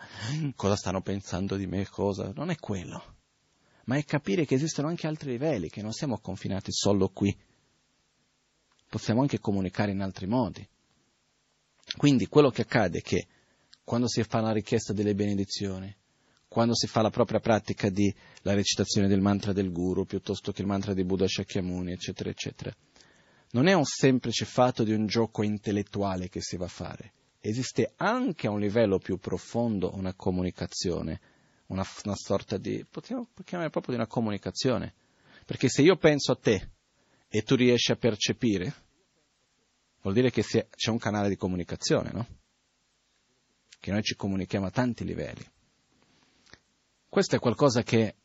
cosa 0.57 0.77
stanno 0.77 1.03
pensando 1.03 1.57
di 1.57 1.67
me, 1.67 1.87
cosa. 1.87 2.33
Non 2.35 2.51
è 2.51 2.57
quello. 2.57 3.17
Ma 3.85 3.97
è 3.97 4.05
capire 4.05 4.47
che 4.47 4.55
esistono 4.55 4.89
anche 4.89 5.07
altri 5.07 5.33
livelli, 5.33 5.69
che 5.69 5.83
non 5.83 5.93
siamo 5.93 6.19
confinati 6.19 6.73
solo 6.73 7.11
qui 7.11 7.37
possiamo 8.95 9.23
anche 9.23 9.41
comunicare 9.41 9.91
in 9.91 10.01
altri 10.01 10.29
modi. 10.29 10.65
Quindi 11.97 12.29
quello 12.29 12.51
che 12.51 12.63
accade 12.63 12.99
è 12.99 13.03
che 13.03 13.27
quando 13.83 14.07
si 14.07 14.23
fa 14.23 14.41
la 14.41 14.53
richiesta 14.53 14.93
delle 14.93 15.17
benedizioni, 15.17 15.93
quando 16.47 16.77
si 16.77 16.87
fa 16.87 17.03
la 17.03 17.11
propria 17.11 17.41
pratica 17.41 17.91
di 17.91 18.15
la 18.43 18.55
recitazione 18.55 19.09
del 19.09 19.21
mantra 19.21 19.53
del 19.53 19.73
guru 19.73 20.05
piuttosto 20.05 20.53
che 20.53 20.61
il 20.61 20.69
mantra 20.69 20.95
di 20.95 21.03
Buddha 21.03 21.27
Shakyamuni, 21.27 21.91
eccetera, 21.91 22.31
eccetera. 22.31 22.73
Non 23.51 23.67
è 23.67 23.73
un 23.73 23.85
semplice 23.85 24.45
fatto 24.45 24.85
di 24.85 24.93
un 24.93 25.07
gioco 25.07 25.43
intellettuale 25.43 26.29
che 26.29 26.41
si 26.41 26.57
va 26.57 26.67
a 26.67 26.69
fare. 26.69 27.13
Esiste 27.41 27.95
anche 27.97 28.47
a 28.47 28.53
un 28.53 28.61
livello 28.61 28.99
più 28.99 29.19
profondo 29.19 29.93
una 29.97 30.15
comunicazione, 30.15 31.21
una, 31.67 31.85
una 32.05 32.17
sorta 32.17 32.59
di, 32.59 32.87
potremmo 32.89 33.31
chiamare 33.43 33.71
proprio 33.71 33.97
di 33.97 34.01
una 34.01 34.09
comunicazione. 34.09 34.95
Perché 35.45 35.69
se 35.69 35.83
io 35.83 35.97
penso 35.97 36.31
a 36.31 36.37
te 36.37 36.69
e 37.35 37.43
tu 37.43 37.57
riesci 37.57 37.91
a 37.91 37.97
percepire, 37.97 38.73
vuol 40.05 40.15
dire 40.15 40.31
che 40.31 40.43
c'è 40.43 40.91
un 40.91 40.99
canale 40.99 41.31
di 41.31 41.37
comunicazione, 41.37 42.11
no? 42.13 42.27
Che 43.81 43.91
noi 43.91 44.03
ci 44.03 44.15
comunichiamo 44.15 44.67
a 44.67 44.71
tanti 44.71 45.03
livelli. 45.05 45.45
Questo 47.09 47.37
è 47.37 47.39
qualcosa 47.39 47.83
che 47.83 48.17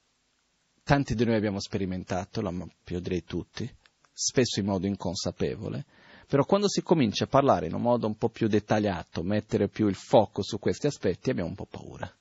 tanti 0.84 1.16
di 1.16 1.24
noi 1.24 1.36
abbiamo 1.36 1.62
sperimentato, 1.62 2.42
io 2.42 3.00
direi 3.00 3.24
tutti, 3.24 3.70
spesso 4.12 4.60
in 4.60 4.66
modo 4.66 4.88
inconsapevole, 4.88 5.86
però 6.28 6.44
quando 6.44 6.68
si 6.68 6.82
comincia 6.82 7.24
a 7.24 7.28
parlare 7.28 7.68
in 7.68 7.74
un 7.74 7.82
modo 7.82 8.08
un 8.08 8.18
po' 8.18 8.30
più 8.30 8.50
dettagliato, 8.50 9.24
mettere 9.24 9.70
più 9.70 9.88
il 9.88 9.96
fuoco 9.96 10.44
su 10.44 10.60
questi 10.60 10.88
aspetti, 10.88 11.30
abbiamo 11.30 11.50
un 11.50 11.56
po' 11.56 11.66
paura. 11.66 12.14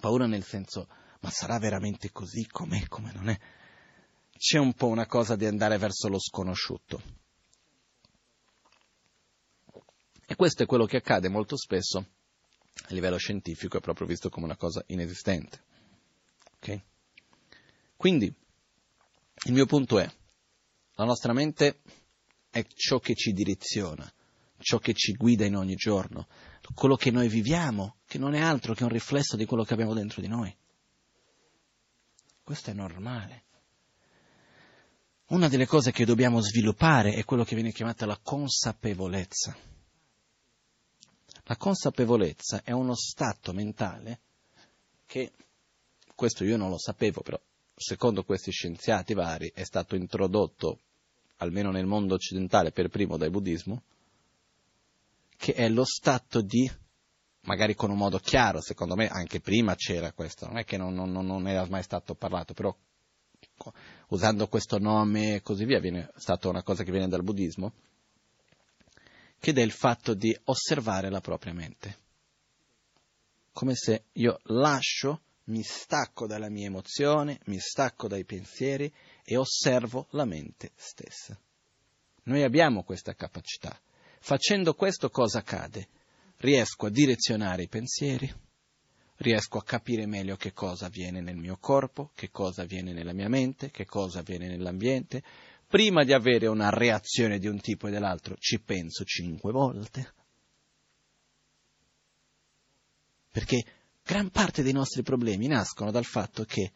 Paura 0.00 0.26
nel 0.26 0.42
senso, 0.42 0.88
ma 1.20 1.30
sarà 1.30 1.58
veramente 1.58 2.10
così 2.10 2.44
com'è, 2.48 2.88
come 2.88 3.12
non 3.12 3.28
è? 3.28 3.38
C'è 4.36 4.58
un 4.58 4.72
po' 4.72 4.88
una 4.88 5.06
cosa 5.06 5.36
di 5.36 5.46
andare 5.46 5.78
verso 5.78 6.08
lo 6.08 6.18
sconosciuto. 6.18 7.18
E 10.30 10.36
questo 10.36 10.62
è 10.62 10.66
quello 10.66 10.86
che 10.86 10.98
accade 10.98 11.28
molto 11.28 11.56
spesso 11.56 11.98
a 11.98 12.94
livello 12.94 13.16
scientifico, 13.16 13.78
è 13.78 13.80
proprio 13.80 14.06
visto 14.06 14.28
come 14.28 14.46
una 14.46 14.56
cosa 14.56 14.80
inesistente. 14.86 15.60
Okay? 16.54 16.80
Quindi, 17.96 18.32
il 19.46 19.52
mio 19.52 19.66
punto 19.66 19.98
è, 19.98 20.08
la 20.92 21.04
nostra 21.04 21.32
mente 21.32 21.80
è 22.48 22.64
ciò 22.64 23.00
che 23.00 23.16
ci 23.16 23.32
direziona, 23.32 24.08
ciò 24.58 24.78
che 24.78 24.94
ci 24.94 25.14
guida 25.14 25.46
in 25.46 25.56
ogni 25.56 25.74
giorno, 25.74 26.28
quello 26.74 26.94
che 26.94 27.10
noi 27.10 27.26
viviamo, 27.26 27.96
che 28.06 28.18
non 28.18 28.34
è 28.34 28.40
altro 28.40 28.72
che 28.72 28.84
un 28.84 28.90
riflesso 28.90 29.34
di 29.34 29.46
quello 29.46 29.64
che 29.64 29.72
abbiamo 29.72 29.94
dentro 29.94 30.20
di 30.20 30.28
noi. 30.28 30.56
Questo 32.44 32.70
è 32.70 32.72
normale. 32.72 33.46
Una 35.30 35.48
delle 35.48 35.66
cose 35.66 35.90
che 35.90 36.04
dobbiamo 36.04 36.40
sviluppare 36.40 37.14
è 37.14 37.24
quello 37.24 37.42
che 37.42 37.56
viene 37.56 37.72
chiamata 37.72 38.06
la 38.06 38.20
consapevolezza. 38.22 39.69
La 41.50 41.56
consapevolezza 41.56 42.62
è 42.62 42.70
uno 42.70 42.94
stato 42.94 43.52
mentale 43.52 44.20
che, 45.04 45.32
questo 46.14 46.44
io 46.44 46.56
non 46.56 46.70
lo 46.70 46.78
sapevo, 46.78 47.22
però 47.22 47.40
secondo 47.74 48.22
questi 48.22 48.52
scienziati 48.52 49.14
vari 49.14 49.50
è 49.52 49.64
stato 49.64 49.96
introdotto, 49.96 50.78
almeno 51.38 51.72
nel 51.72 51.86
mondo 51.86 52.14
occidentale, 52.14 52.70
per 52.70 52.88
primo 52.88 53.16
dal 53.16 53.30
buddismo, 53.30 53.82
che 55.36 55.54
è 55.54 55.68
lo 55.68 55.84
stato 55.84 56.40
di, 56.40 56.70
magari 57.40 57.74
con 57.74 57.90
un 57.90 57.96
modo 57.96 58.20
chiaro, 58.20 58.60
secondo 58.60 58.94
me 58.94 59.08
anche 59.08 59.40
prima 59.40 59.74
c'era 59.74 60.12
questo, 60.12 60.46
non 60.46 60.58
è 60.58 60.64
che 60.64 60.76
non, 60.76 60.94
non, 60.94 61.10
non 61.10 61.48
era 61.48 61.66
mai 61.66 61.82
stato 61.82 62.14
parlato, 62.14 62.54
però 62.54 62.72
usando 64.10 64.46
questo 64.46 64.78
nome 64.78 65.34
e 65.34 65.42
così 65.42 65.64
via, 65.64 65.80
viene 65.80 66.12
stata 66.14 66.48
una 66.48 66.62
cosa 66.62 66.84
che 66.84 66.92
viene 66.92 67.08
dal 67.08 67.24
buddismo, 67.24 67.72
che 69.40 69.52
è 69.52 69.60
il 69.60 69.72
fatto 69.72 70.14
di 70.14 70.38
osservare 70.44 71.10
la 71.10 71.20
propria 71.20 71.54
mente. 71.54 71.96
Come 73.52 73.74
se 73.74 74.04
io 74.12 74.38
lascio, 74.44 75.22
mi 75.44 75.62
stacco 75.62 76.26
dalla 76.26 76.48
mia 76.48 76.66
emozione, 76.66 77.40
mi 77.46 77.58
stacco 77.58 78.06
dai 78.06 78.24
pensieri 78.24 78.92
e 79.24 79.36
osservo 79.36 80.06
la 80.10 80.24
mente 80.24 80.70
stessa. 80.76 81.36
Noi 82.24 82.42
abbiamo 82.42 82.84
questa 82.84 83.14
capacità. 83.14 83.76
Facendo 84.20 84.74
questo 84.74 85.08
cosa 85.08 85.38
accade? 85.38 85.88
Riesco 86.36 86.86
a 86.86 86.90
direzionare 86.90 87.62
i 87.62 87.68
pensieri, 87.68 88.32
riesco 89.16 89.58
a 89.58 89.64
capire 89.64 90.06
meglio 90.06 90.36
che 90.36 90.52
cosa 90.52 90.86
avviene 90.86 91.20
nel 91.20 91.36
mio 91.36 91.56
corpo, 91.58 92.10
che 92.14 92.30
cosa 92.30 92.62
avviene 92.62 92.92
nella 92.92 93.12
mia 93.12 93.28
mente, 93.28 93.70
che 93.70 93.86
cosa 93.86 94.20
avviene 94.20 94.46
nell'ambiente. 94.46 95.22
Prima 95.70 96.02
di 96.02 96.12
avere 96.12 96.48
una 96.48 96.68
reazione 96.68 97.38
di 97.38 97.46
un 97.46 97.60
tipo 97.60 97.86
e 97.86 97.92
dell'altro 97.92 98.34
ci 98.40 98.60
penso 98.60 99.04
cinque 99.04 99.52
volte. 99.52 100.14
Perché 103.30 103.64
gran 104.02 104.30
parte 104.30 104.64
dei 104.64 104.72
nostri 104.72 105.04
problemi 105.04 105.46
nascono 105.46 105.92
dal 105.92 106.04
fatto 106.04 106.42
che 106.42 106.72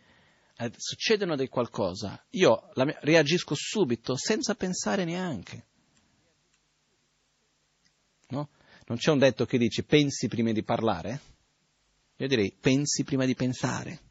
eh, 0.56 0.72
succedono 0.76 1.34
di 1.34 1.48
qualcosa, 1.48 2.24
io 2.30 2.70
la, 2.74 2.84
reagisco 3.00 3.56
subito 3.56 4.16
senza 4.16 4.54
pensare 4.54 5.04
neanche. 5.04 5.66
No? 8.28 8.50
Non 8.86 8.98
c'è 8.98 9.10
un 9.10 9.18
detto 9.18 9.44
che 9.44 9.58
dice 9.58 9.82
pensi 9.82 10.28
prima 10.28 10.52
di 10.52 10.62
parlare? 10.62 11.20
Io 12.18 12.28
direi 12.28 12.56
pensi 12.60 13.02
prima 13.02 13.24
di 13.24 13.34
pensare. 13.34 14.02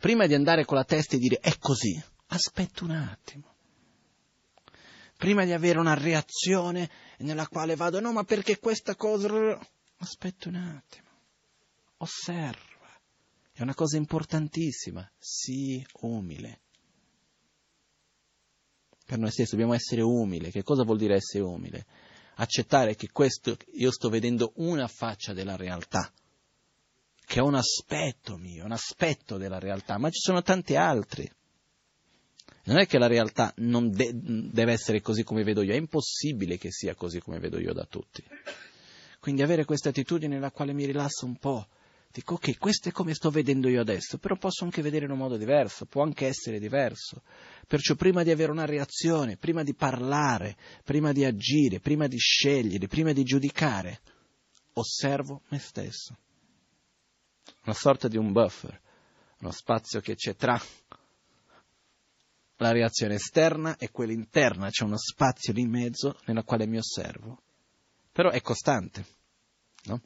Prima 0.00 0.26
di 0.26 0.34
andare 0.34 0.64
con 0.64 0.76
la 0.76 0.84
testa 0.84 1.16
e 1.16 1.18
dire 1.18 1.38
è 1.38 1.56
così, 1.58 2.02
aspetta 2.28 2.84
un 2.84 2.92
attimo. 2.92 3.54
Prima 5.16 5.44
di 5.44 5.52
avere 5.52 5.78
una 5.78 5.94
reazione 5.94 6.90
nella 7.18 7.46
quale 7.46 7.76
vado, 7.76 8.00
no, 8.00 8.12
ma 8.12 8.24
perché 8.24 8.58
questa 8.58 8.96
cosa... 8.96 9.28
Aspetta 9.98 10.48
un 10.48 10.54
attimo. 10.54 11.08
Osserva. 11.98 12.88
È 13.52 13.60
una 13.60 13.74
cosa 13.74 13.98
importantissima. 13.98 15.06
Sii 15.18 15.86
umile. 16.00 16.60
Per 19.04 19.18
noi 19.18 19.30
stessi 19.30 19.50
dobbiamo 19.50 19.74
essere 19.74 20.00
umili. 20.00 20.50
Che 20.50 20.62
cosa 20.62 20.84
vuol 20.84 20.96
dire 20.96 21.16
essere 21.16 21.44
umile? 21.44 21.84
accettare 22.40 22.94
che 22.94 23.10
questo, 23.12 23.56
io 23.74 23.90
sto 23.90 24.08
vedendo 24.08 24.52
una 24.56 24.88
faccia 24.88 25.32
della 25.32 25.56
realtà, 25.56 26.10
che 27.30 27.38
è 27.38 27.42
un 27.42 27.54
aspetto 27.54 28.36
mio, 28.36 28.64
un 28.64 28.72
aspetto 28.72 29.36
della 29.36 29.60
realtà, 29.60 29.98
ma 29.98 30.10
ci 30.10 30.18
sono 30.18 30.42
tanti 30.42 30.74
altri. 30.74 31.30
Non 32.64 32.76
è 32.76 32.88
che 32.88 32.98
la 32.98 33.06
realtà 33.06 33.52
non 33.58 33.88
de- 33.88 34.10
deve 34.12 34.72
essere 34.72 35.00
così 35.00 35.22
come 35.22 35.44
vedo 35.44 35.62
io, 35.62 35.72
è 35.72 35.76
impossibile 35.76 36.58
che 36.58 36.72
sia 36.72 36.96
così 36.96 37.20
come 37.20 37.38
vedo 37.38 37.60
io 37.60 37.72
da 37.72 37.84
tutti. 37.84 38.24
Quindi 39.20 39.42
avere 39.42 39.64
questa 39.64 39.90
attitudine 39.90 40.34
nella 40.34 40.50
quale 40.50 40.72
mi 40.72 40.84
rilasso 40.84 41.24
un 41.24 41.36
po', 41.36 41.68
dico 42.10 42.34
ok, 42.34 42.58
questo 42.58 42.88
è 42.88 42.92
come 42.92 43.14
sto 43.14 43.30
vedendo 43.30 43.68
io 43.68 43.80
adesso, 43.80 44.18
però 44.18 44.34
posso 44.34 44.64
anche 44.64 44.82
vedere 44.82 45.04
in 45.04 45.12
un 45.12 45.18
modo 45.18 45.36
diverso, 45.36 45.84
può 45.84 46.02
anche 46.02 46.26
essere 46.26 46.58
diverso. 46.58 47.22
Perciò 47.64 47.94
prima 47.94 48.24
di 48.24 48.32
avere 48.32 48.50
una 48.50 48.66
reazione, 48.66 49.36
prima 49.36 49.62
di 49.62 49.74
parlare, 49.76 50.56
prima 50.82 51.12
di 51.12 51.24
agire, 51.24 51.78
prima 51.78 52.08
di 52.08 52.18
scegliere, 52.18 52.88
prima 52.88 53.12
di 53.12 53.22
giudicare, 53.22 54.00
osservo 54.72 55.42
me 55.50 55.60
stesso. 55.60 56.16
Una 57.64 57.74
sorta 57.74 58.08
di 58.08 58.16
un 58.16 58.32
buffer, 58.32 58.80
uno 59.40 59.50
spazio 59.50 60.00
che 60.00 60.14
c'è 60.14 60.34
tra 60.36 60.60
la 62.56 62.72
reazione 62.72 63.14
esterna 63.14 63.76
e 63.78 63.90
quella 63.90 64.12
interna, 64.12 64.68
c'è 64.68 64.84
uno 64.84 64.98
spazio 64.98 65.52
di 65.52 65.66
mezzo 65.66 66.18
nella 66.26 66.42
quale 66.42 66.66
mi 66.66 66.78
osservo. 66.78 67.40
Però 68.12 68.30
è 68.30 68.40
costante, 68.42 69.04
no? 69.84 70.00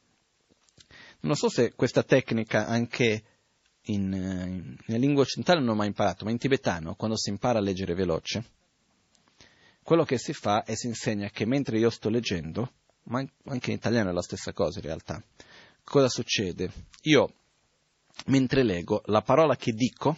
Non 1.20 1.36
so 1.36 1.48
se 1.48 1.74
questa 1.74 2.02
tecnica 2.02 2.66
anche 2.66 3.24
in, 3.86 4.12
in, 4.12 4.76
nella 4.86 5.00
lingua 5.00 5.22
occidentale 5.22 5.60
non 5.60 5.70
ho 5.70 5.74
mai 5.74 5.88
imparato, 5.88 6.24
ma 6.24 6.30
in 6.30 6.38
tibetano, 6.38 6.94
quando 6.94 7.16
si 7.16 7.30
impara 7.30 7.58
a 7.58 7.62
leggere 7.62 7.94
veloce, 7.94 8.44
quello 9.82 10.04
che 10.04 10.18
si 10.18 10.32
fa 10.32 10.64
è 10.64 10.74
si 10.74 10.86
insegna 10.86 11.28
che 11.30 11.44
mentre 11.44 11.78
io 11.78 11.90
sto 11.90 12.08
leggendo, 12.08 12.72
ma 13.04 13.24
anche 13.46 13.70
in 13.70 13.76
italiano 13.76 14.10
è 14.10 14.12
la 14.12 14.22
stessa 14.22 14.52
cosa 14.52 14.78
in 14.78 14.84
realtà, 14.84 15.22
cosa 15.84 16.08
succede? 16.08 16.72
Io, 17.02 17.34
mentre 18.26 18.62
leggo, 18.62 19.02
la 19.06 19.22
parola 19.22 19.56
che 19.56 19.72
dico 19.72 20.16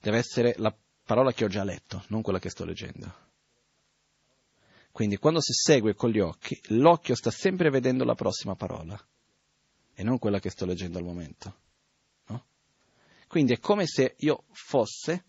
deve 0.00 0.18
essere 0.18 0.54
la 0.56 0.74
parola 1.04 1.32
che 1.32 1.44
ho 1.44 1.48
già 1.48 1.62
letto, 1.62 2.04
non 2.08 2.22
quella 2.22 2.38
che 2.38 2.50
sto 2.50 2.64
leggendo. 2.64 3.28
Quindi 4.90 5.18
quando 5.18 5.40
si 5.40 5.52
segue 5.52 5.94
con 5.94 6.10
gli 6.10 6.18
occhi, 6.18 6.58
l'occhio 6.68 7.14
sta 7.14 7.30
sempre 7.30 7.70
vedendo 7.70 8.04
la 8.04 8.14
prossima 8.14 8.54
parola 8.54 9.00
e 9.94 10.02
non 10.02 10.18
quella 10.18 10.40
che 10.40 10.50
sto 10.50 10.66
leggendo 10.66 10.98
al 10.98 11.04
momento. 11.04 11.54
Quindi 13.30 13.52
è 13.52 13.60
come 13.60 13.86
se 13.86 14.16
io 14.18 14.42
fosse, 14.50 15.24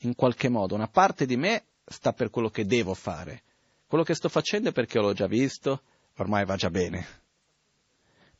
in 0.00 0.14
qualche 0.14 0.50
modo, 0.50 0.74
una 0.74 0.88
parte 0.88 1.24
di 1.24 1.38
me 1.38 1.64
sta 1.86 2.12
per 2.12 2.28
quello 2.28 2.50
che 2.50 2.66
devo 2.66 2.92
fare. 2.92 3.44
Quello 3.86 4.04
che 4.04 4.14
sto 4.14 4.28
facendo 4.28 4.68
è 4.68 4.72
perché 4.72 4.98
l'ho 4.98 5.14
già 5.14 5.26
visto, 5.26 5.80
ormai 6.16 6.44
va 6.44 6.56
già 6.56 6.68
bene. 6.68 7.24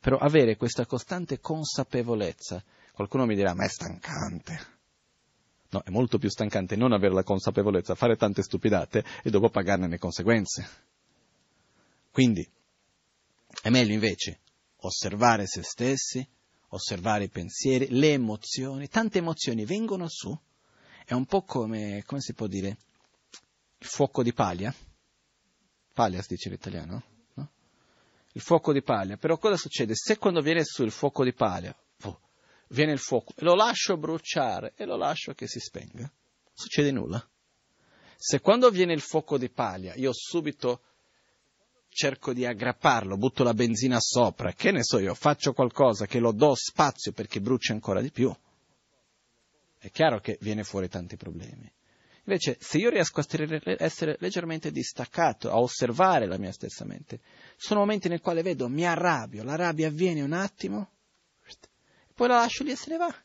Però 0.07 0.19
avere 0.19 0.55
questa 0.55 0.85
costante 0.85 1.41
consapevolezza, 1.41 2.63
qualcuno 2.93 3.25
mi 3.25 3.35
dirà, 3.35 3.53
ma 3.53 3.65
è 3.65 3.67
stancante. 3.67 4.67
No, 5.71 5.81
è 5.83 5.89
molto 5.89 6.17
più 6.17 6.29
stancante 6.29 6.77
non 6.77 6.93
avere 6.93 7.13
la 7.13 7.23
consapevolezza, 7.23 7.93
fare 7.93 8.15
tante 8.15 8.41
stupidate 8.41 9.03
e 9.21 9.29
dopo 9.29 9.49
pagarne 9.49 9.89
le 9.89 9.97
conseguenze. 9.97 10.65
Quindi, 12.09 12.49
è 13.61 13.69
meglio 13.69 13.91
invece 13.91 14.39
osservare 14.77 15.45
se 15.45 15.61
stessi, 15.61 16.25
osservare 16.69 17.25
i 17.25 17.29
pensieri, 17.29 17.89
le 17.89 18.13
emozioni, 18.13 18.87
tante 18.87 19.17
emozioni 19.17 19.65
vengono 19.65 20.07
su, 20.07 20.33
è 21.03 21.15
un 21.15 21.25
po' 21.25 21.41
come, 21.41 22.03
come 22.05 22.21
si 22.21 22.33
può 22.33 22.47
dire, 22.47 22.77
il 23.77 23.87
fuoco 23.87 24.23
di 24.23 24.31
paglia, 24.31 24.73
paglia 25.93 26.21
si 26.21 26.27
dice 26.29 26.47
in 26.47 26.53
italiano, 26.53 26.91
no? 26.93 27.16
Il 28.37 28.43
fuoco 28.43 28.71
di 28.71 28.83
paglia, 28.83 29.17
però 29.17 29.39
cosa 29.39 29.57
succede? 29.57 29.95
Se 29.95 30.19
quando 30.19 30.41
viene 30.41 30.63
su 30.63 30.83
il 30.83 30.91
fuoco 30.91 31.23
di 31.23 31.33
paglia, 31.33 31.75
viene 32.67 32.91
il 32.91 32.99
fuoco, 32.99 33.33
lo 33.37 33.55
lascio 33.55 33.97
bruciare 33.97 34.73
e 34.75 34.85
lo 34.85 34.95
lascio 34.95 35.33
che 35.33 35.47
si 35.47 35.59
spenga, 35.59 36.07
succede 36.53 36.91
nulla. 36.91 37.27
Se 38.15 38.39
quando 38.39 38.69
viene 38.69 38.93
il 38.93 39.01
fuoco 39.01 39.39
di 39.39 39.49
paglia 39.49 39.95
io 39.95 40.11
subito 40.13 40.81
cerco 41.89 42.31
di 42.31 42.45
aggrapparlo, 42.45 43.17
butto 43.17 43.43
la 43.43 43.55
benzina 43.55 43.97
sopra, 43.99 44.53
che 44.53 44.69
ne 44.69 44.83
so 44.83 44.99
io, 44.99 45.15
faccio 45.15 45.53
qualcosa 45.53 46.05
che 46.05 46.19
lo 46.19 46.31
do 46.31 46.53
spazio 46.53 47.13
perché 47.13 47.41
brucia 47.41 47.73
ancora 47.73 48.01
di 48.01 48.11
più, 48.11 48.31
è 49.79 49.89
chiaro 49.89 50.19
che 50.19 50.37
viene 50.41 50.63
fuori 50.63 50.87
tanti 50.89 51.17
problemi. 51.17 51.73
Invece, 52.27 52.57
se 52.59 52.77
io 52.77 52.89
riesco 52.89 53.21
a 53.21 53.25
essere 53.77 54.17
leggermente 54.19 54.69
distaccato, 54.69 55.49
a 55.49 55.59
osservare 55.59 56.27
la 56.27 56.37
mia 56.37 56.51
stessa 56.51 56.83
mente, 56.83 57.21
sono 57.55 57.79
momenti 57.79 58.09
nel 58.09 58.19
quali 58.19 58.41
vedo, 58.41 58.67
mi 58.67 58.85
arrabbio, 58.85 59.43
la 59.43 59.55
rabbia 59.55 59.87
avviene 59.87 60.21
un 60.21 60.33
attimo, 60.33 60.91
poi 62.13 62.27
la 62.27 62.35
lascio 62.35 62.65
lì 62.65 62.71
e 62.71 62.75
se 62.75 62.89
ne 62.89 62.97
va. 62.97 63.15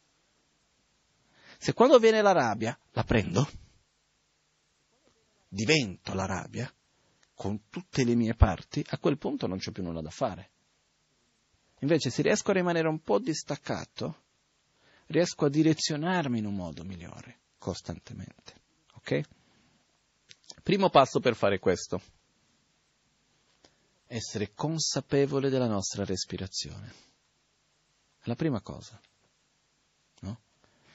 Se 1.59 1.73
quando 1.73 1.99
viene 1.99 2.23
la 2.23 2.31
rabbia, 2.31 2.79
la 2.93 3.03
prendo, 3.03 3.51
divento 5.49 6.15
la 6.15 6.27
rabbia, 6.27 6.73
con 7.35 7.69
tutte 7.71 8.05
le 8.05 8.15
mie 8.15 8.35
parti, 8.35 8.85
a 8.91 8.99
quel 8.99 9.19
punto 9.19 9.49
non 9.49 9.59
c'è 9.59 9.73
più 9.73 9.83
nulla 9.83 10.01
da 10.01 10.11
fare. 10.11 10.51
Invece 11.81 12.09
se 12.11 12.23
riesco 12.23 12.53
a 12.53 12.55
rimanere 12.55 12.87
un 12.87 13.01
po' 13.01 13.19
distaccato, 13.19 14.23
riesco 15.07 15.47
a 15.47 15.51
direzionarmi 15.51 16.39
in 16.39 16.47
un 16.47 16.55
modo 16.55 16.85
migliore, 16.85 17.41
costantemente. 17.59 18.61
Ok? 19.03 19.21
Primo 20.63 20.91
passo 20.91 21.19
per 21.19 21.35
fare 21.35 21.59
questo. 21.59 22.01
Essere 24.07 24.53
consapevole 24.55 25.51
della 25.51 25.67
nostra 25.67 26.05
respirazione. 26.05 26.93
È 28.19 28.29
la 28.29 28.37
prima 28.37 28.61
cosa. 28.61 29.01
No? 30.21 30.41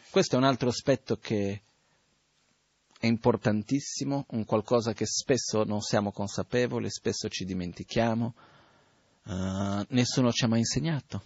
Questo 0.10 0.36
è 0.36 0.38
un 0.38 0.46
altro 0.46 0.70
aspetto 0.70 1.18
che 1.18 1.64
è 3.00 3.06
importantissimo, 3.06 4.26
un 4.30 4.46
qualcosa 4.46 4.94
che 4.94 5.06
spesso 5.06 5.64
non 5.66 5.82
siamo 5.82 6.12
consapevoli, 6.12 6.90
spesso 6.90 7.28
ci 7.28 7.44
dimentichiamo, 7.44 8.36
uh, 9.26 9.86
nessuno 9.90 10.32
ci 10.32 10.46
ha 10.46 10.48
mai 10.48 10.60
insegnato. 10.60 11.24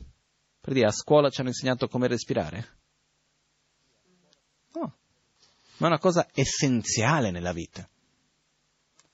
Per 0.60 0.74
dire, 0.74 0.88
a 0.88 0.92
scuola 0.92 1.30
ci 1.30 1.40
hanno 1.40 1.50
insegnato 1.50 1.88
come 1.88 2.08
respirare? 2.08 2.80
No, 4.74 4.96
ma 5.82 5.88
è 5.88 5.90
una 5.90 6.00
cosa 6.00 6.28
essenziale 6.34 7.32
nella 7.32 7.54
vita. 7.54 7.90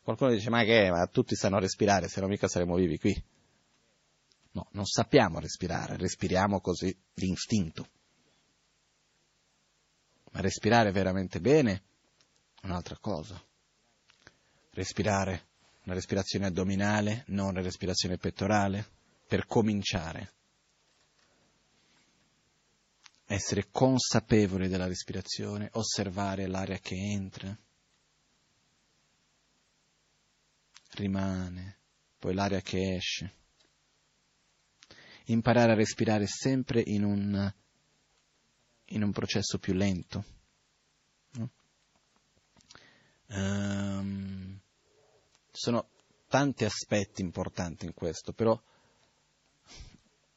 Qualcuno 0.04 0.32
dice, 0.32 0.50
ma 0.50 0.64
che, 0.64 0.90
ma 0.92 1.08
tutti 1.08 1.34
sanno 1.34 1.60
respirare, 1.60 2.10
se 2.10 2.20
no 2.20 2.28
mica 2.28 2.50
saremmo 2.50 2.76
vivi 2.76 3.00
qui. 3.00 3.24
No, 4.52 4.68
non 4.72 4.86
sappiamo 4.86 5.40
respirare, 5.40 5.96
respiriamo 5.96 6.60
così 6.60 6.96
d'istinto. 7.14 7.88
Ma 10.32 10.42
respirare 10.42 10.92
veramente 10.92 11.40
bene 11.40 11.84
un'altra 12.64 12.98
cosa. 13.00 13.42
Respirare, 14.72 15.48
una 15.86 15.96
respirazione 15.96 16.48
addominale, 16.48 17.24
non 17.28 17.50
una 17.52 17.62
respirazione 17.62 18.18
pettorale, 18.18 18.86
per 19.26 19.46
cominciare. 19.46 20.34
Essere 23.28 23.68
consapevoli 23.70 24.68
della 24.68 24.88
respirazione, 24.88 25.70
osservare 25.74 26.48
l'aria 26.48 26.80
che 26.80 26.96
entra, 26.96 27.56
rimane, 30.94 31.78
poi 32.18 32.34
l'aria 32.34 32.62
che 32.62 32.96
esce. 32.96 33.36
Imparare 35.26 35.74
a 35.74 35.76
respirare 35.76 36.26
sempre 36.26 36.82
in 36.86 37.04
un, 37.04 37.54
in 38.86 39.04
un 39.04 39.12
processo 39.12 39.60
più 39.60 39.74
lento 39.74 40.36
Um, 43.30 44.58
sono 45.52 45.90
tanti 46.30 46.64
aspetti 46.64 47.22
importanti 47.22 47.86
in 47.86 47.94
questo, 47.94 48.32
però 48.32 48.60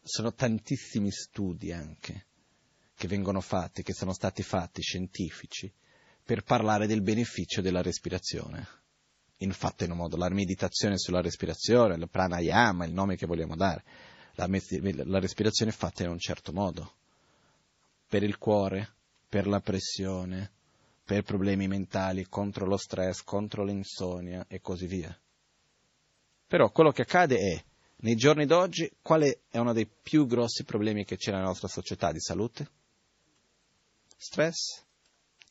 sono 0.03 0.35
tantissimi 0.35 1.11
studi 1.11 1.73
anche 1.73 2.27
che 3.01 3.09
vengono 3.09 3.41
fatti, 3.41 3.83
che 3.83 3.95
sono 3.95 4.13
stati 4.13 4.43
fatti 4.43 4.83
scientifici, 4.83 5.73
per 6.23 6.43
parlare 6.43 6.87
del 6.87 7.01
beneficio 7.01 7.63
della 7.63 7.81
respirazione. 7.81 8.69
Infatti, 9.39 9.85
in 9.85 9.93
un 9.93 9.97
modo, 9.97 10.19
la 10.19 10.29
meditazione 10.29 10.99
sulla 10.99 11.23
respirazione, 11.23 11.95
il 11.95 12.11
pranayama, 12.11 12.85
il 12.85 12.93
nome 12.93 13.17
che 13.17 13.25
vogliamo 13.25 13.57
dare, 13.57 13.85
la, 14.35 14.47
la 14.47 15.19
respirazione 15.19 15.71
è 15.71 15.75
fatta 15.75 16.03
in 16.03 16.11
un 16.11 16.19
certo 16.19 16.53
modo, 16.53 16.93
per 18.07 18.23
il 18.23 18.37
cuore, 18.37 18.91
per 19.27 19.47
la 19.47 19.61
pressione, 19.61 20.51
per 21.03 21.23
problemi 21.23 21.69
mentali, 21.69 22.27
contro 22.29 22.67
lo 22.67 22.77
stress, 22.77 23.23
contro 23.23 23.65
l'insonnia 23.65 24.45
e 24.47 24.61
così 24.61 24.87
via. 24.87 25.19
Però 26.47 26.71
quello 26.71 26.91
che 26.91 27.01
accade 27.01 27.39
è, 27.39 27.65
nei 28.03 28.15
giorni 28.15 28.45
d'oggi, 28.45 28.93
quale 29.01 29.45
è 29.49 29.57
uno 29.57 29.73
dei 29.73 29.87
più 29.87 30.27
grossi 30.27 30.65
problemi 30.65 31.07
che 31.07 31.17
c'è 31.17 31.31
nella 31.31 31.45
nostra 31.45 31.69
società 31.69 32.13
di 32.13 32.21
salute? 32.21 32.79
Stress, 34.23 34.85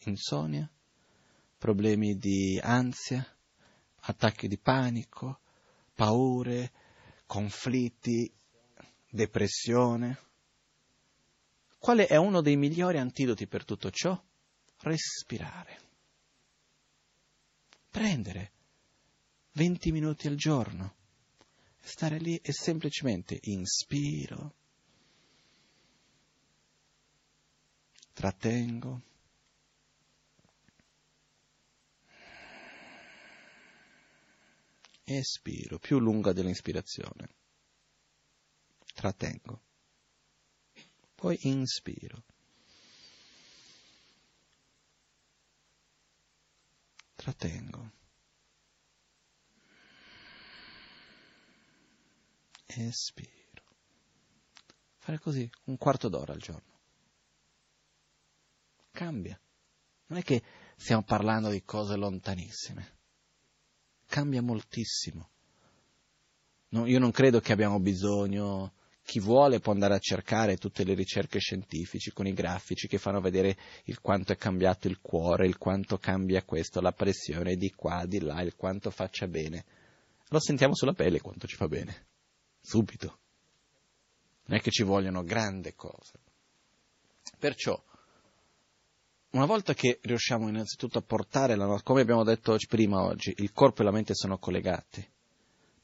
insonnia, 0.01 0.71
problemi 1.57 2.17
di 2.17 2.59
ansia, 2.61 3.25
attacchi 4.01 4.47
di 4.47 4.59
panico, 4.59 5.39
paure, 5.95 6.71
conflitti, 7.25 8.31
depressione. 9.09 10.19
Quale 11.79 12.05
è 12.05 12.15
uno 12.17 12.41
dei 12.41 12.57
migliori 12.57 12.99
antidoti 12.99 13.47
per 13.47 13.65
tutto 13.65 13.89
ciò? 13.89 14.23
respirare. 14.81 15.79
Prendere 17.89 18.51
20 19.53 19.91
minuti 19.91 20.27
al 20.27 20.35
giorno, 20.35 20.95
stare 21.79 22.19
lì 22.19 22.37
e 22.37 22.51
semplicemente 22.53 23.39
inspiro, 23.41 24.57
trattengo, 28.19 29.01
espiro, 35.05 35.79
più 35.79 35.99
lunga 35.99 36.33
dell'inspirazione, 36.33 37.29
trattengo, 38.93 39.61
poi 41.15 41.39
inspiro. 41.43 42.25
trattengo. 47.15 47.91
Espiro. 52.65 53.63
Fare 54.97 55.19
così 55.19 55.49
un 55.65 55.77
quarto 55.77 56.07
d'ora 56.07 56.31
al 56.31 56.39
giorno. 56.39 56.68
Cambia. 58.91 59.39
Non 60.07 60.19
è 60.19 60.23
che 60.23 60.41
stiamo 60.75 61.03
parlando 61.03 61.49
di 61.49 61.63
cose 61.63 61.95
lontanissime. 61.95 62.97
Cambia 64.07 64.41
moltissimo. 64.41 65.29
No, 66.69 66.85
io 66.85 66.99
non 66.99 67.11
credo 67.11 67.39
che 67.39 67.51
abbiamo 67.51 67.79
bisogno 67.79 68.73
chi 69.09 69.19
vuole 69.19 69.59
può 69.59 69.73
andare 69.73 69.95
a 69.95 69.99
cercare 69.99 70.57
tutte 70.57 70.83
le 70.83 70.93
ricerche 70.93 71.39
scientifiche 71.39 72.11
con 72.11 72.27
i 72.27 72.33
grafici 72.33 72.87
che 72.87 72.99
fanno 72.99 73.19
vedere 73.19 73.57
il 73.85 74.01
quanto 74.01 74.33
è 74.33 74.37
cambiato 74.37 74.87
il 74.87 74.99
cuore, 75.01 75.47
il 75.47 75.57
quanto 75.57 75.97
cambia 75.97 76.43
questo, 76.43 76.79
la 76.79 76.91
pressione 76.91 77.55
di 77.55 77.71
qua, 77.71 78.05
di 78.05 78.19
là, 78.19 78.39
il 78.41 78.55
quanto 78.55 78.91
faccia 78.91 79.27
bene. 79.27 79.65
Lo 80.27 80.39
sentiamo 80.39 80.75
sulla 80.75 80.93
pelle 80.93 81.21
quanto 81.21 81.47
ci 81.47 81.55
fa 81.55 81.67
bene, 81.67 82.05
subito. 82.61 83.17
Non 84.45 84.59
è 84.59 84.61
che 84.61 84.69
ci 84.69 84.83
vogliono 84.83 85.23
grandi 85.23 85.73
cose. 85.73 86.19
Perciò, 87.39 87.83
una 89.31 89.45
volta 89.45 89.73
che 89.73 89.99
riusciamo 90.01 90.47
innanzitutto 90.47 90.97
a 90.97 91.03
portare 91.03 91.55
la 91.55 91.65
nostra, 91.65 91.85
come 91.85 92.01
abbiamo 92.01 92.23
detto 92.23 92.55
prima 92.67 93.03
oggi, 93.03 93.33
il 93.37 93.51
corpo 93.51 93.81
e 93.81 93.85
la 93.85 93.91
mente 93.91 94.13
sono 94.15 94.37
collegati, 94.37 95.07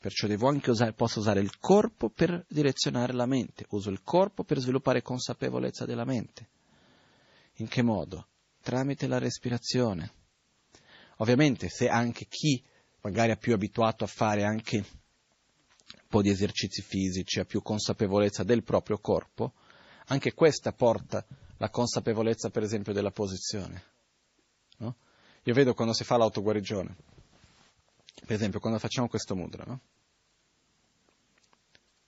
Perciò 0.05 0.27
devo 0.27 0.47
anche 0.47 0.69
usare, 0.69 0.93
posso 0.93 1.17
usare 1.17 1.39
il 1.39 1.57
corpo 1.57 2.11
per 2.11 2.45
direzionare 2.47 3.11
la 3.11 3.25
mente, 3.25 3.65
uso 3.69 3.89
il 3.89 4.03
corpo 4.03 4.43
per 4.43 4.59
sviluppare 4.59 5.01
consapevolezza 5.01 5.85
della 5.85 6.05
mente. 6.05 6.47
In 7.55 7.67
che 7.67 7.81
modo? 7.81 8.27
Tramite 8.61 9.07
la 9.07 9.17
respirazione. 9.17 10.11
Ovviamente 11.17 11.69
se 11.69 11.89
anche 11.89 12.27
chi 12.29 12.63
magari 13.01 13.31
è 13.31 13.37
più 13.37 13.55
abituato 13.55 14.03
a 14.03 14.07
fare 14.07 14.43
anche 14.43 14.77
un 14.77 16.07
po' 16.07 16.21
di 16.21 16.29
esercizi 16.29 16.83
fisici, 16.83 17.39
ha 17.39 17.45
più 17.45 17.63
consapevolezza 17.63 18.43
del 18.43 18.61
proprio 18.61 18.99
corpo, 18.99 19.53
anche 20.05 20.35
questa 20.35 20.71
porta 20.71 21.25
la 21.57 21.69
consapevolezza, 21.69 22.49
per 22.49 22.63
esempio, 22.63 22.93
della 22.93 23.11
posizione. 23.11 23.83
No? 24.77 24.95
Io 25.43 25.53
vedo 25.53 25.73
quando 25.73 25.93
si 25.93 26.03
fa 26.03 26.17
l'autoguarigione, 26.17 26.95
per 28.25 28.35
esempio, 28.35 28.59
quando 28.59 28.79
facciamo 28.79 29.07
questo 29.07 29.35
mudra, 29.35 29.63
no? 29.65 29.81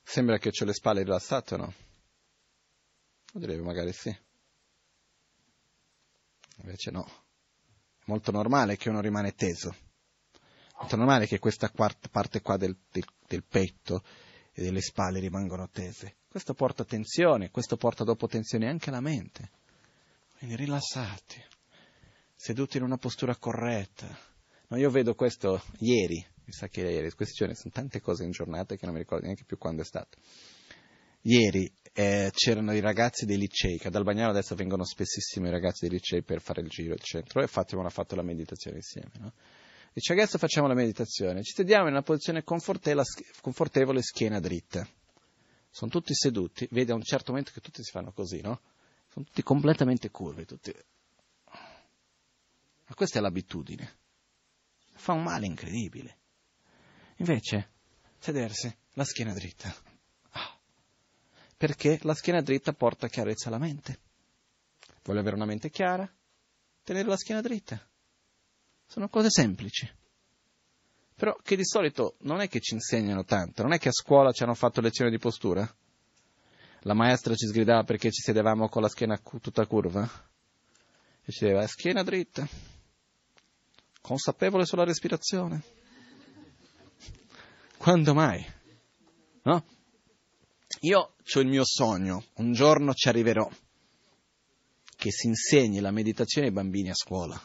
Sembra 0.03 0.37
che 0.37 0.49
ho 0.49 0.65
le 0.65 0.73
spalle 0.73 1.03
rilassate 1.03 1.53
o 1.53 1.57
no? 1.57 1.73
Direi 3.33 3.59
magari 3.61 3.91
sì. 3.91 4.15
Invece 6.57 6.91
no. 6.91 7.05
È 7.05 8.03
molto 8.05 8.31
normale 8.31 8.77
che 8.77 8.89
uno 8.89 9.01
rimane 9.01 9.35
teso. 9.35 9.69
È 9.69 10.79
molto 10.79 10.95
normale 10.95 11.27
che 11.27 11.39
questa 11.39 11.69
parte 11.69 12.41
qua 12.41 12.57
del, 12.57 12.77
del, 12.89 13.05
del 13.27 13.43
petto 13.43 14.03
e 14.53 14.63
delle 14.63 14.81
spalle 14.81 15.19
rimangano 15.19 15.69
tese. 15.69 16.15
Questo 16.37 16.53
porta 16.53 16.85
tensione, 16.85 17.49
questo 17.49 17.77
porta 17.77 18.03
dopo 18.03 18.27
tensione 18.27 18.69
anche 18.69 18.91
alla 18.91 19.01
mente. 19.01 19.49
Quindi 20.37 20.55
rilassati, 20.55 21.43
seduti 22.35 22.77
in 22.77 22.83
una 22.83 22.97
postura 22.97 23.35
corretta. 23.37 24.07
No, 24.67 24.77
io 24.77 24.91
vedo 24.91 25.15
questo 25.15 25.59
ieri, 25.79 26.23
mi 26.45 26.53
sa 26.53 26.67
che 26.67 26.81
ieri, 26.81 27.11
questi 27.13 27.33
giorni 27.33 27.55
sono 27.55 27.71
tante 27.73 28.01
cose 28.01 28.23
in 28.23 28.29
giornata 28.29 28.75
che 28.75 28.85
non 28.85 28.93
mi 28.93 28.99
ricordo 28.99 29.25
neanche 29.25 29.45
più 29.45 29.57
quando 29.57 29.81
è 29.81 29.83
stato. 29.83 30.19
Ieri 31.21 31.73
eh, 31.91 32.29
c'erano 32.31 32.71
i 32.75 32.81
ragazzi 32.81 33.25
dei 33.25 33.39
licei, 33.39 33.79
che 33.79 33.87
ad 33.87 33.95
Albagnano 33.95 34.29
adesso 34.29 34.53
vengono 34.53 34.85
spessissimo 34.85 35.47
i 35.47 35.51
ragazzi 35.51 35.87
dei 35.87 35.97
licei 35.97 36.21
per 36.21 36.39
fare 36.39 36.61
il 36.61 36.67
giro 36.67 36.89
del 36.89 37.01
centro, 37.01 37.41
e 37.41 37.47
Fatima 37.47 37.83
ha 37.83 37.89
fatto 37.89 38.15
la 38.15 38.21
meditazione 38.21 38.77
insieme. 38.77 39.09
No? 39.17 39.33
Dice 39.91 40.13
adesso 40.13 40.37
facciamo 40.37 40.67
la 40.67 40.75
meditazione, 40.75 41.41
ci 41.41 41.53
sediamo 41.55 41.87
in 41.87 41.93
una 41.93 42.03
posizione 42.03 42.43
confortevole, 42.43 44.03
schiena 44.03 44.39
dritta. 44.39 44.87
Sono 45.77 45.91
tutti 45.91 46.15
seduti, 46.15 46.67
vedi 46.71 46.89
a 46.89 46.95
un 46.95 47.03
certo 47.03 47.29
momento 47.29 47.51
che 47.53 47.61
tutti 47.61 47.83
si 47.83 47.91
fanno 47.91 48.11
così, 48.11 48.41
no? 48.41 48.61
Sono 49.09 49.25
tutti 49.25 49.43
completamente 49.43 50.09
curvi, 50.09 50.43
tutti. 50.43 50.73
Ma 51.51 52.95
questa 52.95 53.19
è 53.19 53.21
l'abitudine. 53.21 53.97
Fa 54.95 55.13
un 55.13 55.21
male 55.21 55.45
incredibile. 55.45 56.17
Invece, 57.17 57.73
sedersi, 58.17 58.75
la 58.93 59.03
schiena 59.03 59.33
dritta. 59.33 59.71
Oh. 60.31 60.59
Perché 61.55 61.99
la 62.01 62.15
schiena 62.15 62.41
dritta 62.41 62.73
porta 62.73 63.07
chiarezza 63.07 63.49
alla 63.49 63.59
mente. 63.59 63.99
Vuole 65.03 65.19
avere 65.19 65.35
una 65.35 65.45
mente 65.45 65.69
chiara? 65.69 66.11
Tenere 66.81 67.07
la 67.07 67.17
schiena 67.17 67.41
dritta. 67.41 67.87
Sono 68.87 69.09
cose 69.09 69.29
semplici. 69.29 69.87
Però 71.17 71.35
che 71.41 71.55
di 71.55 71.65
solito 71.65 72.15
non 72.19 72.41
è 72.41 72.47
che 72.47 72.59
ci 72.59 72.75
insegnano 72.75 73.23
tanto, 73.23 73.63
non 73.63 73.73
è 73.73 73.79
che 73.79 73.89
a 73.89 73.91
scuola 73.91 74.31
ci 74.31 74.43
hanno 74.43 74.53
fatto 74.53 74.81
lezioni 74.81 75.09
di 75.09 75.17
postura. 75.17 75.67
La 76.81 76.93
maestra 76.93 77.33
ci 77.33 77.47
sgridava 77.47 77.83
perché 77.83 78.11
ci 78.11 78.21
sedevamo 78.21 78.69
con 78.69 78.83
la 78.83 78.87
schiena 78.87 79.17
tutta 79.17 79.65
curva. 79.65 80.03
E 80.03 81.31
ci 81.31 81.43
diceva, 81.43 81.65
schiena 81.65 82.03
dritta, 82.03 82.47
consapevole 83.99 84.65
sulla 84.65 84.83
respirazione. 84.83 85.63
Quando 87.77 88.13
mai? 88.13 88.45
No? 89.41 89.65
Io 90.81 90.99
ho 90.99 91.39
il 91.39 91.47
mio 91.47 91.65
sogno, 91.65 92.25
un 92.35 92.53
giorno 92.53 92.93
ci 92.93 93.07
arriverò, 93.07 93.49
che 94.95 95.11
si 95.11 95.25
insegni 95.25 95.79
la 95.79 95.91
meditazione 95.91 96.47
ai 96.47 96.53
bambini 96.53 96.91
a 96.91 96.95
scuola 96.95 97.41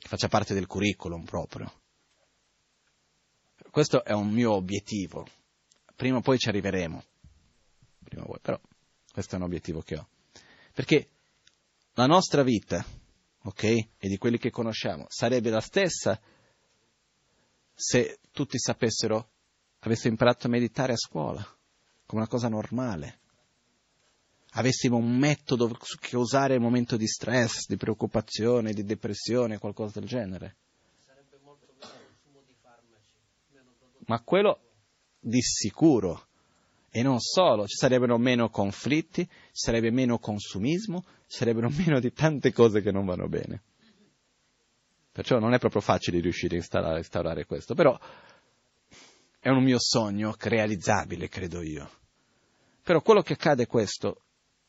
che 0.00 0.08
faccia 0.08 0.28
parte 0.28 0.54
del 0.54 0.66
curriculum 0.66 1.24
proprio. 1.24 1.79
Questo 3.70 4.04
è 4.04 4.12
un 4.12 4.30
mio 4.30 4.52
obiettivo. 4.52 5.26
Prima 5.94 6.18
o 6.18 6.20
poi 6.20 6.38
ci 6.38 6.48
arriveremo. 6.48 7.02
Prima 8.04 8.24
o 8.24 8.26
poi, 8.26 8.38
però 8.40 8.60
questo 9.12 9.34
è 9.34 9.38
un 9.38 9.44
obiettivo 9.44 9.80
che 9.80 9.96
ho. 9.96 10.08
Perché 10.72 11.08
la 11.94 12.06
nostra 12.06 12.42
vita, 12.42 12.84
ok, 13.42 13.62
e 13.62 14.08
di 14.08 14.18
quelli 14.18 14.38
che 14.38 14.50
conosciamo, 14.50 15.06
sarebbe 15.08 15.50
la 15.50 15.60
stessa 15.60 16.20
se 17.74 18.18
tutti 18.32 18.58
sapessero, 18.58 19.30
avessero 19.80 20.10
imparato 20.10 20.46
a 20.46 20.50
meditare 20.50 20.92
a 20.92 20.96
scuola, 20.96 21.42
come 22.06 22.20
una 22.20 22.28
cosa 22.28 22.48
normale 22.48 23.20
avessimo 24.54 24.96
un 24.96 25.16
metodo 25.16 25.76
che 26.00 26.16
usare 26.16 26.54
nel 26.54 26.62
momento 26.62 26.96
di 26.96 27.06
stress, 27.06 27.66
di 27.66 27.76
preoccupazione, 27.76 28.72
di 28.72 28.84
depressione, 28.84 29.58
qualcosa 29.58 30.00
del 30.00 30.08
genere. 30.08 30.56
Sarebbe 31.04 31.38
molto 31.42 31.66
meno 31.78 31.92
consumo 32.06 32.42
di 32.46 32.54
farmaci. 32.60 33.14
Meno 33.48 33.74
Ma 34.10 34.20
quello 34.22 34.58
di 35.20 35.40
sicuro. 35.40 36.26
E 36.90 37.00
non 37.02 37.20
solo, 37.20 37.68
ci 37.68 37.76
sarebbero 37.76 38.18
meno 38.18 38.50
conflitti, 38.50 39.24
ci 39.24 39.30
sarebbe 39.52 39.92
meno 39.92 40.18
consumismo, 40.18 41.04
ci 41.28 41.36
sarebbero 41.36 41.70
meno 41.78 42.00
di 42.00 42.12
tante 42.12 42.52
cose 42.52 42.82
che 42.82 42.90
non 42.90 43.06
vanno 43.06 43.28
bene. 43.28 43.62
Perciò 45.12 45.38
non 45.38 45.54
è 45.54 45.58
proprio 45.60 45.80
facile 45.80 46.18
riuscire 46.18 46.56
a 46.56 46.96
instaurare, 46.96 47.46
questo, 47.46 47.74
però 47.74 47.96
è 49.38 49.48
un 49.48 49.62
mio 49.62 49.78
sogno 49.78 50.34
realizzabile, 50.36 51.28
credo 51.28 51.62
io. 51.62 51.88
Però 52.82 53.00
quello 53.02 53.22
che 53.22 53.34
accade 53.34 53.62
è 53.62 53.66
questo, 53.68 54.22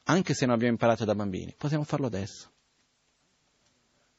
anche 0.04 0.36
se 0.36 0.46
non 0.46 0.54
abbiamo 0.54 0.74
imparato 0.74 1.04
da 1.04 1.16
bambini, 1.16 1.56
possiamo 1.58 1.84
farlo 1.84 2.06
adesso. 2.06 2.51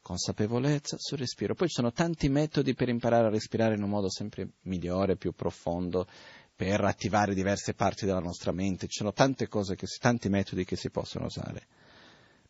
Consapevolezza 0.03 0.97
sul 0.99 1.19
respiro. 1.19 1.55
Poi 1.55 1.69
ci 1.69 1.75
sono 1.75 1.93
tanti 1.93 2.29
metodi 2.29 2.75
per 2.75 2.89
imparare 2.89 3.29
a 3.29 3.31
respirare 3.31 3.77
in 3.77 3.83
un 3.83 3.89
modo 3.89 4.11
sempre 4.11 4.55
migliore, 4.63 5.17
più 5.17 5.33
profondo, 5.33 6.09
per 6.55 6.83
attivare 6.83 7.35
diverse 7.35 7.75
parti 7.75 8.05
della 8.05 8.19
nostra 8.19 8.51
mente. 8.51 8.89
Ci 8.89 8.99
sono 8.99 9.13
tante 9.13 9.47
cose, 9.47 9.77
che, 9.77 9.87
tanti 10.01 10.29
metodi 10.29 10.65
che 10.65 10.77
si 10.77 10.91
possono 10.91 11.27
usare. 11.27 11.67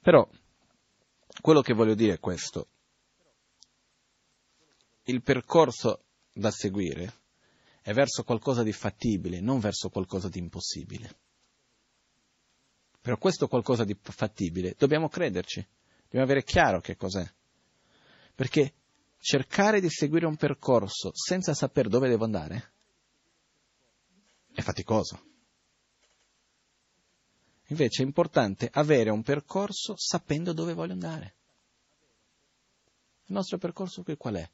Però 0.01 0.27
quello 1.41 1.61
che 1.61 1.75
voglio 1.75 1.95
dire 1.95 2.15
è 2.15 2.19
questo. 2.19 2.69
Il 5.05 5.23
percorso 5.23 6.05
da 6.33 6.51
seguire 6.51 7.21
è 7.83 7.93
verso 7.93 8.25
qualcosa 8.25 8.63
di 8.63 8.73
fattibile, 8.73 9.41
non 9.41 9.59
verso 9.59 9.91
qualcosa 9.91 10.29
di 10.29 10.39
impossibile. 10.39 11.17
Però 13.01 13.19
questo 13.19 13.49
qualcosa 13.49 13.85
di 13.85 13.97
fattibile, 14.01 14.75
dobbiamo 14.79 15.09
crederci, 15.09 15.67
dobbiamo 16.05 16.25
avere 16.25 16.45
chiaro 16.45 16.81
che 16.81 16.97
cos'è. 16.97 17.29
Perché 18.43 18.75
cercare 19.21 19.81
di 19.81 19.89
seguire 19.89 20.27
un 20.27 20.35
percorso 20.35 21.13
senza 21.15 21.55
sapere 21.55 21.89
dove 21.89 22.09
devo 22.09 22.25
andare 22.25 22.73
è 24.53 24.61
faticoso. 24.61 25.23
Invece 27.67 28.03
è 28.03 28.05
importante 28.05 28.69
avere 28.73 29.11
un 29.11 29.23
percorso 29.23 29.95
sapendo 29.97 30.53
dove 30.53 30.75
voglio 30.75 30.95
andare. 30.95 31.35
Il 33.27 33.35
nostro 33.35 33.59
percorso 33.59 34.03
qui 34.03 34.17
qual 34.17 34.35
è? 34.35 34.51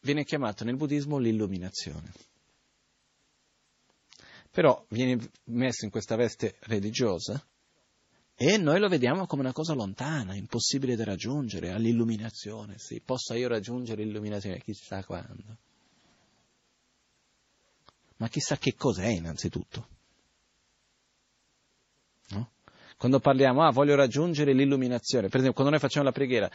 Viene 0.00 0.24
chiamato 0.24 0.64
nel 0.64 0.76
buddismo 0.76 1.16
l'illuminazione 1.16 2.12
però 4.50 4.84
viene 4.90 5.30
messo 5.44 5.86
in 5.86 5.90
questa 5.90 6.14
veste 6.14 6.56
religiosa 6.64 7.42
e 8.34 8.56
noi 8.56 8.80
lo 8.80 8.88
vediamo 8.88 9.26
come 9.26 9.42
una 9.42 9.52
cosa 9.52 9.74
lontana, 9.74 10.34
impossibile 10.34 10.96
da 10.96 11.04
raggiungere, 11.04 11.70
all'illuminazione, 11.70 12.78
sì, 12.78 13.00
possa 13.00 13.36
io 13.36 13.48
raggiungere 13.48 14.02
l'illuminazione, 14.02 14.60
chissà 14.60 15.04
quando. 15.04 15.56
Ma 18.16 18.28
chissà 18.28 18.56
che 18.56 18.74
cos'è 18.74 19.08
innanzitutto. 19.08 19.88
No? 22.28 22.52
Quando 22.96 23.20
parliamo, 23.20 23.62
ah, 23.64 23.70
voglio 23.70 23.94
raggiungere 23.94 24.52
l'illuminazione, 24.52 25.28
per 25.28 25.40
esempio, 25.40 25.52
quando 25.52 25.72
noi 25.72 25.80
facciamo 25.80 26.06
la 26.06 26.12
preghiera, 26.12 26.50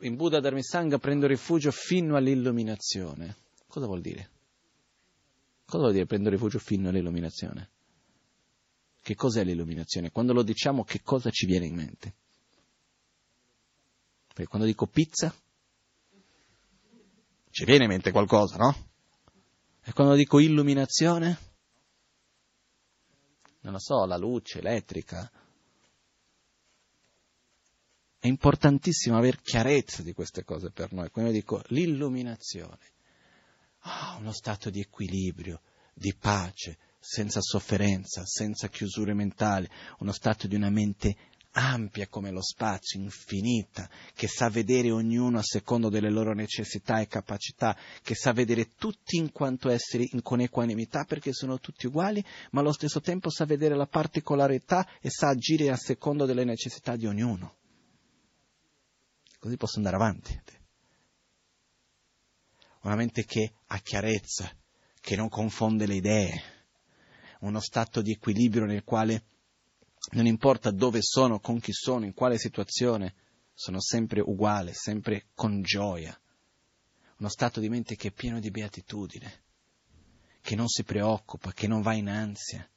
in 0.00 0.16
Buddha 0.16 0.40
Dharmisanga 0.40 0.98
prendo 0.98 1.26
rifugio 1.26 1.70
fino 1.70 2.16
all'illuminazione. 2.16 3.36
Cosa 3.66 3.86
vuol 3.86 4.00
dire? 4.00 4.30
Cosa 5.64 5.84
vuol 5.84 5.92
dire 5.92 6.06
prendo 6.06 6.28
rifugio 6.28 6.58
fino 6.58 6.88
all'illuminazione? 6.88 7.70
Che 9.02 9.16
cos'è 9.16 9.42
l'illuminazione? 9.42 10.12
Quando 10.12 10.32
lo 10.32 10.44
diciamo, 10.44 10.84
che 10.84 11.02
cosa 11.02 11.28
ci 11.30 11.44
viene 11.44 11.66
in 11.66 11.74
mente? 11.74 12.14
Perché 14.28 14.46
quando 14.46 14.64
dico 14.64 14.86
pizza, 14.86 15.34
ci 17.50 17.64
viene 17.64 17.82
in 17.84 17.90
mente 17.90 18.12
qualcosa, 18.12 18.56
no? 18.58 18.90
E 19.82 19.92
quando 19.92 20.14
dico 20.14 20.38
illuminazione? 20.38 21.38
Non 23.62 23.72
lo 23.72 23.80
so, 23.80 24.04
la 24.04 24.16
luce 24.16 24.60
elettrica. 24.60 25.28
È 28.20 28.28
importantissimo 28.28 29.16
avere 29.16 29.40
chiarezza 29.42 30.02
di 30.02 30.12
queste 30.12 30.44
cose 30.44 30.70
per 30.70 30.92
noi. 30.92 31.10
Quando 31.10 31.32
dico 31.32 31.60
l'illuminazione, 31.66 32.78
ah, 33.80 34.16
uno 34.20 34.30
stato 34.30 34.70
di 34.70 34.78
equilibrio, 34.78 35.60
di 35.92 36.14
pace, 36.14 36.78
senza 37.04 37.40
sofferenza, 37.40 38.24
senza 38.24 38.68
chiusure 38.68 39.12
mentali, 39.12 39.68
uno 39.98 40.12
stato 40.12 40.46
di 40.46 40.54
una 40.54 40.70
mente 40.70 41.16
ampia 41.54 42.06
come 42.06 42.30
lo 42.30 42.40
spazio, 42.40 43.00
infinita, 43.00 43.90
che 44.14 44.28
sa 44.28 44.48
vedere 44.48 44.92
ognuno 44.92 45.38
a 45.38 45.42
secondo 45.42 45.88
delle 45.88 46.10
loro 46.10 46.32
necessità 46.32 47.00
e 47.00 47.08
capacità, 47.08 47.76
che 48.02 48.14
sa 48.14 48.32
vedere 48.32 48.74
tutti 48.76 49.16
in 49.16 49.32
quanto 49.32 49.68
esseri 49.68 50.08
in, 50.12 50.22
equanimità 50.40 51.04
perché 51.04 51.32
sono 51.32 51.58
tutti 51.58 51.86
uguali, 51.86 52.24
ma 52.52 52.60
allo 52.60 52.72
stesso 52.72 53.00
tempo 53.00 53.30
sa 53.30 53.44
vedere 53.44 53.74
la 53.74 53.86
particolarità 53.86 54.88
e 55.00 55.10
sa 55.10 55.28
agire 55.28 55.70
a 55.70 55.76
secondo 55.76 56.24
delle 56.24 56.44
necessità 56.44 56.94
di 56.94 57.06
ognuno. 57.06 57.56
Così 59.40 59.56
posso 59.56 59.78
andare 59.78 59.96
avanti. 59.96 60.40
Una 62.82 62.94
mente 62.94 63.24
che 63.24 63.54
ha 63.66 63.78
chiarezza, 63.78 64.50
che 65.00 65.16
non 65.16 65.28
confonde 65.28 65.86
le 65.86 65.94
idee, 65.94 66.42
uno 67.42 67.60
stato 67.60 68.02
di 68.02 68.12
equilibrio 68.12 68.64
nel 68.64 68.84
quale 68.84 69.24
non 70.12 70.26
importa 70.26 70.70
dove 70.70 71.00
sono, 71.02 71.40
con 71.40 71.60
chi 71.60 71.72
sono, 71.72 72.04
in 72.04 72.14
quale 72.14 72.38
situazione, 72.38 73.14
sono 73.54 73.80
sempre 73.80 74.20
uguale, 74.20 74.72
sempre 74.74 75.26
con 75.34 75.62
gioia. 75.62 76.18
Uno 77.18 77.28
stato 77.28 77.60
di 77.60 77.68
mente 77.68 77.94
che 77.94 78.08
è 78.08 78.12
pieno 78.12 78.40
di 78.40 78.50
beatitudine, 78.50 79.42
che 80.40 80.56
non 80.56 80.68
si 80.68 80.82
preoccupa, 80.82 81.52
che 81.52 81.68
non 81.68 81.82
va 81.82 81.94
in 81.94 82.08
ansia, 82.08 82.68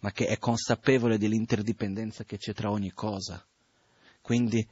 ma 0.00 0.12
che 0.12 0.26
è 0.26 0.38
consapevole 0.38 1.18
dell'interdipendenza 1.18 2.24
che 2.24 2.36
c'è 2.36 2.52
tra 2.52 2.70
ogni 2.70 2.92
cosa. 2.92 3.44
Quindi 4.20 4.66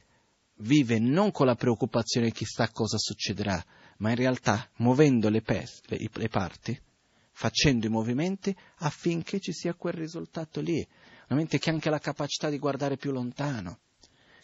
vive 0.61 0.99
non 0.99 1.31
con 1.31 1.45
la 1.45 1.55
preoccupazione 1.55 2.31
chissà 2.31 2.69
cosa 2.71 2.97
succederà, 2.97 3.63
ma 3.97 4.09
in 4.09 4.15
realtà 4.15 4.69
muovendo 4.77 5.29
le, 5.29 5.41
pes- 5.41 5.81
le, 5.87 6.09
le 6.11 6.29
parti, 6.29 6.79
facendo 7.39 7.85
i 7.85 7.89
movimenti 7.89 8.53
affinché 8.79 9.39
ci 9.39 9.53
sia 9.53 9.73
quel 9.73 9.93
risultato 9.93 10.59
lì, 10.59 10.85
una 11.29 11.39
mente 11.39 11.57
che 11.57 11.69
ha 11.69 11.73
anche 11.73 11.89
la 11.89 11.97
capacità 11.97 12.49
di 12.49 12.59
guardare 12.59 12.97
più 12.97 13.13
lontano, 13.13 13.79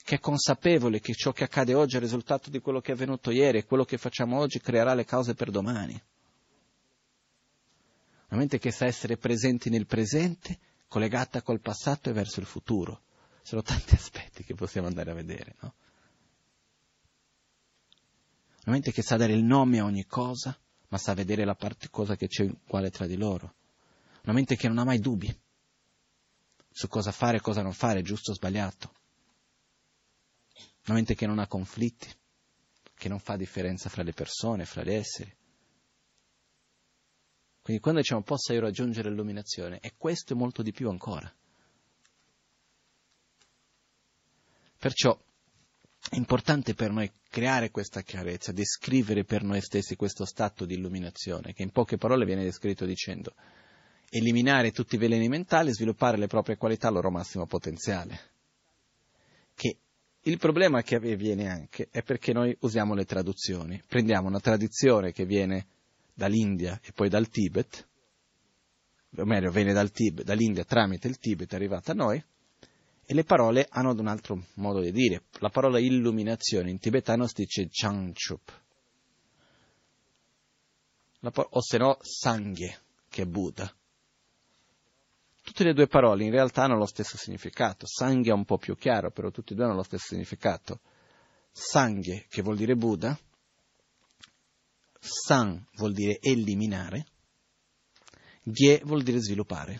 che 0.01 0.15
è 0.15 0.19
consapevole 0.19 1.01
che 1.01 1.13
ciò 1.13 1.33
che 1.33 1.43
accade 1.43 1.73
oggi 1.73 1.95
è 1.95 1.97
il 1.97 2.03
risultato 2.03 2.49
di 2.49 2.59
quello 2.59 2.79
che 2.79 2.91
è 2.91 2.95
avvenuto 2.95 3.31
ieri 3.31 3.57
e 3.57 3.65
quello 3.65 3.83
che 3.83 3.97
facciamo 3.97 4.37
oggi 4.37 4.61
creerà 4.61 4.93
le 4.93 5.03
cause 5.03 5.33
per 5.33 5.51
domani. 5.51 6.01
Una 8.29 8.39
mente 8.39 8.59
che 8.59 8.71
sa 8.71 8.85
essere 8.85 9.17
presente 9.17 9.69
nel 9.69 9.87
presente, 9.87 10.57
collegata 10.87 11.41
col 11.41 11.59
passato 11.59 12.09
e 12.09 12.13
verso 12.13 12.39
il 12.39 12.45
futuro. 12.45 13.01
Sono 13.41 13.61
tanti 13.61 13.93
aspetti 13.95 14.45
che 14.45 14.55
possiamo 14.55 14.87
andare 14.87 15.11
a 15.11 15.15
vedere, 15.15 15.55
no? 15.59 15.73
Una 18.63 18.75
mente 18.75 18.93
che 18.93 19.01
sa 19.01 19.17
dare 19.17 19.33
il 19.33 19.43
nome 19.43 19.79
a 19.79 19.83
ogni 19.83 20.05
cosa, 20.05 20.57
ma 20.89 20.97
sa 20.97 21.13
vedere 21.13 21.45
la 21.45 21.55
parte 21.55 21.89
cosa 21.89 22.15
che 22.15 22.27
c'è 22.27 22.43
uguale 22.43 22.91
tra 22.91 23.05
di 23.05 23.17
loro. 23.17 23.55
Una 24.23 24.33
mente 24.33 24.55
che 24.55 24.67
non 24.67 24.77
ha 24.77 24.83
mai 24.83 24.99
dubbi 24.99 25.33
su 26.71 26.87
cosa 26.87 27.11
fare 27.11 27.37
e 27.37 27.41
cosa 27.41 27.61
non 27.61 27.73
fare, 27.73 28.01
giusto 28.01 28.31
o 28.31 28.33
sbagliato. 28.33 28.93
Una 30.87 30.95
mente 30.95 31.15
che 31.15 31.25
non 31.25 31.39
ha 31.39 31.47
conflitti, 31.47 32.07
che 32.93 33.09
non 33.09 33.19
fa 33.19 33.35
differenza 33.37 33.89
fra 33.89 34.03
le 34.03 34.13
persone, 34.13 34.65
fra 34.65 34.83
gli 34.83 34.91
esseri. 34.91 35.35
Quindi 37.61 37.81
quando 37.81 38.01
diciamo 38.01 38.21
possa 38.21 38.53
io 38.53 38.59
raggiungere 38.59 39.09
l'illuminazione, 39.09 39.79
è 39.79 39.95
questo 39.97 40.33
e 40.33 40.35
molto 40.35 40.61
di 40.61 40.71
più 40.71 40.89
ancora. 40.89 41.33
Perciò 44.77 45.19
è 46.09 46.15
importante 46.17 46.73
per 46.73 46.91
noi 46.91 47.11
creare 47.29 47.71
questa 47.71 48.01
chiarezza, 48.01 48.51
descrivere 48.51 49.23
per 49.23 49.43
noi 49.43 49.61
stessi 49.61 49.95
questo 49.95 50.25
stato 50.25 50.65
di 50.65 50.75
illuminazione, 50.75 51.53
che 51.53 51.63
in 51.63 51.71
poche 51.71 51.97
parole 51.97 52.25
viene 52.25 52.43
descritto 52.43 52.85
dicendo 52.85 53.33
eliminare 54.09 54.71
tutti 54.71 54.95
i 54.95 54.97
veleni 54.97 55.27
mentali 55.27 55.69
e 55.69 55.73
sviluppare 55.73 56.17
le 56.17 56.27
proprie 56.27 56.57
qualità 56.57 56.87
al 56.87 56.93
loro 56.93 57.09
massimo 57.09 57.45
potenziale. 57.47 58.19
Che 59.53 59.77
il 60.21 60.37
problema 60.37 60.81
che 60.83 60.95
avviene 60.95 61.49
anche 61.49 61.87
è 61.91 62.01
perché 62.01 62.31
noi 62.33 62.55
usiamo 62.61 62.93
le 62.93 63.05
traduzioni. 63.05 63.81
Prendiamo 63.85 64.27
una 64.27 64.39
tradizione 64.39 65.11
che 65.11 65.25
viene 65.25 65.67
dall'India 66.13 66.79
e 66.83 66.91
poi 66.93 67.09
dal 67.09 67.27
Tibet, 67.29 67.87
o 69.17 69.25
meglio, 69.25 69.51
viene 69.51 69.73
dal 69.73 69.91
Tibet, 69.91 70.25
dall'India 70.25 70.63
tramite 70.63 71.07
il 71.07 71.17
Tibet 71.17 71.51
è 71.51 71.55
arrivata 71.55 71.91
a 71.91 71.95
noi, 71.95 72.23
e 73.05 73.13
le 73.13 73.23
parole 73.23 73.67
hanno 73.69 73.91
un 73.91 74.07
altro 74.07 74.45
modo 74.55 74.81
di 74.81 74.91
dire. 74.91 75.23
La 75.39 75.49
parola 75.49 75.79
illuminazione 75.79 76.69
in 76.69 76.79
tibetano 76.79 77.27
si 77.27 77.33
dice 77.35 77.67
Changchup, 77.69 78.63
o 81.21 81.61
se 81.61 81.77
no 81.77 81.97
Sangye, 82.01 82.79
che 83.09 83.23
è 83.23 83.25
Buddha. 83.25 83.71
Tutte 85.41 85.63
le 85.63 85.73
due 85.73 85.87
parole 85.87 86.23
in 86.23 86.31
realtà 86.31 86.63
hanno 86.63 86.77
lo 86.77 86.87
stesso 86.87 87.17
significato. 87.17 87.85
Sanghe 87.85 88.31
è 88.31 88.33
un 88.33 88.45
po' 88.45 88.57
più 88.57 88.75
chiaro, 88.75 89.11
però 89.11 89.29
tutte 89.29 89.53
e 89.53 89.55
due 89.55 89.65
hanno 89.65 89.75
lo 89.75 89.83
stesso 89.83 90.07
significato. 90.07 90.79
Sanghe, 91.51 92.25
che 92.27 92.41
vuol 92.41 92.57
dire 92.57 92.75
Buddha, 92.75 93.17
San 94.99 95.63
vuol 95.75 95.93
dire 95.93 96.17
eliminare, 96.19 97.05
Gye 98.41 98.81
vuol 98.83 99.03
dire 99.03 99.19
sviluppare, 99.19 99.79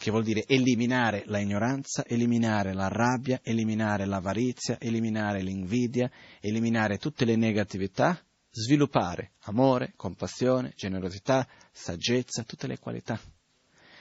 che 0.00 0.10
vuol 0.10 0.24
dire 0.24 0.46
eliminare 0.46 1.24
la 1.26 1.40
ignoranza, 1.40 2.06
eliminare 2.06 2.72
la 2.72 2.88
rabbia, 2.88 3.38
eliminare 3.42 4.06
l'avarizia, 4.06 4.78
eliminare 4.80 5.42
l'invidia, 5.42 6.10
eliminare 6.40 6.96
tutte 6.96 7.26
le 7.26 7.36
negatività 7.36 8.18
sviluppare 8.50 9.32
amore, 9.40 9.92
compassione, 9.96 10.72
generosità, 10.74 11.46
saggezza, 11.70 12.44
tutte 12.44 12.66
le 12.66 12.78
qualità. 12.78 13.20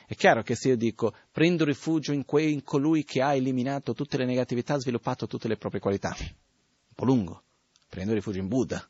È 0.08 0.16
chiaro 0.16 0.42
che 0.42 0.56
se 0.56 0.70
io 0.70 0.78
dico 0.78 1.14
prendo 1.34 1.66
rifugio 1.66 2.14
in, 2.14 2.24
que- 2.24 2.44
in 2.44 2.64
colui 2.64 3.04
che 3.04 3.22
ha 3.22 3.34
eliminato 3.34 3.94
tutte 3.94 4.16
le 4.16 4.26
negatività, 4.26 4.76
ha 4.76 4.80
sviluppato 4.80 5.28
tutte 5.28 5.50
le 5.50 5.58
proprie 5.58 5.82
qualità, 5.82 6.16
un 6.18 6.96
po' 6.96 7.04
lungo, 7.04 7.44
prendo 7.90 8.14
rifugio 8.14 8.40
in 8.40 8.48
Buddha, 8.48 8.82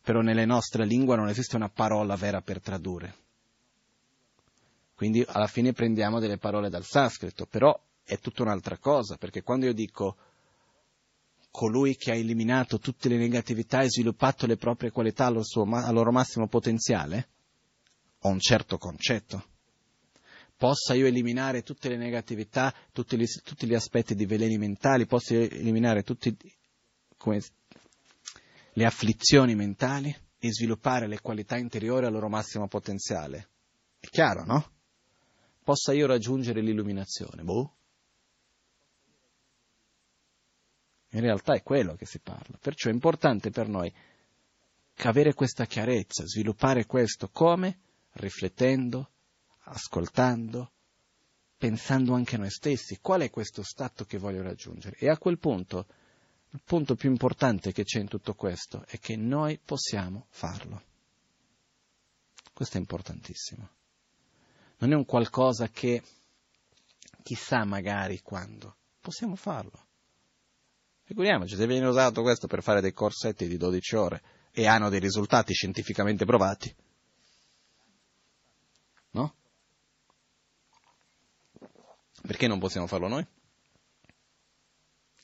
però 0.00 0.20
nelle 0.20 0.44
nostre 0.44 0.86
lingue 0.86 1.16
non 1.16 1.28
esiste 1.28 1.56
una 1.56 1.70
parola 1.70 2.14
vera 2.14 2.40
per 2.40 2.60
tradurre. 2.60 3.22
Quindi 4.94 5.24
alla 5.26 5.48
fine 5.48 5.72
prendiamo 5.72 6.20
delle 6.20 6.38
parole 6.38 6.68
dal 6.68 6.84
sanscrito, 6.84 7.46
però 7.46 7.78
è 8.04 8.18
tutta 8.18 8.42
un'altra 8.42 8.78
cosa, 8.78 9.16
perché 9.16 9.42
quando 9.42 9.66
io 9.66 9.72
dico 9.72 10.16
colui 11.50 11.96
che 11.96 12.10
ha 12.10 12.14
eliminato 12.14 12.78
tutte 12.78 13.08
le 13.08 13.16
negatività 13.16 13.82
e 13.82 13.88
sviluppato 13.88 14.46
le 14.46 14.56
proprie 14.56 14.90
qualità 14.90 15.26
al, 15.26 15.44
suo, 15.44 15.64
al 15.64 15.94
loro 15.94 16.10
massimo 16.10 16.48
potenziale? 16.48 17.28
Ho 18.20 18.28
un 18.28 18.40
certo 18.40 18.78
concetto. 18.78 19.44
Possa 20.56 20.94
io 20.94 21.06
eliminare 21.06 21.62
tutte 21.62 21.88
le 21.88 21.96
negatività, 21.96 22.72
tutti 22.92 23.16
gli, 23.16 23.24
tutti 23.42 23.66
gli 23.66 23.74
aspetti 23.74 24.14
di 24.14 24.26
veleni 24.26 24.58
mentali, 24.58 25.06
posso 25.06 25.34
eliminare 25.34 26.02
tutte 26.02 26.36
le 28.72 28.84
afflizioni 28.84 29.54
mentali 29.54 30.14
e 30.38 30.52
sviluppare 30.52 31.06
le 31.06 31.20
qualità 31.20 31.56
interiori 31.56 32.06
al 32.06 32.12
loro 32.12 32.28
massimo 32.28 32.68
potenziale. 32.68 33.48
È 33.98 34.06
chiaro, 34.06 34.44
no? 34.44 34.72
Possa 35.64 35.94
io 35.94 36.06
raggiungere 36.06 36.60
l'illuminazione? 36.60 37.42
Boh. 37.42 37.74
In 41.12 41.20
realtà 41.20 41.54
è 41.54 41.62
quello 41.62 41.94
che 41.94 42.04
si 42.04 42.18
parla. 42.18 42.58
Perciò 42.58 42.90
è 42.90 42.92
importante 42.92 43.50
per 43.50 43.68
noi 43.68 43.90
avere 45.04 45.32
questa 45.32 45.64
chiarezza, 45.64 46.26
sviluppare 46.26 46.84
questo 46.84 47.30
come? 47.30 47.78
Riflettendo, 48.12 49.10
ascoltando, 49.60 50.70
pensando 51.56 52.12
anche 52.12 52.34
a 52.34 52.40
noi 52.40 52.50
stessi. 52.50 52.98
Qual 53.00 53.22
è 53.22 53.30
questo 53.30 53.62
stato 53.62 54.04
che 54.04 54.18
voglio 54.18 54.42
raggiungere? 54.42 54.96
E 54.98 55.08
a 55.08 55.16
quel 55.16 55.38
punto, 55.38 55.86
il 56.50 56.60
punto 56.62 56.94
più 56.94 57.08
importante 57.08 57.72
che 57.72 57.84
c'è 57.84 58.00
in 58.00 58.08
tutto 58.08 58.34
questo 58.34 58.84
è 58.86 58.98
che 58.98 59.16
noi 59.16 59.58
possiamo 59.64 60.26
farlo. 60.28 60.82
Questo 62.52 62.76
è 62.76 62.80
importantissimo. 62.80 63.68
Non 64.84 64.92
è 64.92 64.96
un 64.96 65.06
qualcosa 65.06 65.68
che 65.68 66.02
chissà 67.22 67.64
magari 67.64 68.20
quando. 68.20 68.76
Possiamo 69.00 69.34
farlo. 69.34 69.86
Figuriamoci, 71.04 71.56
se 71.56 71.66
viene 71.66 71.86
usato 71.86 72.20
questo 72.20 72.46
per 72.46 72.62
fare 72.62 72.82
dei 72.82 72.92
corsetti 72.92 73.48
di 73.48 73.56
12 73.56 73.96
ore 73.96 74.22
e 74.52 74.66
hanno 74.66 74.90
dei 74.90 75.00
risultati 75.00 75.54
scientificamente 75.54 76.26
provati, 76.26 76.74
no? 79.12 79.34
Perché 82.26 82.46
non 82.46 82.58
possiamo 82.58 82.86
farlo 82.86 83.08
noi? 83.08 83.26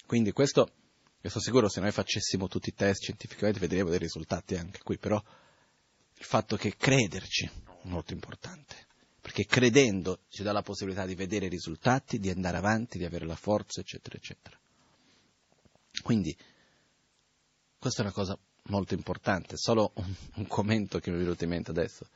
Quindi 0.07 0.33
questo, 0.33 0.73
io 1.21 1.29
sono 1.29 1.45
sicuro 1.45 1.69
se 1.69 1.81
noi 1.81 1.93
facessimo 1.93 2.49
tutti 2.49 2.71
i 2.71 2.75
test 2.75 3.03
scientificamente 3.03 3.61
vedremo 3.61 3.91
dei 3.91 3.99
risultati 3.99 4.57
anche 4.57 4.81
qui, 4.83 4.97
però 4.97 5.23
il 6.15 6.25
fatto 6.25 6.57
che 6.57 6.77
crederci 6.77 7.45
è 7.45 7.89
molto 7.89 8.15
importante, 8.15 8.89
perché 9.21 9.45
credendo 9.45 10.21
ci 10.29 10.43
dà 10.43 10.53
la 10.53 10.63
possibilità 10.63 11.05
di 11.07 11.15
vedere 11.15 11.47
i 11.47 11.51
risultati, 11.51 12.19
di 12.19 12.31
andare 12.31 12.57
avanti, 12.57 12.99
di 12.99 13.05
avere 13.05 13.27
la 13.27 13.37
forza, 13.37 13.81
eccetera, 13.81 14.17
eccetera. 14.17 14.59
Quindi, 16.03 16.37
questa 17.79 18.01
è 18.01 18.05
una 18.05 18.15
cosa 18.15 18.39
molto 18.65 18.95
importante, 18.95 19.57
solo 19.57 19.93
un, 19.95 20.15
un 20.37 20.47
commento 20.47 20.99
che 20.99 21.11
mi 21.11 21.17
è 21.17 21.21
venuto 21.21 21.45
in 21.45 21.51
mente 21.51 21.71
adesso. 21.71 22.07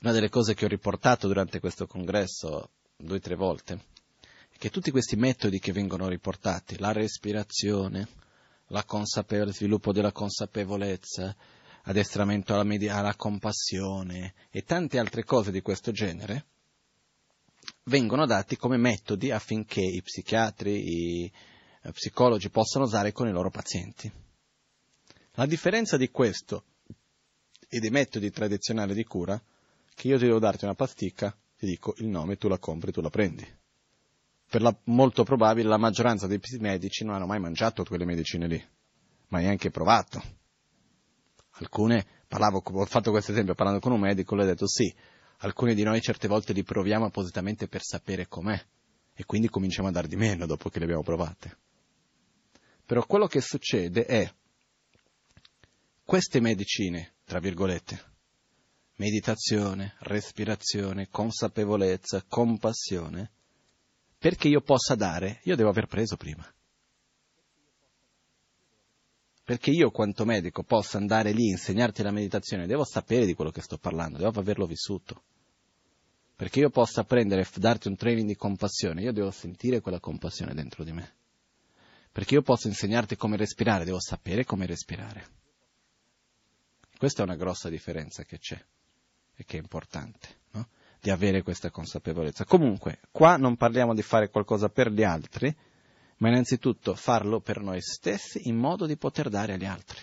Una 0.00 0.12
delle 0.12 0.28
cose 0.28 0.54
che 0.54 0.64
ho 0.64 0.68
riportato 0.68 1.26
durante 1.26 1.60
questo 1.60 1.86
congresso 1.86 2.70
due 2.96 3.16
o 3.16 3.20
tre 3.20 3.34
volte 3.34 3.98
che 4.60 4.68
tutti 4.68 4.90
questi 4.90 5.16
metodi 5.16 5.58
che 5.58 5.72
vengono 5.72 6.06
riportati, 6.06 6.78
la 6.78 6.92
respirazione, 6.92 8.06
la 8.66 8.84
consapevole, 8.84 9.54
sviluppo 9.54 9.90
della 9.90 10.12
consapevolezza, 10.12 11.34
addestramento 11.84 12.52
alla, 12.52 12.64
med- 12.64 12.88
alla 12.88 13.14
compassione 13.14 14.34
e 14.50 14.62
tante 14.64 14.98
altre 14.98 15.24
cose 15.24 15.50
di 15.50 15.60
questo 15.60 15.92
genere, 15.92 16.46
vengono 17.84 18.26
dati 18.26 18.56
come 18.56 18.76
metodi 18.76 19.30
affinché 19.30 19.80
i 19.80 20.02
psichiatri, 20.02 21.22
i 21.22 21.32
eh, 21.82 21.92
psicologi 21.92 22.50
possano 22.50 22.84
usare 22.84 23.12
con 23.12 23.28
i 23.28 23.32
loro 23.32 23.50
pazienti. 23.50 24.10
La 25.34 25.46
differenza 25.46 25.96
di 25.96 26.10
questo 26.10 26.64
e 27.68 27.78
dei 27.78 27.90
metodi 27.90 28.30
tradizionali 28.30 28.94
di 28.94 29.04
cura, 29.04 29.40
che 29.94 30.08
io 30.08 30.18
devo 30.18 30.38
darti 30.38 30.64
una 30.64 30.74
pasticca, 30.74 31.34
ti 31.56 31.66
dico 31.66 31.94
il 31.98 32.06
nome, 32.06 32.36
tu 32.36 32.48
la 32.48 32.58
compri, 32.58 32.90
tu 32.90 33.00
la 33.00 33.10
prendi. 33.10 33.46
Per 34.48 34.60
la, 34.60 34.76
molto 34.84 35.22
probabile 35.22 35.68
la 35.68 35.76
maggioranza 35.76 36.26
dei 36.26 36.40
medici 36.58 37.04
non 37.04 37.14
hanno 37.14 37.26
mai 37.26 37.38
mangiato 37.38 37.84
quelle 37.84 38.04
medicine 38.04 38.48
lì, 38.48 38.68
ma 39.28 39.38
neanche 39.38 39.70
provato. 39.70 40.38
Alcune, 41.60 42.06
parlavo, 42.26 42.62
ho 42.64 42.84
fatto 42.86 43.10
questo 43.10 43.32
esempio 43.32 43.54
parlando 43.54 43.80
con 43.80 43.92
un 43.92 44.00
medico, 44.00 44.34
lui 44.34 44.44
ha 44.44 44.48
detto 44.48 44.66
sì, 44.66 44.92
alcuni 45.38 45.74
di 45.74 45.82
noi 45.82 46.00
certe 46.00 46.26
volte 46.26 46.54
li 46.54 46.62
proviamo 46.62 47.04
appositamente 47.04 47.68
per 47.68 47.82
sapere 47.82 48.28
com'è 48.28 48.58
e 49.14 49.24
quindi 49.26 49.50
cominciamo 49.50 49.88
a 49.88 49.90
dar 49.90 50.06
di 50.06 50.16
meno 50.16 50.46
dopo 50.46 50.70
che 50.70 50.78
le 50.78 50.86
abbiamo 50.86 51.02
provate. 51.02 51.58
Però 52.86 53.04
quello 53.04 53.26
che 53.26 53.42
succede 53.42 54.06
è 54.06 54.32
queste 56.02 56.40
medicine, 56.40 57.16
tra 57.24 57.40
virgolette, 57.40 58.04
meditazione, 58.96 59.96
respirazione, 60.00 61.08
consapevolezza, 61.10 62.24
compassione, 62.26 63.30
perché 64.18 64.48
io 64.48 64.62
possa 64.62 64.94
dare, 64.94 65.40
io 65.44 65.56
devo 65.56 65.68
aver 65.68 65.86
preso 65.86 66.16
prima. 66.16 66.50
Perché 69.50 69.72
io, 69.72 69.90
quanto 69.90 70.24
medico, 70.24 70.62
possa 70.62 70.96
andare 70.96 71.32
lì 71.32 71.48
e 71.48 71.50
insegnarti 71.50 72.04
la 72.04 72.12
meditazione, 72.12 72.68
devo 72.68 72.84
sapere 72.84 73.26
di 73.26 73.34
quello 73.34 73.50
che 73.50 73.60
sto 73.60 73.78
parlando, 73.78 74.16
devo 74.16 74.38
averlo 74.38 74.64
vissuto. 74.64 75.24
Perché 76.36 76.60
io 76.60 76.70
possa 76.70 77.02
prendere 77.02 77.40
e 77.40 77.46
darti 77.56 77.88
un 77.88 77.96
training 77.96 78.28
di 78.28 78.36
compassione, 78.36 79.02
io 79.02 79.12
devo 79.12 79.32
sentire 79.32 79.80
quella 79.80 79.98
compassione 79.98 80.54
dentro 80.54 80.84
di 80.84 80.92
me. 80.92 81.14
Perché 82.12 82.34
io 82.34 82.42
posso 82.42 82.68
insegnarti 82.68 83.16
come 83.16 83.36
respirare, 83.36 83.84
devo 83.84 83.98
sapere 83.98 84.44
come 84.44 84.66
respirare. 84.66 85.26
Questa 86.96 87.22
è 87.22 87.24
una 87.24 87.34
grossa 87.34 87.68
differenza 87.68 88.22
che 88.22 88.38
c'è 88.38 88.64
e 89.34 89.44
che 89.44 89.56
è 89.56 89.60
importante, 89.60 90.28
no? 90.52 90.68
di 91.00 91.10
avere 91.10 91.42
questa 91.42 91.72
consapevolezza. 91.72 92.44
Comunque, 92.44 93.00
qua 93.10 93.36
non 93.36 93.56
parliamo 93.56 93.94
di 93.94 94.02
fare 94.02 94.30
qualcosa 94.30 94.68
per 94.68 94.92
gli 94.92 95.02
altri, 95.02 95.52
ma 96.20 96.28
innanzitutto 96.28 96.94
farlo 96.94 97.40
per 97.40 97.60
noi 97.60 97.80
stessi 97.80 98.48
in 98.48 98.56
modo 98.56 98.86
di 98.86 98.96
poter 98.96 99.28
dare 99.28 99.54
agli 99.54 99.64
altri. 99.64 100.00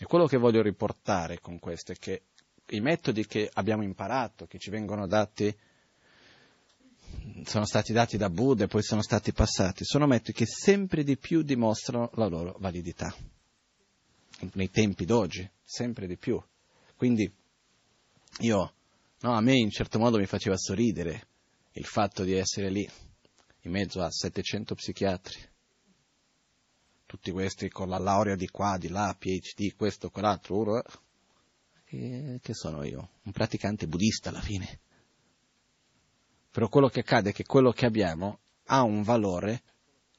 E 0.00 0.04
quello 0.04 0.26
che 0.26 0.36
voglio 0.36 0.62
riportare 0.62 1.40
con 1.40 1.58
questo 1.58 1.92
è 1.92 1.96
che 1.96 2.22
i 2.70 2.80
metodi 2.80 3.26
che 3.26 3.50
abbiamo 3.52 3.82
imparato, 3.82 4.46
che 4.46 4.58
ci 4.58 4.70
vengono 4.70 5.06
dati, 5.06 5.56
sono 7.44 7.64
stati 7.64 7.92
dati 7.92 8.16
da 8.16 8.30
Buddha 8.30 8.64
e 8.64 8.68
poi 8.68 8.82
sono 8.82 9.02
stati 9.02 9.32
passati, 9.32 9.84
sono 9.84 10.06
metodi 10.06 10.32
che 10.32 10.46
sempre 10.46 11.04
di 11.04 11.16
più 11.16 11.42
dimostrano 11.42 12.10
la 12.14 12.26
loro 12.26 12.56
validità. 12.58 13.14
Nei 14.54 14.70
tempi 14.70 15.04
d'oggi, 15.04 15.48
sempre 15.62 16.06
di 16.06 16.16
più. 16.16 16.40
Quindi 16.96 17.32
io, 18.40 18.72
no, 19.20 19.32
a 19.32 19.40
me 19.40 19.56
in 19.56 19.70
certo 19.70 19.98
modo 19.98 20.18
mi 20.18 20.26
faceva 20.26 20.56
sorridere 20.56 21.26
il 21.72 21.84
fatto 21.84 22.24
di 22.24 22.34
essere 22.34 22.70
lì 22.70 22.88
in 23.68 23.74
mezzo 23.74 24.02
a 24.02 24.10
700 24.10 24.74
psichiatri, 24.74 25.38
tutti 27.04 27.30
questi 27.30 27.68
con 27.68 27.88
la 27.88 27.98
laurea 27.98 28.34
di 28.34 28.48
qua, 28.48 28.78
di 28.78 28.88
là, 28.88 29.14
PhD, 29.16 29.76
questo, 29.76 30.10
quell'altro, 30.10 30.82
che, 31.84 32.40
che 32.42 32.54
sono 32.54 32.82
io? 32.82 33.10
Un 33.22 33.32
praticante 33.32 33.86
buddista 33.86 34.30
alla 34.30 34.40
fine. 34.40 34.80
Però 36.50 36.68
quello 36.68 36.88
che 36.88 37.00
accade 37.00 37.30
è 37.30 37.32
che 37.32 37.44
quello 37.44 37.70
che 37.70 37.86
abbiamo 37.86 38.40
ha 38.64 38.82
un 38.82 39.02
valore 39.02 39.62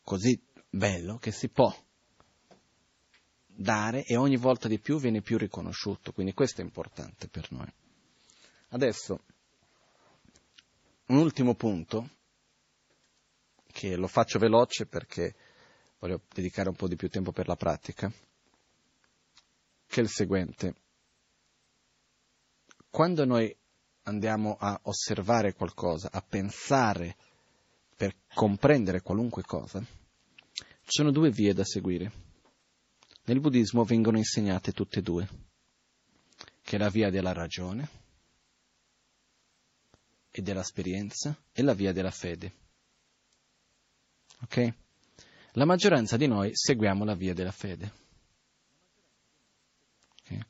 così 0.03 0.39
bello 0.69 1.17
che 1.17 1.31
si 1.31 1.49
può 1.49 1.75
dare 3.45 4.05
e 4.05 4.15
ogni 4.15 4.37
volta 4.37 4.67
di 4.67 4.79
più 4.79 4.99
viene 4.99 5.21
più 5.21 5.37
riconosciuto, 5.37 6.11
quindi 6.13 6.33
questo 6.33 6.61
è 6.61 6.63
importante 6.63 7.27
per 7.27 7.51
noi. 7.51 7.71
Adesso, 8.69 9.19
un 11.07 11.17
ultimo 11.17 11.55
punto 11.55 12.17
che 13.79 13.95
lo 13.95 14.07
faccio 14.07 14.39
veloce 14.39 14.87
perché 14.87 15.33
voglio 15.99 16.23
dedicare 16.33 16.67
un 16.67 16.75
po' 16.75 16.89
di 16.89 16.97
più 16.97 17.07
tempo 17.07 17.31
per 17.31 17.47
la 17.47 17.55
pratica, 17.55 18.11
che 19.87 19.99
è 20.01 20.03
il 20.03 20.09
seguente. 20.09 20.75
Quando 22.89 23.23
noi 23.23 23.55
andiamo 24.03 24.57
a 24.59 24.77
osservare 24.83 25.53
qualcosa, 25.53 26.09
a 26.11 26.21
pensare 26.21 27.15
per 27.95 28.17
comprendere 28.33 29.01
qualunque 29.01 29.43
cosa, 29.43 29.79
ci 29.79 30.65
sono 30.83 31.11
due 31.11 31.31
vie 31.31 31.53
da 31.53 31.63
seguire. 31.63 32.11
Nel 33.27 33.39
buddismo 33.39 33.85
vengono 33.85 34.17
insegnate 34.17 34.73
tutte 34.73 34.99
e 34.99 35.03
due, 35.03 35.29
che 36.63 36.75
è 36.75 36.79
la 36.79 36.89
via 36.89 37.09
della 37.09 37.31
ragione 37.31 37.89
e 40.29 40.41
dell'esperienza 40.41 41.33
e 41.53 41.61
la 41.61 41.73
via 41.73 41.93
della 41.93 42.11
fede. 42.11 42.58
Ok? 44.41 44.73
La 45.53 45.65
maggioranza 45.65 46.15
di 46.15 46.27
noi 46.27 46.51
seguiamo 46.53 47.03
la 47.03 47.15
via 47.15 47.33
della 47.33 47.51
fede. 47.51 47.93
Okay? 50.21 50.41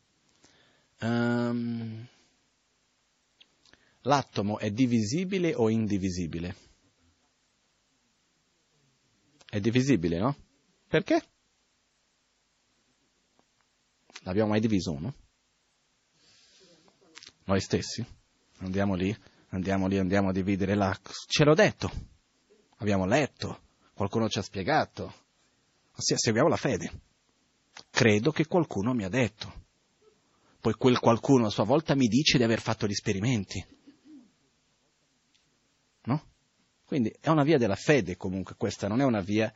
Um, 1.01 2.07
l'atomo 4.01 4.59
è 4.59 4.69
divisibile 4.71 5.55
o 5.55 5.69
indivisibile? 5.69 6.55
È 9.49 9.59
divisibile, 9.59 10.19
no? 10.19 10.35
Perché? 10.87 11.23
L'abbiamo 14.23 14.49
mai 14.49 14.59
diviso 14.59 14.91
uno? 14.91 15.15
Noi 17.45 17.61
stessi? 17.61 18.05
Andiamo 18.59 18.93
lì, 18.93 19.15
andiamo 19.49 19.87
lì, 19.87 19.97
andiamo 19.97 20.29
a 20.29 20.31
dividere 20.31 20.75
la... 20.75 20.95
Ce 21.27 21.43
l'ho 21.43 21.55
detto, 21.55 21.89
abbiamo 22.77 23.05
letto, 23.07 23.68
qualcuno 23.99 24.29
ci 24.29 24.39
ha 24.39 24.41
spiegato, 24.41 25.13
ossia 25.93 26.15
seguiamo 26.15 26.47
la 26.47 26.55
fede. 26.55 26.89
Credo 27.89 28.31
che 28.31 28.47
qualcuno 28.47 28.93
mi 28.93 29.03
ha 29.03 29.09
detto. 29.09 29.65
Poi 30.61 30.71
quel 30.75 30.99
qualcuno 30.99 31.47
a 31.47 31.49
sua 31.49 31.65
volta 31.65 31.95
mi 31.95 32.07
dice 32.07 32.37
di 32.37 32.45
aver 32.45 32.61
fatto 32.61 32.87
gli 32.87 32.91
esperimenti. 32.91 33.61
No? 36.03 36.23
Quindi 36.85 37.13
è 37.19 37.27
una 37.27 37.43
via 37.43 37.57
della 37.57 37.76
fede 37.76 38.15
comunque 38.15 38.55
questa, 38.55 38.88
non 38.88 39.01
è 39.01 39.03
una 39.03 39.19
via... 39.19 39.53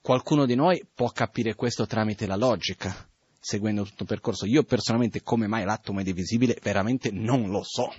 Qualcuno 0.00 0.46
di 0.46 0.54
noi 0.54 0.82
può 0.94 1.10
capire 1.10 1.54
questo 1.54 1.84
tramite 1.84 2.26
la 2.26 2.36
logica, 2.36 3.06
seguendo 3.38 3.84
tutto 3.84 4.04
il 4.04 4.08
percorso. 4.08 4.46
Io 4.46 4.62
personalmente 4.62 5.22
come 5.22 5.46
mai 5.46 5.64
l'atomo 5.64 6.00
è 6.00 6.02
divisibile 6.02 6.58
veramente 6.62 7.10
non 7.10 7.50
lo 7.50 7.62
so. 7.62 7.92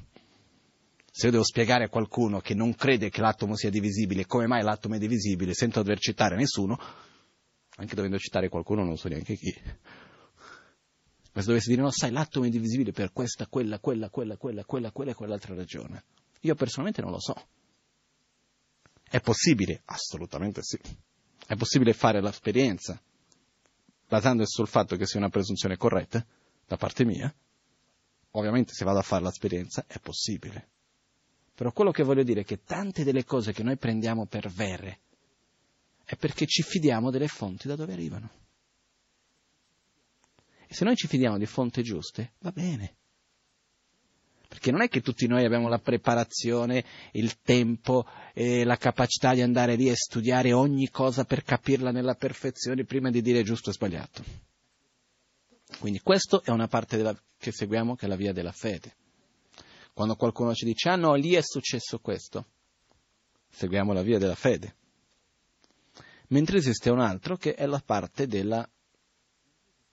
Se 1.14 1.26
io 1.26 1.32
devo 1.34 1.44
spiegare 1.44 1.84
a 1.84 1.90
qualcuno 1.90 2.40
che 2.40 2.54
non 2.54 2.74
crede 2.74 3.10
che 3.10 3.20
l'atomo 3.20 3.58
sia 3.58 3.70
divisibile, 3.70 4.26
come 4.26 4.48
mai 4.48 4.64
l'atomo 4.64 4.96
è 4.96 4.98
divisibile, 4.98 5.54
senza 5.54 5.82
dover 5.82 6.00
citare 6.00 6.38
nessuno, 6.38 6.80
anche 7.76 7.96
dovendo 7.96 8.18
citare 8.18 8.48
qualcuno 8.48 8.86
non 8.86 8.96
so 8.96 9.10
neanche 9.10 9.36
chi. 9.36 9.54
Ma 11.34 11.42
se 11.42 11.48
dovessi 11.48 11.70
dire, 11.70 11.82
no, 11.82 11.92
sai, 11.92 12.12
l'atomo 12.12 12.46
è 12.46 12.50
divisibile 12.50 12.94
per 12.94 13.12
questa, 13.12 13.46
quella, 13.48 13.80
quella, 13.80 14.10
quella, 14.10 14.38
quella, 14.38 14.64
quella, 14.64 14.92
quella 14.92 15.12
e 15.12 15.14
quell'altra 15.14 15.54
ragione. 15.54 16.04
Io 16.42 16.56
personalmente 16.56 17.02
non 17.02 17.12
lo 17.12 17.20
so. 17.20 17.36
È 19.04 19.20
possibile? 19.20 19.82
Assolutamente 19.86 20.62
sì. 20.64 20.80
È 21.46 21.56
possibile 21.56 21.92
fare 21.92 22.22
l'esperienza 22.22 23.02
basandosi 24.08 24.52
sul 24.52 24.68
fatto 24.68 24.96
che 24.96 25.06
sia 25.06 25.20
una 25.20 25.30
presunzione 25.30 25.76
corretta 25.76 26.26
da 26.66 26.78
parte 26.78 27.04
mia? 27.04 27.34
Ovviamente 28.32 28.74
se 28.74 28.86
vado 28.86 29.00
a 29.00 29.04
fare 29.04 29.24
l'esperienza 29.24 29.84
è 29.88 30.00
possibile. 30.00 30.70
Però 31.62 31.74
quello 31.74 31.92
che 31.92 32.02
voglio 32.02 32.24
dire 32.24 32.42
è 32.42 32.44
che 32.44 32.64
tante 32.64 33.04
delle 33.04 33.24
cose 33.24 33.54
che 33.54 33.62
noi 33.62 33.78
prendiamo 33.78 34.26
per 34.26 34.50
vere 34.50 35.02
è 36.04 36.16
perché 36.16 36.48
ci 36.48 36.64
fidiamo 36.64 37.12
delle 37.12 37.28
fonti 37.28 37.68
da 37.68 37.76
dove 37.76 37.94
arrivano. 37.94 38.32
E 40.66 40.74
se 40.74 40.84
noi 40.86 40.96
ci 40.96 41.06
fidiamo 41.06 41.38
di 41.38 41.46
fonti 41.46 41.84
giuste, 41.84 42.32
va 42.40 42.52
bene. 42.52 42.96
Perché 44.48 44.72
non 44.72 44.82
è 44.82 44.88
che 44.88 45.02
tutti 45.02 45.28
noi 45.28 45.46
abbiamo 45.46 45.70
la 45.70 45.78
preparazione, 45.78 46.84
il 47.12 47.40
tempo 47.42 48.08
e 48.34 48.64
la 48.64 48.78
capacità 48.78 49.36
di 49.36 49.44
andare 49.44 49.76
lì 49.76 49.88
e 49.88 49.96
studiare 49.96 50.54
ogni 50.54 50.90
cosa 50.90 51.26
per 51.26 51.44
capirla 51.44 51.92
nella 51.92 52.16
perfezione 52.16 52.86
prima 52.86 53.12
di 53.12 53.22
dire 53.22 53.44
giusto 53.44 53.70
e 53.70 53.74
sbagliato. 53.74 54.24
Quindi 55.78 56.00
questa 56.00 56.42
è 56.44 56.50
una 56.50 56.68
parte 56.68 56.98
della, 56.98 57.16
che 57.38 57.52
seguiamo 57.52 57.94
che 57.94 58.08
è 58.08 58.10
la 58.10 58.16
via 58.16 58.34
della 58.34 58.52
fede. 58.52 58.96
Quando 59.94 60.16
qualcuno 60.16 60.54
ci 60.54 60.66
dice, 60.66 60.90
ah 60.90 60.96
no, 60.96 61.16
lì 61.16 61.34
è 61.34 61.42
successo 61.42 62.00
questo. 62.00 62.46
seguiamo 63.50 63.94
la 63.94 64.02
via 64.02 64.18
della 64.18 64.36
fede. 64.36 64.76
Mentre 66.28 66.58
esiste 66.58 66.90
un 66.90 67.00
altro 67.00 67.36
che 67.36 67.56
è 67.56 67.66
la 67.66 67.82
parte 67.86 68.26
della 68.26 68.68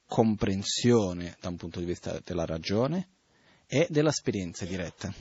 comprensione 0.07 1.37
da 1.41 1.49
un 1.49 1.57
punto 1.57 1.81
di 1.81 1.85
vista 1.85 2.20
della 2.25 2.47
ragione 2.47 3.09
e 3.66 3.87
dell'esperienza 3.91 4.65
diretta. 4.65 5.12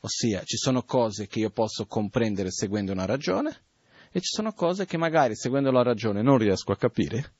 Ossia, 0.00 0.42
ci 0.44 0.56
sono 0.56 0.84
cose 0.84 1.26
che 1.26 1.40
io 1.40 1.50
posso 1.50 1.86
comprendere 1.86 2.52
seguendo 2.52 2.92
una 2.92 3.06
ragione 3.06 3.64
e 4.12 4.20
ci 4.20 4.28
sono 4.32 4.52
cose 4.52 4.86
che 4.86 4.96
magari 4.96 5.34
seguendo 5.34 5.72
la 5.72 5.82
ragione 5.82 6.22
non 6.22 6.38
riesco 6.38 6.70
a 6.70 6.76
capire, 6.76 7.34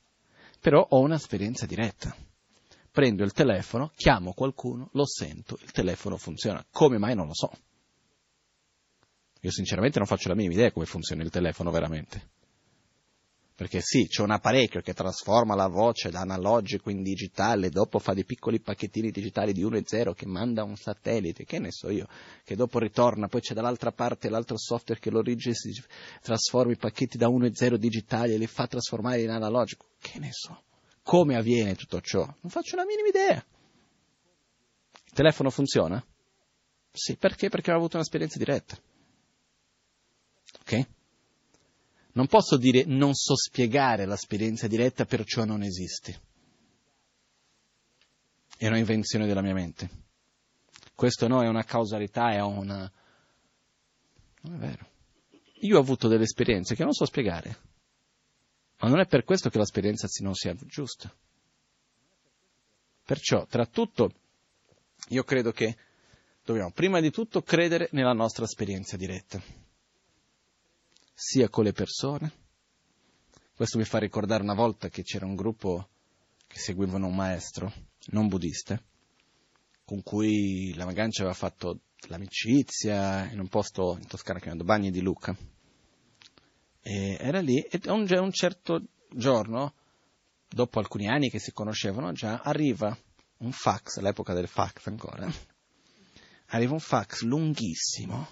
però 0.59 0.85
ho 0.89 0.99
un'esperienza 0.99 1.65
diretta. 1.65 2.13
Prendo 2.97 3.23
il 3.23 3.31
telefono, 3.31 3.91
chiamo 3.95 4.33
qualcuno, 4.33 4.89
lo 4.93 5.05
sento, 5.05 5.55
il 5.61 5.71
telefono 5.71 6.17
funziona. 6.17 6.65
Come 6.71 6.97
mai 6.97 7.13
non 7.13 7.27
lo 7.27 7.35
so. 7.35 7.51
Io 9.41 9.51
sinceramente 9.51 9.99
non 9.99 10.07
faccio 10.07 10.29
la 10.29 10.33
minima 10.33 10.55
idea 10.55 10.71
come 10.71 10.87
funziona 10.87 11.21
il 11.21 11.29
telefono 11.29 11.69
veramente. 11.69 12.29
Perché 13.53 13.81
sì, 13.81 14.07
c'è 14.07 14.23
un 14.23 14.31
apparecchio 14.31 14.81
che 14.81 14.95
trasforma 14.95 15.53
la 15.53 15.67
voce 15.67 16.09
da 16.09 16.21
analogico 16.21 16.89
in 16.89 17.03
digitale, 17.03 17.69
dopo 17.69 17.99
fa 17.99 18.15
dei 18.15 18.25
piccoli 18.25 18.59
pacchettini 18.59 19.11
digitali 19.11 19.53
di 19.53 19.61
1 19.61 19.77
e 19.77 19.83
0 19.85 20.13
che 20.13 20.25
manda 20.25 20.63
un 20.63 20.75
satellite, 20.75 21.45
che 21.45 21.59
ne 21.59 21.71
so 21.71 21.91
io, 21.91 22.07
che 22.43 22.55
dopo 22.55 22.79
ritorna, 22.79 23.27
poi 23.27 23.41
c'è 23.41 23.53
dall'altra 23.53 23.91
parte 23.91 24.27
l'altro 24.27 24.57
software 24.57 24.99
che 24.99 25.11
lo 25.11 25.21
trasforma 26.23 26.71
i 26.71 26.77
pacchetti 26.77 27.19
da 27.19 27.27
1 27.27 27.45
e 27.45 27.51
0 27.53 27.77
digitali 27.77 28.33
e 28.33 28.39
li 28.39 28.47
fa 28.47 28.65
trasformare 28.65 29.21
in 29.21 29.29
analogico. 29.29 29.85
Che 29.99 30.17
ne 30.17 30.31
so. 30.31 30.63
Come 31.07 31.37
avviene 31.37 31.75
tutto 31.75 32.01
ciò? 32.01 32.19
Non 32.19 32.51
faccio 32.51 32.75
la 32.75 32.83
minima 32.83 33.07
idea. 33.07 33.35
Il 35.05 35.13
telefono 35.13 35.49
funziona? 35.49 36.05
Sì, 36.91 37.15
perché? 37.15 37.47
Perché 37.47 37.71
ho 37.71 37.77
avuto 37.77 37.95
un'esperienza 37.95 38.37
diretta. 38.37 38.77
Ok? 40.59 40.87
Non 42.11 42.27
posso 42.27 42.57
dire 42.57 42.83
non 42.83 43.13
so 43.13 43.37
spiegare 43.37 44.05
l'esperienza 44.05 44.67
diretta, 44.67 45.05
perciò 45.05 45.45
non 45.45 45.63
esiste. 45.63 46.21
È 48.57 48.67
un'invenzione 48.67 49.27
della 49.27 49.41
mia 49.41 49.53
mente. 49.53 49.89
Questo 50.93 51.29
no 51.29 51.41
è 51.41 51.47
una 51.47 51.63
causalità, 51.63 52.33
è 52.33 52.41
una... 52.41 52.91
Non 54.41 54.55
è 54.55 54.57
vero. 54.57 54.89
Io 55.61 55.77
ho 55.77 55.81
avuto 55.81 56.09
delle 56.09 56.25
esperienze 56.25 56.75
che 56.75 56.83
non 56.83 56.91
so 56.91 57.05
spiegare, 57.05 57.66
ma 58.79 58.89
non 58.89 58.99
è 58.99 59.07
per 59.07 59.23
questo 59.23 59.49
che 59.49 59.57
l'esperienza 59.57 60.07
non 60.21 60.33
sia 60.33 60.55
giusta. 60.65 61.13
Perciò, 63.03 63.45
tra 63.45 63.65
tutto, 63.65 64.11
io 65.09 65.23
credo 65.23 65.51
che 65.51 65.77
dobbiamo 66.43 66.71
prima 66.71 66.99
di 66.99 67.11
tutto 67.11 67.41
credere 67.41 67.89
nella 67.91 68.13
nostra 68.13 68.45
esperienza 68.45 68.97
diretta 68.97 69.41
sia 71.19 71.49
con 71.49 71.63
le 71.63 71.73
persone. 71.73 72.31
Questo 73.55 73.79
mi 73.79 73.85
fa 73.85 73.97
ricordare 73.97 74.43
una 74.43 74.53
volta 74.53 74.87
che 74.87 75.01
c'era 75.01 75.25
un 75.25 75.35
gruppo 75.35 75.89
che 76.45 76.59
seguivano 76.59 77.07
un 77.07 77.15
maestro, 77.15 77.73
non 78.11 78.27
buddista, 78.27 78.79
con 79.83 80.03
cui 80.03 80.75
la 80.75 80.85
Magancia 80.85 81.21
aveva 81.21 81.35
fatto 81.35 81.79
l'amicizia 82.07 83.29
in 83.31 83.39
un 83.39 83.47
posto 83.47 83.97
in 83.99 84.05
Toscana 84.05 84.39
chiamato 84.39 84.63
Bagni 84.63 84.91
di 84.91 85.01
Luca. 85.01 85.35
E 86.89 87.17
era 87.19 87.41
lì 87.41 87.59
e 87.59 87.81
un, 87.91 88.07
un 88.09 88.31
certo 88.31 88.81
giorno, 89.09 89.73
dopo 90.47 90.79
alcuni 90.79 91.09
anni 91.09 91.29
che 91.29 91.37
si 91.37 91.51
conoscevano 91.51 92.13
già, 92.13 92.39
arriva 92.39 92.97
un 93.39 93.51
fax, 93.51 93.97
all'epoca 93.97 94.33
del 94.33 94.47
fax 94.47 94.87
ancora, 94.87 95.27
arriva 96.47 96.71
un 96.71 96.79
fax 96.79 97.23
lunghissimo 97.23 98.25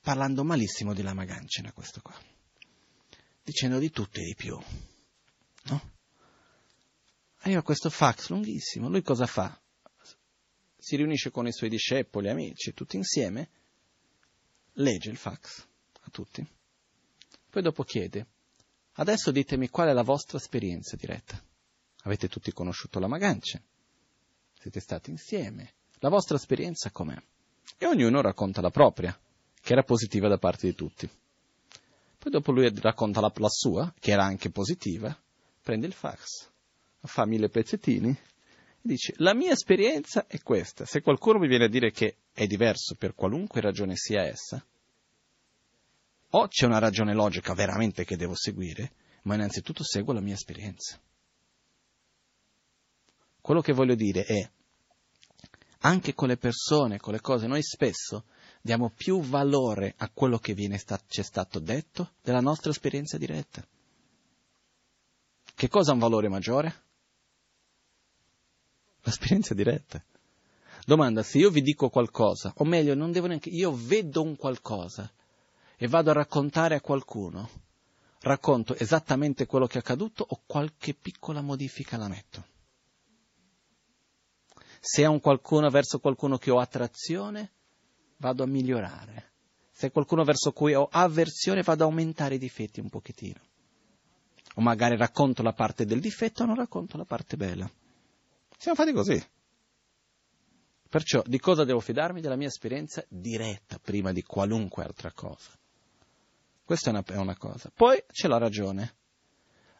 parlando 0.00 0.42
malissimo 0.42 0.94
di 0.94 1.02
Lama 1.02 1.24
Gancena 1.24 1.72
questo 1.72 2.00
qua, 2.00 2.20
dicendo 3.44 3.78
di 3.78 3.90
tutto 3.90 4.18
e 4.18 4.24
di 4.24 4.34
più. 4.34 4.58
No? 5.66 5.90
Arriva 7.42 7.62
questo 7.62 7.88
fax 7.88 8.30
lunghissimo, 8.30 8.88
lui 8.88 9.02
cosa 9.02 9.26
fa? 9.26 9.56
Si 10.76 10.96
riunisce 10.96 11.30
con 11.30 11.46
i 11.46 11.52
suoi 11.52 11.70
discepoli, 11.70 12.30
amici, 12.30 12.74
tutti 12.74 12.96
insieme, 12.96 13.48
legge 14.72 15.08
il 15.08 15.16
fax 15.16 15.64
a 16.00 16.10
tutti, 16.10 16.44
poi 17.50 17.62
dopo 17.62 17.82
chiede, 17.82 18.26
adesso 18.94 19.30
ditemi 19.30 19.68
qual 19.68 19.88
è 19.88 19.92
la 19.92 20.02
vostra 20.02 20.38
esperienza 20.38 20.96
diretta. 20.96 21.42
Avete 22.04 22.28
tutti 22.28 22.52
conosciuto 22.52 22.98
la 22.98 23.08
Magancia, 23.08 23.60
siete 24.58 24.80
stati 24.80 25.10
insieme, 25.10 25.74
la 25.98 26.08
vostra 26.08 26.36
esperienza 26.36 26.90
com'è? 26.90 27.20
E 27.76 27.86
ognuno 27.86 28.20
racconta 28.20 28.60
la 28.60 28.70
propria 28.70 29.18
che 29.60 29.72
era 29.72 29.82
positiva 29.82 30.28
da 30.28 30.38
parte 30.38 30.66
di 30.66 30.74
tutti. 30.74 31.08
Poi 32.18 32.30
dopo 32.30 32.52
lui 32.52 32.70
racconta 32.80 33.20
la, 33.20 33.32
la 33.34 33.48
sua, 33.48 33.92
che 33.98 34.12
era 34.12 34.24
anche 34.24 34.50
positiva, 34.50 35.14
prende 35.62 35.86
il 35.86 35.92
fax, 35.92 36.48
fa 37.00 37.26
mille 37.26 37.48
pezzettini 37.48 38.10
e 38.10 38.18
dice 38.80 39.14
la 39.16 39.34
mia 39.34 39.52
esperienza 39.52 40.26
è 40.26 40.40
questa. 40.40 40.84
Se 40.84 41.00
qualcuno 41.00 41.38
mi 41.38 41.48
viene 41.48 41.64
a 41.64 41.68
dire 41.68 41.90
che 41.90 42.16
è 42.32 42.46
diverso 42.46 42.94
per 42.94 43.14
qualunque 43.14 43.60
ragione 43.60 43.96
sia 43.96 44.22
essa, 44.22 44.64
o 46.30 46.48
c'è 46.48 46.66
una 46.66 46.78
ragione 46.78 47.14
logica 47.14 47.54
veramente 47.54 48.04
che 48.04 48.16
devo 48.16 48.34
seguire, 48.34 48.92
ma 49.22 49.34
innanzitutto 49.34 49.82
seguo 49.82 50.12
la 50.12 50.20
mia 50.20 50.34
esperienza. 50.34 51.00
Quello 53.40 53.60
che 53.60 53.72
voglio 53.72 53.94
dire 53.94 54.24
è, 54.24 54.50
anche 55.78 56.14
con 56.14 56.28
le 56.28 56.36
persone, 56.36 56.98
con 56.98 57.14
le 57.14 57.20
cose, 57.20 57.46
noi 57.46 57.62
spesso 57.62 58.26
diamo 58.60 58.90
più 58.90 59.20
valore 59.20 59.94
a 59.96 60.10
quello 60.10 60.38
che 60.38 60.54
sta- 60.78 61.00
ci 61.06 61.20
è 61.20 61.24
stato 61.24 61.58
detto 61.58 62.12
della 62.22 62.40
nostra 62.40 62.70
esperienza 62.70 63.16
diretta. 63.16 63.66
Che 65.54 65.68
cosa 65.68 65.90
ha 65.90 65.94
un 65.94 66.00
valore 66.00 66.28
maggiore? 66.28 66.84
L'esperienza 69.02 69.54
diretta. 69.54 70.02
Domanda, 70.84 71.22
se 71.22 71.38
io 71.38 71.50
vi 71.50 71.62
dico 71.62 71.88
qualcosa, 71.88 72.52
o 72.56 72.64
meglio, 72.64 72.94
non 72.94 73.10
devo 73.10 73.26
neanche, 73.26 73.48
io 73.48 73.74
vedo 73.74 74.22
un 74.22 74.36
qualcosa 74.36 75.10
e 75.82 75.88
vado 75.88 76.10
a 76.10 76.12
raccontare 76.12 76.74
a 76.74 76.80
qualcuno, 76.82 77.48
racconto 78.20 78.76
esattamente 78.76 79.46
quello 79.46 79.66
che 79.66 79.76
è 79.76 79.78
accaduto 79.78 80.26
o 80.28 80.42
qualche 80.44 80.92
piccola 80.92 81.40
modifica 81.40 81.96
la 81.96 82.06
metto. 82.06 82.44
Se 84.78 85.02
è 85.02 85.06
un 85.06 85.20
qualcuno 85.20 85.70
verso 85.70 85.98
qualcuno 85.98 86.36
che 86.36 86.50
ho 86.50 86.58
attrazione, 86.58 87.52
vado 88.18 88.42
a 88.42 88.46
migliorare. 88.46 89.32
Se 89.72 89.86
è 89.86 89.90
qualcuno 89.90 90.22
verso 90.22 90.52
cui 90.52 90.74
ho 90.74 90.86
avversione, 90.90 91.62
vado 91.62 91.84
a 91.84 91.86
aumentare 91.86 92.34
i 92.34 92.38
difetti 92.38 92.80
un 92.80 92.90
pochettino. 92.90 93.40
O 94.56 94.60
magari 94.60 94.98
racconto 94.98 95.42
la 95.42 95.54
parte 95.54 95.86
del 95.86 96.00
difetto 96.00 96.42
o 96.42 96.46
non 96.46 96.56
racconto 96.56 96.98
la 96.98 97.06
parte 97.06 97.38
bella. 97.38 97.70
Siamo 98.58 98.76
fatti 98.76 98.92
così. 98.92 99.26
Perciò 100.90 101.22
di 101.24 101.38
cosa 101.38 101.64
devo 101.64 101.80
fidarmi? 101.80 102.20
Della 102.20 102.36
mia 102.36 102.48
esperienza 102.48 103.02
diretta 103.08 103.78
prima 103.78 104.12
di 104.12 104.22
qualunque 104.22 104.84
altra 104.84 105.10
cosa. 105.12 105.58
Questa 106.70 106.90
è 106.90 106.92
una, 106.92 107.02
è 107.04 107.16
una 107.16 107.36
cosa. 107.36 107.68
Poi 107.74 108.00
c'è 108.12 108.28
la 108.28 108.38
ragione. 108.38 108.94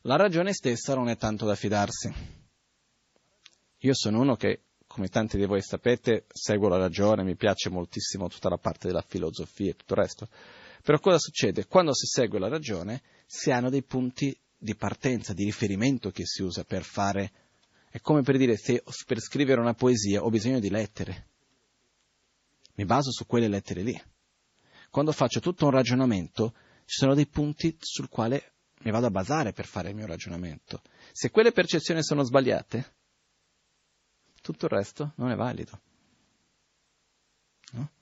La 0.00 0.16
ragione 0.16 0.52
stessa 0.52 0.92
non 0.96 1.08
è 1.08 1.16
tanto 1.16 1.46
da 1.46 1.54
fidarsi. 1.54 2.12
Io 3.78 3.94
sono 3.94 4.18
uno 4.18 4.34
che 4.34 4.62
come 4.88 5.06
tanti 5.06 5.36
di 5.36 5.44
voi 5.44 5.62
sapete, 5.62 6.24
seguo 6.32 6.66
la 6.66 6.78
ragione, 6.78 7.22
mi 7.22 7.36
piace 7.36 7.70
moltissimo 7.70 8.26
tutta 8.26 8.48
la 8.48 8.56
parte 8.56 8.88
della 8.88 9.04
filosofia 9.06 9.70
e 9.70 9.76
tutto 9.76 9.94
il 9.94 10.00
resto. 10.00 10.28
Però 10.82 10.98
cosa 10.98 11.18
succede? 11.20 11.68
Quando 11.68 11.94
si 11.94 12.06
segue 12.06 12.40
la 12.40 12.48
ragione, 12.48 13.02
si 13.24 13.52
hanno 13.52 13.70
dei 13.70 13.84
punti 13.84 14.36
di 14.58 14.74
partenza, 14.74 15.32
di 15.32 15.44
riferimento 15.44 16.10
che 16.10 16.26
si 16.26 16.42
usa 16.42 16.64
per 16.64 16.82
fare. 16.82 17.30
È 17.88 18.00
come 18.00 18.22
per 18.22 18.36
dire, 18.36 18.56
se 18.56 18.82
per 19.06 19.20
scrivere 19.20 19.60
una 19.60 19.74
poesia 19.74 20.24
ho 20.24 20.28
bisogno 20.28 20.58
di 20.58 20.70
lettere. 20.70 21.28
Mi 22.74 22.84
baso 22.84 23.12
su 23.12 23.26
quelle 23.26 23.46
lettere 23.46 23.82
lì. 23.82 24.02
Quando 24.90 25.12
faccio 25.12 25.38
tutto 25.38 25.66
un 25.66 25.70
ragionamento, 25.70 26.52
ci 26.90 26.98
sono 26.98 27.14
dei 27.14 27.28
punti 27.28 27.76
sul 27.78 28.08
quale 28.08 28.54
mi 28.80 28.90
vado 28.90 29.06
a 29.06 29.12
basare 29.12 29.52
per 29.52 29.64
fare 29.64 29.90
il 29.90 29.94
mio 29.94 30.06
ragionamento. 30.06 30.82
Se 31.12 31.30
quelle 31.30 31.52
percezioni 31.52 32.02
sono 32.02 32.24
sbagliate, 32.24 32.94
tutto 34.42 34.64
il 34.64 34.72
resto 34.72 35.12
non 35.14 35.30
è 35.30 35.36
valido. 35.36 35.80
No? 37.74 37.92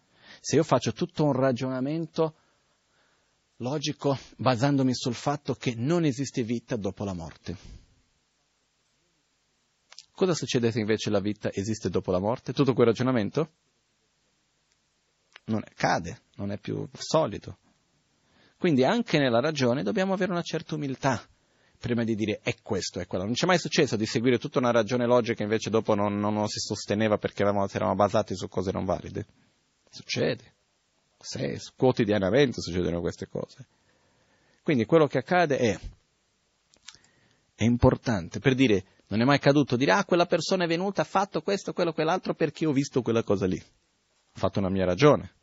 Se 0.41 0.57
io 0.57 0.63
faccio 0.63 0.95
tutto 0.95 1.25
un 1.25 1.35
ragionamento 1.35 2.37
logico 3.57 4.19
basandomi 4.39 4.95
sul 4.95 5.13
fatto 5.13 5.55
che 5.55 5.75
non 5.75 6.07
esiste 6.07 6.43
vita 6.43 6.77
dopo 6.77 7.05
la 7.05 7.13
morte, 7.13 7.57
cosa 10.13 10.33
succede 10.33 10.73
se 10.73 10.81
invece 10.81 11.11
la 11.11 11.21
vita 11.21 11.53
esiste 11.53 11.91
dopo 11.91 12.11
la 12.11 12.21
morte? 12.21 12.55
Tutto 12.55 12.73
quel 12.73 12.87
ragionamento 12.87 13.51
non 15.45 15.61
è, 15.63 15.75
cade, 15.75 16.23
non 16.37 16.53
è 16.53 16.59
più 16.59 16.89
solido. 16.95 17.59
Quindi 18.59 18.85
anche 18.85 19.19
nella 19.19 19.41
ragione 19.41 19.85
dobbiamo 19.85 20.13
avere 20.13 20.33
una 20.33 20.43
certa 20.43 20.75
umiltà 20.75 21.23
prima 21.79 22.03
di 22.03 22.17
dire 22.17 22.41
è 22.43 22.57
questo, 22.61 22.99
è 22.99 23.07
quello. 23.07 23.25
Non 23.25 23.35
ci 23.35 23.45
è 23.45 23.47
mai 23.47 23.59
successo 23.59 23.97
di 23.97 24.05
seguire 24.05 24.39
tutta 24.39 24.59
una 24.59 24.73
ragione 24.73 25.07
logica 25.07 25.45
invece 25.45 25.71
dopo 25.71 25.95
non, 25.95 26.19
non, 26.19 26.35
non 26.35 26.49
si 26.49 26.59
sosteneva 26.59 27.19
perché 27.19 27.43
eravamo, 27.43 27.69
eravamo 27.71 27.95
basati 27.95 28.35
su 28.35 28.49
cose 28.49 28.73
non 28.73 28.85
valide. 28.85 29.27
Succede. 29.89 30.55
Se, 31.21 31.61
quotidianamente 31.77 32.61
succedono 32.61 33.01
queste 33.01 33.29
cose. 33.29 33.67
Quindi 34.63 34.85
quello 34.87 35.07
che 35.07 35.19
accade 35.19 35.57
è, 35.57 35.79
è 37.55 37.65
importante 37.65 38.41
per 38.41 38.55
dire, 38.55 38.85
non 39.07 39.21
è 39.21 39.25
mai 39.25 39.37
accaduto 39.37 39.77
dire, 39.77 39.93
ah, 39.93 40.05
quella 40.05 40.27
persona 40.27 40.65
è 40.65 40.67
venuta, 40.67 41.03
ha 41.03 41.07
fatto 41.07 41.43
questo, 41.43 41.73
quello, 41.73 41.93
quell'altro 41.93 42.35
perché 42.35 42.67
ho 42.67 42.73
visto 42.73 43.03
quella 43.03 43.23
cosa 43.23 43.47
lì. 43.47 43.57
Ha 43.57 44.39
fatto 44.39 44.59
una 44.59 44.69
mia 44.69 44.85
ragione. 44.85 45.37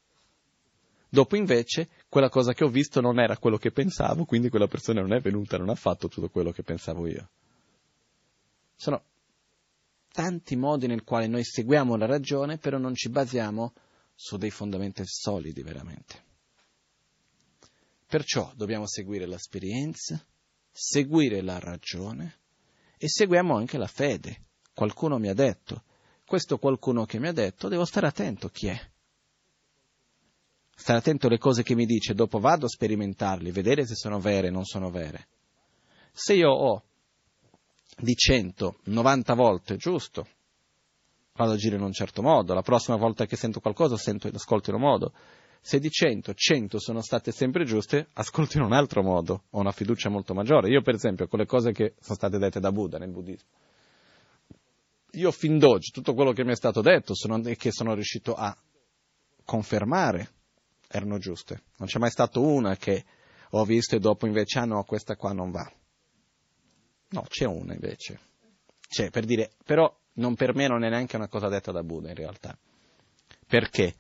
Dopo 1.16 1.38
invece, 1.38 1.88
quella 2.10 2.28
cosa 2.28 2.52
che 2.52 2.66
ho 2.66 2.68
visto 2.68 3.00
non 3.00 3.22
era 3.22 3.38
quello 3.38 3.56
che 3.56 3.72
pensavo, 3.72 4.26
quindi 4.26 4.50
quella 4.50 4.68
persona 4.68 5.00
non 5.00 5.14
è 5.14 5.22
venuta, 5.22 5.58
non 5.58 5.70
ha 5.70 5.76
fatto 5.76 6.10
tutto 6.10 6.28
quello 6.28 6.52
che 6.52 6.62
pensavo 6.62 7.08
io. 7.08 7.30
Sono 8.76 9.02
tanti 10.12 10.58
modi 10.58 10.88
nel 10.88 11.06
quali 11.06 11.30
noi 11.30 11.46
seguiamo 11.46 11.96
la 11.96 12.06
ragione, 12.06 12.58
però 12.58 12.78
non 12.78 12.96
ci 12.96 13.08
basiamo 13.08 13.74
su 14.14 14.36
dei 14.36 14.50
fondamenti 14.50 15.04
solidi 15.06 15.64
veramente. 15.64 16.24
Perciò 18.06 18.52
dobbiamo 18.54 18.86
seguire 18.86 19.26
l'esperienza, 19.26 20.22
seguire 20.70 21.42
la 21.42 21.60
ragione 21.60 22.40
e 22.98 23.08
seguiamo 23.08 23.56
anche 23.56 23.78
la 23.78 23.88
fede. 23.88 24.48
Qualcuno 24.74 25.18
mi 25.18 25.30
ha 25.30 25.34
detto, 25.34 25.84
questo 26.26 26.58
qualcuno 26.58 27.06
che 27.06 27.20
mi 27.20 27.30
ha 27.30 27.34
detto, 27.34 27.70
devo 27.70 27.86
stare 27.86 28.08
attento 28.08 28.50
chi 28.50 28.68
è. 28.68 28.94
Stare 30.78 31.00
attento 31.00 31.28
alle 31.28 31.38
cose 31.38 31.64
che 31.64 31.74
mi 31.74 31.86
dice, 31.86 32.14
dopo 32.14 32.38
vado 32.38 32.66
a 32.66 32.70
sperimentarli, 32.70 33.50
vedere 33.50 33.86
se 33.88 33.96
sono 33.96 34.20
vere 34.20 34.50
o 34.50 34.52
non 34.52 34.66
sono 34.66 34.92
vere. 34.92 35.28
Se 36.12 36.34
io 36.34 36.52
ho 36.52 36.84
di 37.98 38.14
100, 38.14 38.80
90 38.84 39.34
volte, 39.34 39.78
giusto, 39.78 40.28
vado 41.34 41.52
a 41.52 41.54
agire 41.56 41.78
in 41.78 41.82
un 41.82 41.94
certo 41.94 42.22
modo, 42.22 42.54
la 42.54 42.62
prossima 42.62 42.98
volta 42.98 43.26
che 43.26 43.38
sento 43.38 43.62
qualcosa 43.62 43.98
sento, 43.98 44.28
ascolto 44.28 44.70
in 44.70 44.76
un 44.76 44.82
modo, 44.82 45.14
se 45.62 45.80
di 45.80 45.90
100, 45.90 46.34
100 46.36 46.80
sono 46.80 47.02
state 47.02 47.32
sempre 47.32 47.64
giuste, 47.64 48.10
ascolto 48.14 48.58
in 48.58 48.64
un 48.64 48.74
altro 48.74 49.02
modo, 49.02 49.46
ho 49.50 49.60
una 49.60 49.72
fiducia 49.72 50.10
molto 50.10 50.36
maggiore. 50.36 50.70
Io 50.70 50.82
per 50.82 50.94
esempio 50.94 51.28
con 51.28 51.40
le 51.40 51.48
cose 51.48 51.72
che 51.72 51.96
sono 52.00 52.16
state 52.16 52.38
dette 52.38 52.60
da 52.60 52.72
Buddha 52.72 53.00
nel 53.00 53.10
buddismo, 53.10 53.48
io 55.14 55.32
fin 55.32 55.58
d'oggi 55.58 55.92
tutto 55.92 56.14
quello 56.14 56.34
che 56.34 56.44
mi 56.44 56.52
è 56.52 56.56
stato 56.56 56.82
detto 56.82 57.14
e 57.46 57.56
che 57.56 57.72
sono 57.72 57.94
riuscito 57.94 58.34
a 58.34 58.56
confermare 59.44 60.34
erano 60.96 61.18
giuste. 61.18 61.64
Non 61.78 61.88
c'è 61.88 62.00
mai 62.00 62.10
stata 62.10 62.40
una 62.40 62.76
che 62.78 63.04
ho 63.52 63.66
visto 63.66 63.96
e 63.96 64.00
dopo 64.00 64.26
invece, 64.26 64.60
ah 64.60 64.66
no, 64.66 64.84
questa 64.84 65.16
qua 65.16 65.34
non 65.34 65.52
va. 65.52 65.70
No, 67.10 67.26
c'è 67.28 67.46
una 67.46 67.74
invece. 67.74 68.20
C'è, 68.88 69.10
per 69.10 69.26
dire, 69.26 69.52
però 69.64 69.94
non 70.14 70.36
per 70.36 70.56
me 70.56 70.68
non 70.68 70.84
è 70.84 70.90
neanche 70.90 71.16
una 71.16 71.28
cosa 71.28 71.48
detta 71.50 71.72
da 71.72 71.84
Buddha 71.84 72.10
in 72.10 72.16
realtà. 72.16 72.58
Perché? 73.46 73.96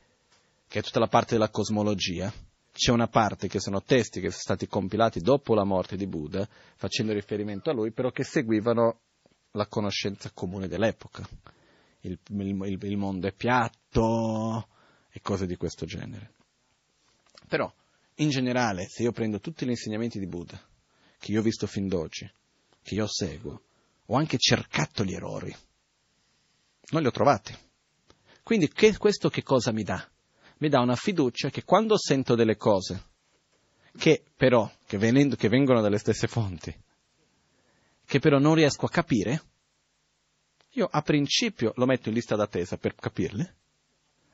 Che 0.67 0.80
è 0.80 0.81
tutta 0.81 0.99
la 0.99 1.07
parte 1.07 1.34
della 1.34 1.49
cosmologia. 1.49 2.31
C'è 2.72 2.91
una 2.91 3.07
parte 3.07 3.47
che 3.47 3.59
sono 3.59 3.81
testi 3.81 4.19
che 4.19 4.30
sono 4.30 4.41
stati 4.41 4.67
compilati 4.67 5.19
dopo 5.19 5.53
la 5.53 5.63
morte 5.63 5.95
di 5.95 6.07
Buddha, 6.07 6.47
facendo 6.76 7.13
riferimento 7.13 7.69
a 7.69 7.73
lui, 7.73 7.91
però 7.91 8.11
che 8.11 8.23
seguivano 8.23 8.99
la 9.51 9.67
conoscenza 9.67 10.30
comune 10.34 10.67
dell'epoca. 10.67 11.26
Il, 12.01 12.19
il, 12.30 12.77
il 12.81 12.97
mondo 12.97 13.27
è 13.27 13.34
piatto 13.34 14.67
e 15.09 15.22
cose 15.22 15.45
di 15.45 15.55
questo 15.55 15.85
genere. 15.85 16.34
Però, 17.56 17.73
in 18.15 18.32
generale, 18.32 18.86
se 18.90 19.03
io 19.03 19.14
prendo 19.14 19.40
tutti 19.40 19.65
gli 19.65 19.69
insegnamenti 19.69 20.19
di 20.19 20.27
Buddha, 20.27 20.61
che 21.18 21.32
io 21.32 21.40
ho 21.40 21.41
visto 21.41 21.68
fin 21.68 21.88
d'oggi, 21.88 22.30
che 22.84 22.95
io 22.95 23.07
seguo, 23.07 23.61
ho 24.07 24.18
anche 24.18 24.38
cercato 24.38 25.06
gli 25.06 25.14
errori. 25.14 25.56
Non 26.90 27.02
li 27.02 27.07
ho 27.07 27.11
trovati. 27.11 27.56
Quindi 28.44 28.68
che, 28.68 28.98
questo 28.98 29.30
che 29.30 29.41
cosa 29.41 29.72
mi 29.72 29.84
dà? 29.84 30.06
Mi 30.57 30.68
dà 30.68 30.82
una 30.82 30.98
fiducia 30.98 31.49
che 31.49 31.64
quando 31.64 31.98
sento 31.98 32.36
delle 32.36 32.57
cose, 32.57 33.03
che 33.98 34.22
però, 34.36 34.69
che, 34.86 34.98
venendo, 34.98 35.38
che 35.38 35.48
vengono 35.48 35.80
dalle 35.80 35.98
stesse 35.98 36.27
fonti, 36.27 36.77
che 38.03 38.19
però 38.19 38.38
non 38.38 38.56
riesco 38.56 38.86
a 38.86 38.90
capire, 38.90 39.44
io 40.72 40.90
a 40.91 41.02
principio 41.02 41.72
lo 41.77 41.86
metto 41.86 42.10
in 42.10 42.15
lista 42.15 42.36
d'attesa 42.36 42.76
per 42.76 42.95
capirle, 42.95 43.56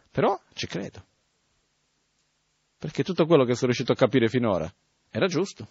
però 0.10 0.42
ci 0.54 0.66
credo. 0.66 1.10
Perché 2.82 3.04
tutto 3.04 3.28
quello 3.28 3.46
che 3.46 3.54
sono 3.54 3.68
riuscito 3.68 3.92
a 3.92 3.96
capire 3.96 4.28
finora 4.28 4.74
era 5.12 5.28
giusto. 5.28 5.68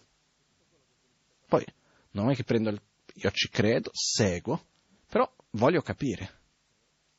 Poi 1.48 1.66
non 2.12 2.30
è 2.30 2.36
che 2.36 2.44
prendo 2.44 2.70
il... 2.70 2.80
io 3.14 3.30
ci 3.32 3.48
credo, 3.48 3.90
seguo, 3.92 4.64
però 5.08 5.28
voglio 5.50 5.82
capire. 5.82 6.38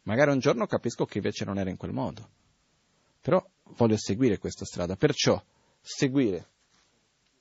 Magari 0.04 0.32
un 0.32 0.40
giorno 0.40 0.66
capisco 0.66 1.04
che 1.04 1.18
invece 1.18 1.44
non 1.44 1.60
era 1.60 1.70
in 1.70 1.76
quel 1.76 1.92
modo. 1.92 2.30
Però 3.20 3.46
voglio 3.76 3.98
seguire 3.98 4.38
questa 4.38 4.64
strada. 4.64 4.96
Perciò 4.96 5.44
seguire 5.82 6.48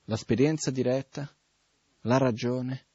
l'esperienza 0.06 0.72
diretta, 0.72 1.32
la 2.00 2.18
ragione 2.18 2.86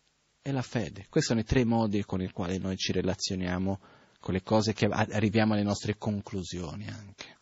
e 0.42 0.52
la 0.52 0.64
fede. 0.64 1.06
Questi 1.08 1.30
sono 1.30 1.40
i 1.40 1.46
tre 1.46 1.64
modi 1.64 2.04
con 2.04 2.22
i 2.22 2.30
quali 2.30 2.58
noi 2.58 2.76
ci 2.76 2.92
relazioniamo 2.92 3.80
con 4.20 4.34
le 4.34 4.44
cose 4.44 4.74
che 4.74 4.88
arriviamo 4.88 5.54
alle 5.54 5.64
nostre 5.64 5.98
conclusioni 5.98 6.90
anche. 6.90 7.38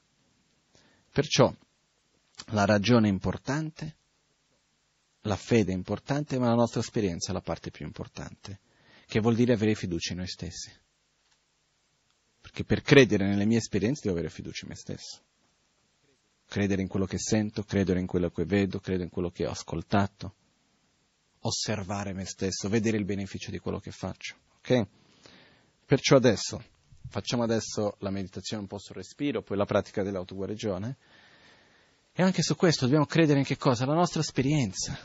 Perciò 1.11 1.51
la 2.47 2.65
ragione 2.65 3.07
è 3.07 3.11
importante, 3.11 3.95
la 5.21 5.35
fede 5.35 5.71
è 5.71 5.75
importante, 5.75 6.37
ma 6.37 6.47
la 6.47 6.55
nostra 6.55 6.81
esperienza 6.81 7.31
è 7.31 7.33
la 7.33 7.41
parte 7.41 7.71
più 7.71 7.85
importante, 7.85 8.59
che 9.05 9.19
vuol 9.19 9.35
dire 9.35 9.53
avere 9.53 9.75
fiducia 9.75 10.11
in 10.11 10.19
noi 10.19 10.27
stessi. 10.27 10.71
Perché 12.41 12.63
per 12.65 12.81
credere 12.81 13.25
nelle 13.25 13.45
mie 13.45 13.57
esperienze 13.57 14.01
devo 14.03 14.15
avere 14.15 14.29
fiducia 14.29 14.65
in 14.65 14.69
me 14.71 14.75
stesso. 14.75 15.21
Credere 16.45 16.81
in 16.81 16.87
quello 16.87 17.05
che 17.05 17.17
sento, 17.17 17.63
credere 17.63 17.99
in 17.99 18.05
quello 18.05 18.29
che 18.29 18.43
vedo, 18.43 18.79
credere 18.79 19.05
in 19.05 19.09
quello 19.09 19.31
che 19.31 19.47
ho 19.47 19.51
ascoltato, 19.51 20.35
osservare 21.39 22.13
me 22.13 22.25
stesso, 22.25 22.67
vedere 22.69 22.97
il 22.97 23.05
beneficio 23.05 23.49
di 23.49 23.59
quello 23.59 23.79
che 23.79 23.91
faccio. 23.91 24.35
Ok? 24.57 24.87
Perciò 25.85 26.17
adesso, 26.17 26.63
facciamo 27.07 27.43
adesso 27.43 27.95
la 27.99 28.09
meditazione 28.09 28.63
un 28.63 28.67
po' 28.67 28.77
sul 28.77 28.95
respiro, 28.95 29.41
poi 29.41 29.57
la 29.57 29.65
pratica 29.65 30.03
dell'autoguarigione. 30.03 30.97
E 32.15 32.21
anche 32.21 32.43
su 32.43 32.55
questo 32.55 32.85
dobbiamo 32.85 33.07
credere 33.07 33.39
in 33.39 33.45
che 33.45 33.57
cosa? 33.57 33.85
La 33.85 33.95
nostra 33.95 34.21
esperienza 34.21 34.95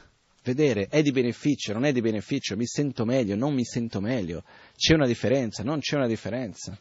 vedere 0.42 0.88
è 0.88 1.00
di 1.02 1.10
beneficio, 1.10 1.72
non 1.72 1.84
è 1.84 1.92
di 1.92 2.02
beneficio, 2.02 2.54
mi 2.56 2.66
sento 2.66 3.04
meglio, 3.04 3.34
non 3.34 3.54
mi 3.54 3.64
sento 3.64 4.00
meglio, 4.00 4.44
c'è 4.76 4.94
una 4.94 5.06
differenza, 5.06 5.62
non 5.62 5.80
c'è 5.80 5.96
una 5.96 6.06
differenza. 6.06 6.78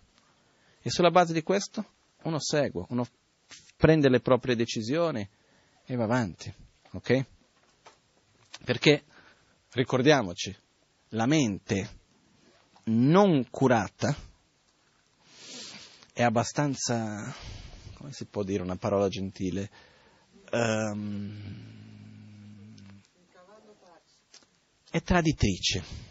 E 0.81 0.89
sulla 0.89 1.11
base 1.11 1.31
di 1.31 1.43
questo 1.43 1.85
uno 2.23 2.39
segue, 2.39 2.85
uno 2.89 3.07
prende 3.77 4.09
le 4.09 4.19
proprie 4.19 4.55
decisioni 4.55 5.27
e 5.85 5.95
va 5.95 6.03
avanti, 6.03 6.53
ok? 6.91 7.25
Perché 8.65 9.03
ricordiamoci, 9.71 10.55
la 11.09 11.25
mente 11.25 11.89
non 12.85 13.47
curata 13.49 14.15
è 16.11 16.23
abbastanza, 16.23 17.33
come 17.93 18.11
si 18.11 18.25
può 18.25 18.43
dire 18.43 18.61
una 18.61 18.75
parola 18.75 19.07
gentile, 19.07 19.69
um, 20.51 21.57
è 24.89 25.01
traditrice. 25.01 26.05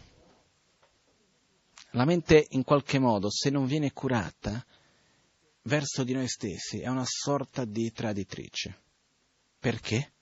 La 1.91 2.05
mente 2.05 2.47
in 2.51 2.63
qualche 2.63 2.99
modo, 2.99 3.29
se 3.29 3.49
non 3.49 3.65
viene 3.65 3.91
curata 3.91 4.63
verso 5.63 6.03
di 6.03 6.13
noi 6.13 6.27
stessi, 6.27 6.79
è 6.79 6.87
una 6.87 7.05
sorta 7.05 7.65
di 7.65 7.91
traditrice. 7.91 8.81
Perché? 9.59 10.13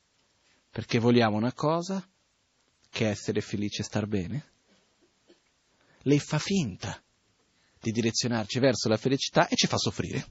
Perché 0.69 0.99
vogliamo 0.99 1.35
una 1.35 1.53
cosa, 1.53 2.07
che 2.89 3.07
è 3.07 3.09
essere 3.09 3.41
felici 3.41 3.81
e 3.81 3.83
star 3.83 4.07
bene. 4.07 4.51
Lei 6.03 6.19
fa 6.19 6.39
finta 6.39 7.01
di 7.79 7.91
direzionarci 7.91 8.59
verso 8.59 8.87
la 8.87 8.97
felicità 8.97 9.47
e 9.47 9.55
ci 9.55 9.67
fa 9.67 9.77
soffrire. 9.77 10.25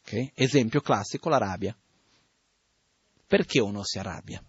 Okay? 0.00 0.30
Esempio 0.34 0.80
classico, 0.80 1.28
la 1.28 1.38
rabbia. 1.38 1.76
Perché 3.34 3.58
uno 3.58 3.82
si 3.82 3.98
arrabbia? 3.98 4.40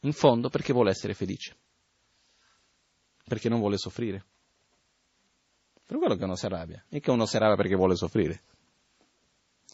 In 0.00 0.12
fondo 0.12 0.48
perché 0.48 0.72
vuole 0.72 0.90
essere 0.90 1.14
felice, 1.14 1.56
perché 3.22 3.48
non 3.48 3.60
vuole 3.60 3.78
soffrire. 3.78 4.26
Per 5.86 5.96
quello 5.96 6.16
che 6.16 6.24
uno 6.24 6.34
si 6.34 6.44
arrabbia, 6.46 6.84
e 6.88 6.98
che 6.98 7.12
uno 7.12 7.24
si 7.24 7.36
arrabbia 7.36 7.54
perché 7.54 7.76
vuole 7.76 7.94
soffrire. 7.94 8.42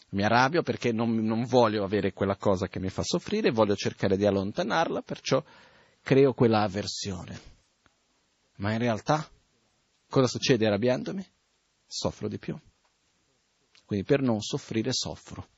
Mi 0.09 0.21
arrabbio 0.21 0.61
perché 0.61 0.91
non, 0.91 1.15
non 1.15 1.45
voglio 1.45 1.83
avere 1.83 2.13
quella 2.13 2.35
cosa 2.35 2.67
che 2.67 2.77
mi 2.77 2.89
fa 2.89 3.01
soffrire, 3.01 3.49
voglio 3.49 3.75
cercare 3.75 4.15
di 4.15 4.27
allontanarla, 4.27 5.01
perciò 5.01 5.43
creo 6.03 6.35
quella 6.35 6.61
avversione. 6.61 7.41
Ma 8.57 8.71
in 8.71 8.77
realtà 8.77 9.27
cosa 10.07 10.27
succede 10.27 10.67
arrabbiandomi? 10.67 11.25
Soffro 11.87 12.27
di 12.27 12.37
più. 12.37 12.55
Quindi 13.83 14.05
per 14.05 14.21
non 14.21 14.41
soffrire 14.41 14.93
soffro. 14.93 15.53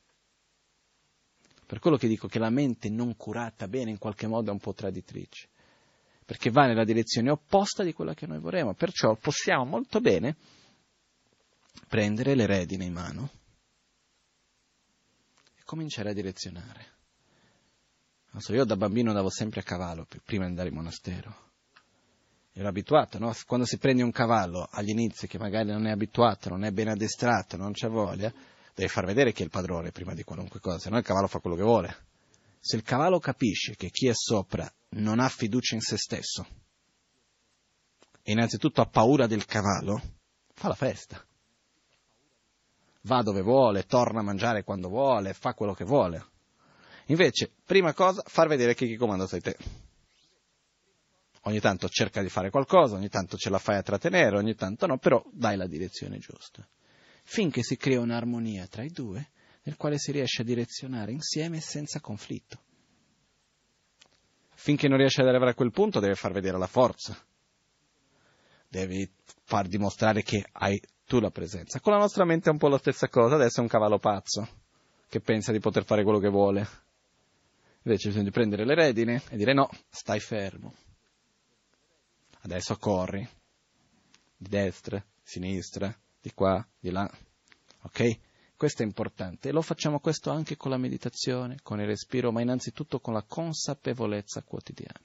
Per 1.68 1.80
quello 1.80 1.98
che 1.98 2.08
dico 2.08 2.28
che 2.28 2.40
la 2.40 2.50
mente 2.50 2.90
non 2.90 3.18
curata 3.18 3.68
bene 3.68 3.92
in 3.92 3.98
qualche 3.98 4.26
modo 4.26 4.50
è 4.50 4.54
un 4.54 4.60
po' 4.60 4.74
traditrice, 4.74 5.50
perché 6.26 6.50
va 6.50 6.66
nella 6.66 6.86
direzione 6.86 7.30
opposta 7.30 7.84
di 7.84 7.92
quella 7.92 8.14
che 8.14 8.26
noi 8.26 8.40
vorremmo, 8.40 8.74
perciò 8.74 9.16
possiamo 9.16 9.66
molto 9.66 10.00
bene 10.00 10.38
prendere 11.90 12.36
le 12.36 12.46
redine 12.46 12.86
in 12.86 12.94
mano 12.94 13.30
cominciare 15.68 16.12
a 16.12 16.14
direzionare. 16.14 16.96
So, 18.38 18.54
io 18.54 18.64
da 18.64 18.78
bambino 18.78 19.10
andavo 19.10 19.30
sempre 19.30 19.60
a 19.60 19.64
cavallo 19.64 20.08
prima 20.24 20.44
di 20.44 20.52
andare 20.52 20.70
in 20.70 20.76
monastero. 20.76 21.36
Ero 22.54 22.68
abituato, 22.68 23.20
no? 23.20 23.34
Quando 23.46 23.66
si 23.66 23.78
prende 23.78 24.04
un 24.04 24.12
cavallo 24.12 24.68
agli 24.72 24.90
inizi 24.90 25.28
che 25.28 25.38
magari 25.38 25.70
non 25.70 25.86
è 25.86 25.92
abituato, 25.92 26.50
non 26.50 26.64
è 26.64 26.72
ben 26.72 26.88
addestrato, 26.88 27.58
non 27.58 27.74
c'ha 27.74 27.90
voglia, 27.90 28.32
devi 28.78 28.90
far 28.90 29.06
vedere 29.06 29.34
chi 29.34 29.42
è 29.42 29.46
il 29.46 29.50
padrone 29.50 29.92
prima 29.92 30.14
di 30.14 30.24
qualunque 30.24 30.60
cosa, 30.60 30.78
se 30.78 30.92
no 30.92 31.00
il 31.00 31.04
cavallo 31.04 31.26
fa 31.26 31.40
quello 31.40 31.56
che 31.56 31.64
vuole. 31.64 32.06
Se 32.60 32.76
il 32.76 32.84
cavallo 32.84 33.18
capisce 33.18 33.76
che 33.76 33.90
chi 33.90 34.08
è 34.08 34.14
sopra 34.14 34.72
non 34.90 35.20
ha 35.20 35.28
fiducia 35.30 35.74
in 35.74 35.82
se 35.82 35.98
stesso, 35.98 36.46
e 38.22 38.32
innanzitutto 38.32 38.82
ha 38.82 38.86
paura 38.86 39.26
del 39.26 39.46
cavallo, 39.46 40.00
fa 40.54 40.68
la 40.68 40.76
festa. 40.76 41.26
Va 43.02 43.24
dove 43.24 43.42
vuole, 43.42 43.88
torna 43.88 44.20
a 44.20 44.24
mangiare 44.24 44.64
quando 44.64 44.90
vuole, 44.90 45.34
fa 45.34 45.56
quello 45.56 45.74
che 45.74 45.84
vuole. 45.84 46.24
Invece, 47.08 47.52
prima 47.66 47.94
cosa, 47.94 48.22
far 48.28 48.48
vedere 48.48 48.76
che 48.76 48.86
chi 48.86 48.96
comanda 48.96 49.26
sei 49.26 49.42
te. 49.42 49.58
Ogni 51.44 51.60
tanto 51.60 51.90
cerca 51.90 52.22
di 52.22 52.30
fare 52.30 52.52
qualcosa, 52.52 52.96
ogni 52.96 53.10
tanto 53.10 53.38
ce 53.38 53.50
la 53.50 53.58
fai 53.58 53.78
a 53.78 53.82
trattenere, 53.82 54.38
ogni 54.38 54.54
tanto 54.54 54.86
no, 54.86 55.00
però 55.00 55.24
dai 55.32 55.56
la 55.56 55.66
direzione 55.66 56.20
giusta. 56.20 56.68
Finché 57.30 57.62
si 57.62 57.76
crea 57.78 58.00
un'armonia 58.00 58.68
tra 58.68 58.84
i 58.84 58.90
due, 58.90 59.30
nel 59.64 59.76
quale 59.76 59.98
si 59.98 60.12
riesce 60.12 60.42
a 60.42 60.46
direzionare 60.46 61.12
insieme 61.12 61.60
senza 61.60 62.00
conflitto. 62.00 62.62
Finché 64.56 64.88
non 64.88 64.98
riesce 64.98 65.22
ad 65.22 65.28
arrivare 65.28 65.52
a 65.52 65.56
quel 65.56 65.72
punto, 65.72 66.00
deve 66.00 66.16
far 66.16 66.32
vedere 66.32 66.58
la 66.58 66.68
forza 66.68 67.22
devi 68.68 69.10
far 69.44 69.68
dimostrare 69.68 70.24
che 70.24 70.46
hai 70.54 70.80
tu 71.06 71.20
la 71.20 71.32
presenza. 71.32 71.80
Con 71.80 71.94
la 71.94 72.00
nostra 72.00 72.26
mente 72.26 72.50
è 72.50 72.52
un 72.52 72.58
po' 72.58 72.68
la 72.68 72.78
stessa 72.78 73.08
cosa, 73.08 73.36
adesso 73.36 73.60
è 73.60 73.64
un 73.64 73.70
cavallo 73.70 73.98
pazzo, 73.98 74.48
che 75.08 75.22
pensa 75.22 75.52
di 75.52 75.60
poter 75.60 75.86
fare 75.86 76.04
quello 76.04 76.20
che 76.20 76.30
vuole. 76.30 76.68
Invece 77.84 78.10
bisogna 78.10 78.32
prendere 78.32 78.66
le 78.66 78.76
redine 78.76 79.24
e 79.30 79.38
dire 79.38 79.54
no, 79.54 79.70
stai 79.90 80.20
fermo. 80.20 80.74
Adesso 82.42 82.78
corri, 82.78 83.28
di 84.36 84.50
destra, 84.50 85.04
sinistra, 85.24 85.94
di 86.22 86.32
qua, 86.34 86.66
di 86.80 86.92
là. 86.92 87.10
Ok? 87.84 88.20
Questo 88.56 88.82
è 88.82 88.86
importante 88.86 89.50
e 89.50 89.52
lo 89.52 89.62
facciamo 89.62 90.00
questo 90.00 90.32
anche 90.32 90.58
con 90.58 90.72
la 90.72 90.78
meditazione, 90.78 91.58
con 91.62 91.80
il 91.80 91.86
respiro, 91.86 92.32
ma 92.32 92.42
innanzitutto 92.42 93.00
con 93.00 93.14
la 93.14 93.24
consapevolezza 93.24 94.42
quotidiana. 94.44 95.00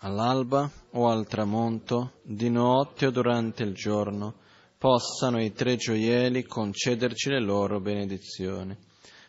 all'alba 0.00 0.70
o 0.92 1.08
al 1.08 1.26
tramonto, 1.26 2.20
di 2.22 2.50
notte 2.50 3.06
o 3.06 3.10
durante 3.10 3.62
il 3.62 3.74
giorno, 3.74 4.34
possano 4.78 5.42
i 5.42 5.52
tre 5.52 5.76
gioielli 5.76 6.44
concederci 6.44 7.30
le 7.30 7.40
loro 7.40 7.80
benedizioni, 7.80 8.76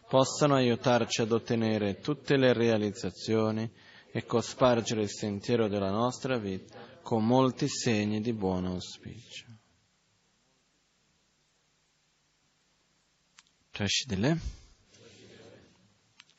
possano 0.08 0.56
aiutarci 0.56 1.22
ad 1.22 1.32
ottenere 1.32 2.00
tutte 2.00 2.38
le 2.38 2.54
realizzazioni 2.54 3.70
e 4.12 4.26
cospargere 4.26 5.02
il 5.02 5.10
sentiero 5.10 5.68
della 5.68 5.92
nostra 5.92 6.38
vita 6.38 6.96
con 7.08 7.26
molti 7.26 7.70
segni 7.70 8.20
di 8.20 8.34
buon 8.34 8.66
auspicio. 8.66 9.46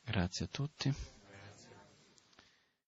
Grazie 0.05 0.45
a 0.45 0.49
tutti. 0.49 0.93